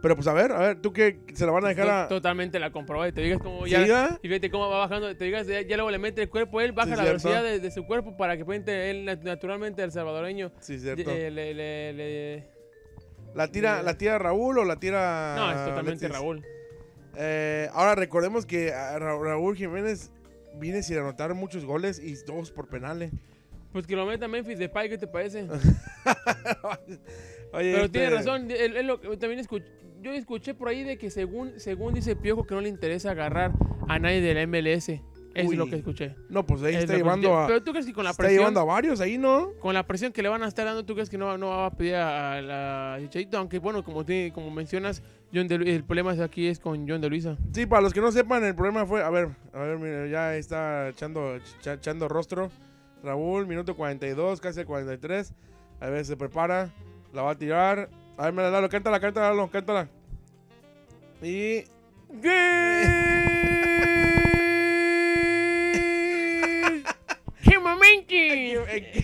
pero 0.00 0.14
pues 0.14 0.28
a 0.28 0.32
ver, 0.34 0.52
a 0.52 0.58
ver, 0.60 0.76
tú 0.80 0.92
que 0.92 1.18
se 1.34 1.44
la 1.44 1.50
van 1.50 1.64
a 1.64 1.68
dejar 1.68 1.88
a... 1.90 2.08
To- 2.08 2.14
Totalmente 2.16 2.60
la 2.60 2.70
comprobé. 2.70 3.08
Y 3.08 3.12
te 3.12 3.22
digas 3.22 3.40
como 3.40 3.64
¿Sí, 3.64 3.72
ya. 3.72 4.18
Y 4.22 4.28
fíjate 4.28 4.50
cómo 4.52 4.68
va 4.70 4.78
bajando. 4.78 5.16
Te 5.16 5.24
digas, 5.24 5.48
ya, 5.48 5.62
ya 5.62 5.76
luego 5.76 5.90
le 5.90 5.98
mete 5.98 6.22
el 6.22 6.28
cuerpo, 6.28 6.60
él 6.60 6.70
baja 6.70 6.90
Sí, 6.90 6.96
la 6.96 7.02
cierto. 7.04 7.28
velocidad 7.28 7.42
de, 7.42 7.58
de 7.58 7.70
su 7.72 7.86
cuerpo 7.86 8.16
para 8.16 8.36
que 8.36 8.44
puente 8.44 8.90
él 8.90 9.04
nat- 9.04 9.22
naturalmente 9.22 9.82
al 9.82 9.90
salvadoreño. 9.90 10.52
Sí, 10.60 10.78
cierto. 10.78 11.10
eh, 11.10 11.28
le, 11.30 11.54
le- 11.54 11.92
le- 11.92 12.48
¿La 13.34 13.48
tira, 13.48 13.82
la 13.82 13.98
tira 13.98 14.16
Raúl 14.18 14.58
o 14.58 14.64
la 14.64 14.76
tira... 14.76 15.34
No, 15.36 15.50
es 15.50 15.56
totalmente 15.66 16.06
Alexis? 16.06 16.10
Raúl. 16.10 16.44
Eh, 17.16 17.68
ahora 17.72 17.96
recordemos 17.96 18.46
que 18.46 18.70
Ra- 18.70 18.98
Raúl 19.18 19.56
Jiménez 19.56 20.12
viene 20.58 20.82
sin 20.82 20.98
anotar 20.98 21.34
muchos 21.34 21.64
goles 21.64 21.98
y 21.98 22.14
dos 22.26 22.50
por 22.50 22.68
penales. 22.68 23.10
Pues 23.72 23.86
que 23.86 23.96
lo 23.96 24.04
meta 24.04 24.28
Memphis 24.28 24.58
Depay, 24.58 24.90
¿qué 24.90 24.98
te 24.98 25.06
parece? 25.06 25.46
Oye, 27.52 27.72
Pero 27.72 27.84
este, 27.84 27.88
tiene 27.98 28.10
razón, 28.10 28.50
él- 28.50 28.76
él 28.76 28.86
lo- 28.86 28.98
también 29.18 29.38
escuché, 29.40 29.66
yo 30.00 30.12
escuché 30.12 30.54
por 30.54 30.68
ahí 30.68 30.84
de 30.84 30.98
que 30.98 31.10
según, 31.10 31.58
según 31.58 31.94
dice 31.94 32.16
Piojo 32.16 32.46
que 32.46 32.54
no 32.54 32.60
le 32.60 32.68
interesa 32.68 33.10
agarrar 33.12 33.52
a 33.88 33.98
nadie 33.98 34.20
de 34.20 34.34
la 34.34 34.46
MLS. 34.46 35.00
Uy, 35.36 35.52
es 35.54 35.58
lo 35.58 35.66
que 35.66 35.76
escuché. 35.76 36.14
No, 36.28 36.44
pues 36.44 36.62
ahí 36.62 36.74
Es 36.74 36.80
está 36.84 36.96
llevando 36.96 37.36
a. 37.36 37.46
Pero 37.46 37.62
tú 37.62 37.70
crees 37.72 37.86
que 37.86 37.92
con 37.92 38.04
la 38.04 38.10
está 38.10 38.22
presión, 38.22 38.40
llevando 38.40 38.60
a 38.60 38.64
varios 38.64 39.00
ahí, 39.00 39.18
¿no? 39.18 39.52
con 39.60 39.74
la 39.74 39.86
presión 39.86 40.12
que 40.12 40.22
le 40.22 40.28
van 40.28 40.42
a 40.42 40.48
estar 40.48 40.64
dando, 40.66 40.84
tú 40.84 40.94
crees 40.94 41.08
que 41.10 41.18
no, 41.18 41.36
no 41.38 41.48
va 41.48 41.66
a 41.66 41.70
pedir 41.70 41.94
a, 41.96 42.40
la 42.42 42.96
Chicharito? 43.00 43.38
Aunque 43.38 43.58
bueno, 43.58 43.82
como, 43.84 44.04
tiene- 44.04 44.32
como 44.32 44.50
mencionas, 44.50 45.02
John 45.34 45.48
de 45.48 45.54
el 45.54 45.84
problema 45.84 46.12
aquí 46.22 46.46
es 46.46 46.58
con 46.58 46.88
John 46.88 47.00
de 47.00 47.08
Luisa. 47.08 47.36
Sí, 47.52 47.66
para 47.66 47.82
los 47.82 47.92
que 47.94 48.00
no 48.00 48.12
sepan, 48.12 48.44
el 48.44 48.54
problema 48.54 48.84
fue. 48.86 49.02
A 49.02 49.10
ver, 49.10 49.30
a 49.54 49.58
ver, 49.60 49.78
mira, 49.78 50.06
ya 50.06 50.36
está 50.36 50.88
echando, 50.90 51.36
ch- 51.62 51.74
echando 51.74 52.08
rostro. 52.08 52.50
Raúl, 53.02 53.46
minuto 53.46 53.74
42, 53.74 54.40
casi 54.40 54.60
el 54.60 54.66
43. 54.66 55.34
A 55.80 55.88
ver, 55.88 56.04
se 56.04 56.16
prepara. 56.16 56.70
La 57.12 57.22
va 57.22 57.32
a 57.32 57.34
tirar. 57.36 57.88
A 58.16 58.24
ver, 58.26 58.32
me 58.32 58.42
la 58.42 58.50
Lalo, 58.50 58.68
cántala, 58.68 59.00
cántala, 59.00 59.30
Lalo, 59.30 59.50
cántala. 59.50 59.88
Y. 61.22 61.64
¡Qué 62.22 63.11
momento! 67.96 68.98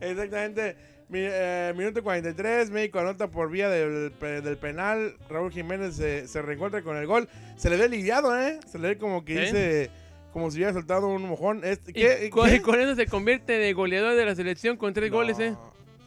Exactamente. 0.00 0.76
Eh, 1.16 1.72
minuto 1.76 2.02
43, 2.02 2.70
México 2.70 2.98
anota 2.98 3.28
por 3.30 3.50
vía 3.50 3.68
del, 3.68 4.10
pe- 4.12 4.40
del 4.40 4.56
penal. 4.56 5.14
Raúl 5.28 5.52
Jiménez 5.52 5.94
se, 5.96 6.26
se 6.26 6.42
reencuentra 6.42 6.82
con 6.82 6.96
el 6.96 7.06
gol. 7.06 7.28
Se 7.56 7.70
le 7.70 7.76
ve 7.76 7.84
aliviado, 7.84 8.36
¿eh? 8.38 8.58
Se 8.70 8.78
le 8.78 8.88
ve 8.88 8.98
como 8.98 9.24
que 9.24 9.40
dice, 9.40 9.90
como 10.32 10.50
si 10.50 10.58
hubiera 10.58 10.72
soltado 10.72 11.08
un 11.08 11.22
mojón. 11.22 11.60
Este, 11.62 11.92
Y 12.26 12.30
con, 12.30 12.48
¿Qué? 12.48 12.62
con 12.62 12.80
eso 12.80 12.96
se 12.96 13.06
convierte 13.06 13.52
de 13.58 13.72
goleador 13.74 14.16
de 14.16 14.24
la 14.24 14.34
selección 14.34 14.76
con 14.76 14.92
tres 14.92 15.10
No. 15.10 15.18
goles, 15.18 15.38
¿eh? 15.38 15.54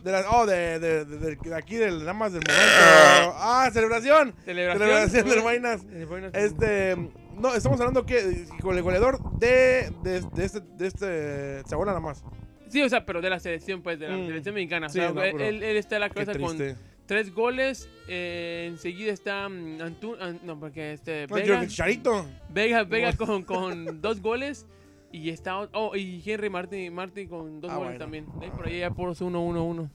De 0.04 0.12
la- 0.12 0.30
oh, 0.32 0.46
de, 0.46 0.80
de, 0.80 1.06
de- 1.06 1.56
aquí, 1.56 1.76
del, 1.76 2.00
nada 2.00 2.14
más 2.14 2.34
del 2.34 2.42
momento. 2.46 2.66
¡Ah, 3.38 3.70
celebración! 3.72 4.34
Celebración. 4.44 4.88
Celebración 4.90 5.30
del 5.30 5.42
Vainas. 5.42 5.82
Vainas. 6.10 6.32
Este, 6.34 6.96
no, 7.40 7.54
estamos 7.56 7.80
hablando 7.80 8.06
que 8.06 8.46
con 8.62 8.76
el 8.78 8.84
goleador 8.84 9.20
de, 9.40 9.92
de, 10.04 10.22
de 10.22 10.46
este, 10.46 10.60
de 10.62 10.88
este, 10.88 11.64
Sabola 11.70 11.92
nada 11.92 12.00
más. 12.02 12.24
Sí, 12.70 12.82
o 12.82 12.90
sea, 12.90 13.06
pero 13.06 13.22
de 13.22 13.30
la 13.30 13.40
selección, 13.40 13.82
pues, 13.82 13.98
de 14.00 14.10
la 14.10 14.18
Mm. 14.18 14.28
selección 14.28 14.56
mexicana. 14.56 14.88
O 14.88 14.90
Sí, 14.90 15.00
sea, 15.00 15.12
no, 15.12 15.22
él, 15.24 15.32
pero- 15.38 15.46
él- 15.46 15.64
él 15.64 15.78
está 15.78 15.96
en 15.96 16.02
la 16.02 16.10
cabeza 16.10 16.34
con 16.38 16.58
tres 17.06 17.34
goles. 17.34 17.90
eh, 18.10 18.66
enseguida 18.70 19.12
está 19.14 19.48
mm, 19.48 19.82
Antú, 19.82 20.16
An- 20.20 20.40
no, 20.44 20.60
porque 20.60 20.94
este 20.94 21.28
No, 21.28 21.36
Vega, 21.36 21.64
yo- 21.64 21.70
Charito. 21.70 22.26
Vega, 22.50 22.84
Vega 22.84 23.12
No. 23.12 23.26
con, 23.26 23.44
con 23.44 24.02
dos 24.02 24.22
goles. 24.22 24.66
Y 25.10 25.30
está, 25.30 25.58
oh, 25.72 25.96
y 25.96 26.22
Henry 26.26 26.50
Martin, 26.50 26.94
Martin 26.94 27.30
con 27.30 27.62
dos 27.62 27.72
Ah, 27.72 27.76
goles 27.78 27.92
bueno. 27.98 28.00
también. 28.00 28.26
Por 28.52 28.68
ahí 28.68 28.80
ya 28.80 28.92
por 28.92 29.10
1-1-1. 29.16 29.90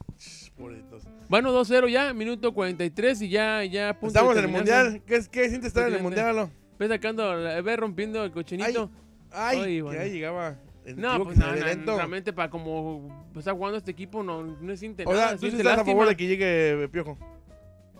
Pobrecitos. 0.57 1.03
Bueno, 1.29 1.51
2-0 1.51 1.87
ya, 1.87 2.11
minuto 2.13 2.51
43 2.51 3.21
y 3.21 3.29
ya, 3.29 3.63
ya 3.63 3.93
punto 3.93 4.07
Estamos 4.07 4.35
en 4.37 4.45
el 4.45 4.49
mundial. 4.49 5.01
¿Qué, 5.05 5.21
qué 5.31 5.49
siente 5.49 5.67
estar 5.67 5.87
en 5.87 5.93
el 5.93 6.01
mundial? 6.01 6.49
Ve 6.79 6.87
sacando, 6.87 7.31
ve 7.63 7.75
rompiendo 7.75 8.23
el 8.23 8.31
cochinito. 8.31 8.89
Ay, 9.31 9.57
Ay, 9.59 9.75
que 9.77 9.81
bueno. 9.83 10.01
ahí 10.01 10.11
llegaba. 10.11 10.55
el 10.85 10.99
no, 10.99 11.23
pues 11.23 11.37
que 11.39 11.45
no, 11.45 11.47
no, 11.85 11.95
realmente 11.97 12.33
para 12.33 12.49
como 12.49 13.25
está 13.35 13.53
jugando 13.53 13.77
este 13.77 13.91
equipo 13.91 14.21
no, 14.23 14.43
no 14.43 14.75
siente 14.75 15.03
O 15.05 15.11
nada. 15.13 15.29
sea, 15.29 15.37
tú 15.37 15.49
sí 15.49 15.57
estás 15.57 15.79
a 15.79 15.85
favor 15.85 16.05
lástima. 16.05 16.09
de 16.09 16.15
que 16.17 16.27
llegue 16.27 16.89
Piojo. 16.89 17.17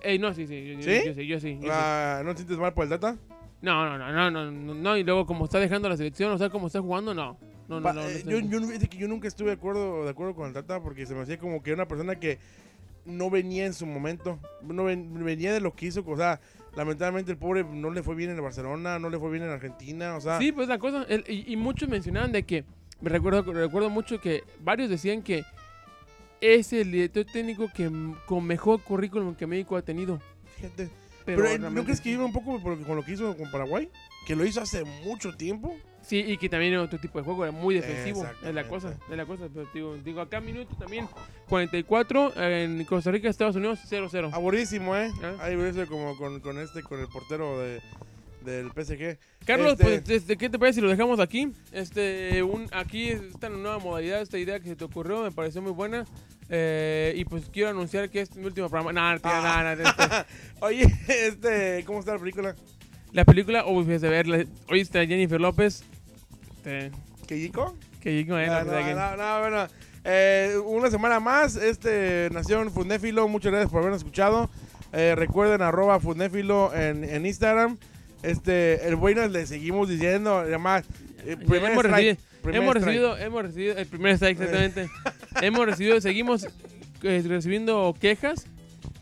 Ey, 0.02 0.20
no, 0.20 0.34
sí, 0.34 0.46
sí, 0.48 0.66
yo, 0.66 0.74
yo- 0.74 0.82
¿Sí? 0.82 1.02
yo 1.06 1.14
sí, 1.14 1.28
yo 1.28 1.40
sí. 1.40 1.54
yo 1.56 1.62
sí. 1.62 1.68
Ah, 1.72 2.22
¿No 2.26 2.32
te 2.32 2.38
sientes 2.40 2.58
mal 2.58 2.74
por 2.74 2.84
el 2.84 2.90
data? 2.90 3.16
No, 3.62 3.86
no, 3.86 3.98
no, 3.98 4.12
no, 4.12 4.30
no, 4.32 4.52
no, 4.52 4.74
no, 4.74 4.98
y 4.98 5.04
luego 5.04 5.26
como 5.26 5.46
está 5.46 5.60
dejando 5.60 5.88
la 5.88 5.96
selección, 5.96 6.32
o 6.34 6.38
sea, 6.38 6.50
como 6.50 6.68
está 6.68 6.82
jugando, 6.82 7.14
no. 7.14 7.38
No, 7.70 7.78
no, 7.78 7.82
Pa- 7.82 7.94
no, 7.94 8.02
no 8.02 8.10
eh, 8.10 8.22
yo, 8.26 8.40
yo, 8.40 8.60
no- 8.60 8.68
que 8.68 8.98
yo 8.98 9.08
nunca 9.08 9.30
estuve 9.30 9.48
de 9.48 9.54
acuerdo, 9.54 10.04
de 10.04 10.10
acuerdo 10.10 10.36
con 10.36 10.48
el 10.48 10.54
Tata 10.54 10.82
porque 10.84 11.06
se 11.06 11.16
me 11.16 11.22
hacía 11.22 11.38
como 11.38 11.64
que 11.64 11.70
era 11.72 11.76
una 11.82 11.88
persona 11.88 12.16
que 12.20 12.40
no 13.06 13.30
venía 13.30 13.66
en 13.66 13.74
su 13.74 13.86
momento, 13.86 14.38
no 14.62 14.84
ven- 14.84 15.14
venía 15.24 15.54
de 15.54 15.62
lo 15.62 15.74
que 15.74 15.86
hizo, 15.86 16.04
o 16.06 16.18
sea, 16.18 16.42
lamentablemente 16.76 17.32
el 17.32 17.38
pobre 17.38 17.64
no 17.64 17.92
le 17.92 18.02
fue 18.04 18.16
bien 18.16 18.30
en 18.32 18.36
el 18.38 18.42
Barcelona, 18.42 19.00
no 19.00 19.10
le 19.10 19.18
fue 19.20 19.32
bien 19.32 19.44
en 19.44 19.50
Argentina, 19.50 20.16
o 20.16 20.22
sea, 20.22 20.40
Sí, 20.40 20.52
pues 20.52 20.68
la 20.68 20.78
cosa, 20.80 21.04
el- 21.10 21.24
y, 21.28 21.52
y 21.54 21.56
muchos 21.56 21.88
mencionaban 21.90 22.32
de 22.32 22.44
que, 22.44 22.64
me 23.02 23.10
recuerdo, 23.10 23.42
recuerdo 23.54 23.90
mucho 23.90 24.20
que 24.20 24.44
varios 24.62 24.90
decían 24.90 25.22
que 25.22 25.44
es 26.42 26.74
el 26.74 26.92
director 26.92 27.26
técnico 27.32 27.70
que 27.74 27.90
con 28.26 28.46
mejor 28.46 28.82
currículum 28.82 29.36
que 29.36 29.48
México 29.48 29.78
ha 29.78 29.82
tenido. 29.82 30.20
fíjate. 30.58 30.90
Pero, 31.26 31.42
Pero, 31.44 31.70
¿no 31.70 31.84
crees 31.86 32.02
que 32.02 32.10
iba 32.10 32.26
un 32.26 32.34
poco 32.34 32.62
con 32.62 32.96
lo 32.98 33.02
que 33.06 33.14
hizo 33.14 33.38
con 33.38 33.50
Paraguay? 33.50 33.90
Que 34.28 34.36
lo 34.36 34.46
hizo 34.46 34.60
hace 34.60 34.84
mucho 35.06 35.34
tiempo. 35.38 35.74
Sí, 36.06 36.20
y 36.28 36.38
que 36.38 36.50
también 36.50 36.76
otro 36.78 37.00
tipo 37.00 37.18
de 37.18 37.24
juego, 37.26 37.44
era 37.46 37.52
muy 37.52 37.76
defensivo. 37.76 38.26
Es 38.46 38.54
la 38.54 38.68
cosa, 38.68 38.94
es 39.10 39.18
la 39.18 39.26
cosa. 39.26 39.48
Pero 39.54 39.68
digo, 39.74 39.98
digo 40.04 40.22
acá 40.22 40.42
minuto 40.42 40.76
también, 40.76 41.08
44, 41.50 42.34
en 42.36 42.84
Costa 42.86 43.12
Rica, 43.12 43.30
Estados 43.30 43.56
Unidos, 43.56 43.80
0-0. 43.90 44.30
Aburrísimo, 44.34 44.96
¿eh? 44.96 45.10
Ah. 45.24 45.36
Ahí 45.40 45.56
como 45.88 46.18
con, 46.18 46.40
con 46.42 46.58
este, 46.60 46.84
con 46.84 47.00
el 47.00 47.08
portero 47.08 47.58
de, 47.60 47.82
del 48.44 48.70
PSG. 48.72 49.18
Carlos, 49.46 49.74
Este- 49.80 49.84
pues, 50.02 50.10
este, 50.10 50.38
¿qué 50.38 50.50
te 50.50 50.60
parece 50.60 50.76
si 50.76 50.82
lo 50.82 50.90
dejamos 50.90 51.20
aquí? 51.20 51.54
Este, 51.72 52.44
un, 52.44 52.68
aquí 52.74 53.08
esta 53.10 53.50
nueva 53.50 53.80
modalidad, 53.80 54.22
esta 54.22 54.38
idea 54.38 54.60
que 54.60 54.68
se 54.70 54.76
te 54.76 54.84
ocurrió, 54.84 55.24
me 55.24 55.32
pareció 55.32 55.62
muy 55.62 55.72
buena. 55.72 56.06
Eh, 56.50 57.14
y 57.16 57.24
pues 57.26 57.46
quiero 57.52 57.70
anunciar 57.70 58.10
que 58.10 58.20
este 58.22 58.34
es 58.34 58.40
mi 58.40 58.46
último 58.46 58.70
programa. 58.70 58.92
Nah, 58.92 59.14
no, 59.14 59.20
tía, 59.22 59.32
Ah. 59.60 59.64
nah, 59.64 59.76
nah, 59.76 59.90
este, 59.90 60.34
Oye, 60.60 60.86
este, 61.08 61.84
¿cómo 61.86 62.00
está 62.00 62.14
la 62.14 62.20
película? 62.20 62.56
la 63.14 63.26
película, 63.26 63.64
uy, 63.68 63.84
fíjese 63.86 64.10
ver, 64.10 64.28
la- 64.28 64.46
hoy 64.70 64.80
está 64.82 65.06
Jennifer 65.06 65.40
López. 65.40 65.84
Este, 66.66 66.92
¿Keiko? 67.28 67.76
digo, 68.04 68.38
eh, 68.38 68.48
No, 68.48 68.64
no, 68.64 68.72
pues, 68.72 68.86
no, 68.96 68.96
no, 68.96 69.18
no, 69.18 69.40
bueno. 69.42 69.68
Eh, 70.06 70.58
una 70.66 70.90
semana 70.90 71.20
más, 71.20 71.56
este 71.56 72.30
Nación 72.32 72.72
Fundéfilo, 72.72 73.28
muchas 73.28 73.52
gracias 73.52 73.72
por 73.72 73.80
habernos 73.80 74.00
escuchado. 74.02 74.50
Eh, 74.92 75.14
recuerden 75.16 75.62
arroba 75.62 76.00
Fundéfilo 76.00 76.74
en, 76.76 77.04
en 77.04 77.26
Instagram. 77.26 77.78
Este, 78.22 78.86
el 78.88 78.96
bueno 78.96 79.26
le 79.28 79.46
seguimos 79.46 79.90
diciendo, 79.90 80.38
además, 80.40 80.84
eh, 81.26 81.36
primer 81.38 81.72
hemos, 81.72 81.86
strike, 81.86 82.18
recibido, 82.18 82.18
primer 82.42 82.62
hemos 82.62 82.76
strike. 82.76 82.86
recibido, 82.86 83.18
hemos 83.18 83.44
recibido, 83.44 83.78
el 83.78 83.86
primer 83.88 84.14
strike 84.14 84.40
exactamente. 84.42 84.90
hemos 85.42 85.66
recibido, 85.66 86.02
seguimos 86.02 86.48
eh, 87.04 87.24
recibiendo 87.28 87.94
quejas 88.00 88.46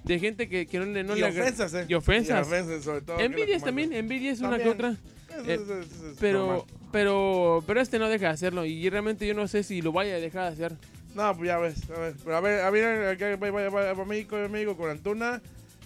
de 0.03 0.19
gente 0.19 0.47
que, 0.49 0.65
que 0.65 0.79
no 0.79 0.85
le 0.85 1.03
no 1.03 1.15
y 1.15 1.19
le 1.21 1.27
ofensas, 1.29 1.73
eh. 1.75 1.85
y 1.87 1.93
ofensas. 1.95 2.39
Y 2.47 2.49
ofensas, 2.51 2.83
sobre 2.83 3.01
todo. 3.01 3.19
Envidias 3.19 3.63
también, 3.63 3.93
envidias 3.93 4.39
una 4.41 4.57
que 4.59 4.69
otra. 4.69 4.89
Eso 5.29 5.49
Eh, 5.49 5.53
es- 5.55 5.61
eso 5.61 5.79
es- 5.79 5.87
eso 5.87 6.09
es 6.11 6.17
Pero, 6.19 6.39
normal. 6.45 6.61
Pero, 6.91 7.63
pero 7.67 7.81
este 7.81 7.99
no 7.99 8.09
deja 8.09 8.27
de 8.27 8.33
hacerlo 8.33 8.65
y 8.65 8.89
realmente 8.89 9.25
yo 9.27 9.33
no 9.33 9.47
sé 9.47 9.63
si 9.63 9.81
lo 9.81 9.91
vaya 9.91 10.15
a 10.15 10.19
dejar 10.19 10.43
de 10.47 10.53
hacer. 10.65 10.77
No, 11.15 11.35
pues 11.35 11.47
ya 11.47 11.57
ves, 11.57 11.89
a 11.89 11.99
ver, 11.99 12.13
pero 12.23 12.37
a 12.37 12.41
ver, 12.41 12.61
a 12.61 12.69
ver, 12.69 13.99
va 13.99 14.05
México, 14.05 14.37
México 14.49 14.77
con 14.77 14.89
Antuna. 14.89 15.41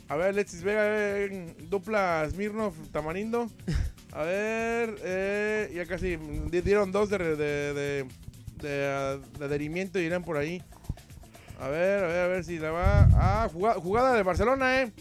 A 0.08 0.16
ver, 0.18 0.28
Alexis 0.28 0.62
Vega, 0.62 0.84
eh, 0.86 1.56
dupla 1.70 2.28
Smirnov, 2.30 2.74
Tamarindo. 2.92 3.50
A 4.12 4.22
ver, 4.24 4.96
eh, 5.04 5.72
ya 5.76 5.86
casi 5.88 6.16
di- 6.18 6.62
dieron 6.62 6.92
dos 6.92 7.10
de, 7.10 7.18
de, 7.18 7.36
de, 7.74 8.06
de, 8.62 8.86
ah, 8.88 9.18
de 9.40 9.46
adherimiento 9.46 10.00
y 10.00 10.04
irán 10.04 10.24
por 10.24 10.38
ahí. 10.38 10.62
A 11.60 11.70
ver, 11.70 12.04
a 12.04 12.08
ver, 12.08 12.20
a 12.20 12.28
ver 12.28 12.44
si 12.44 12.60
la 12.60 12.70
va. 12.70 13.10
Ah, 13.16 13.50
jugada, 13.52 13.80
jugada 13.80 14.14
de 14.16 14.22
Barcelona, 14.24 14.82
eh. 14.84 14.92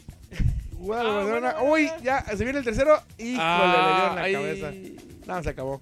Jugada 0.79 1.03
de 1.05 1.11
Ah, 1.11 1.13
Barcelona. 1.15 1.55
bueno, 1.61 1.73
Uy, 1.75 1.91
ya, 2.03 2.23
se 2.25 2.43
viene 2.43 2.61
el 2.61 2.65
tercero. 2.65 2.99
Híjole, 3.19 3.37
le 3.37 3.95
dieron 3.95 4.15
la 4.17 4.23
ahí- 4.23 4.33
cabeza. 4.33 4.73
No, 5.27 5.43
se 5.43 5.51
acabó. 5.51 5.81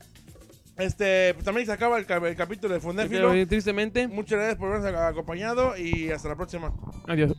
Este, 0.78 1.34
pues 1.34 1.44
también 1.44 1.66
se 1.66 1.72
acaba 1.72 1.98
el, 1.98 2.06
el 2.10 2.36
capítulo 2.36 2.72
de 2.74 2.80
Fundéfilo. 2.80 3.30
tristemente, 3.46 4.08
Muchas 4.08 4.38
gracias 4.38 4.56
por 4.58 4.68
habernos 4.74 5.00
acompañado 5.00 5.76
y 5.76 6.10
hasta 6.10 6.28
la 6.30 6.36
próxima. 6.36 6.72
adiós. 7.06 7.36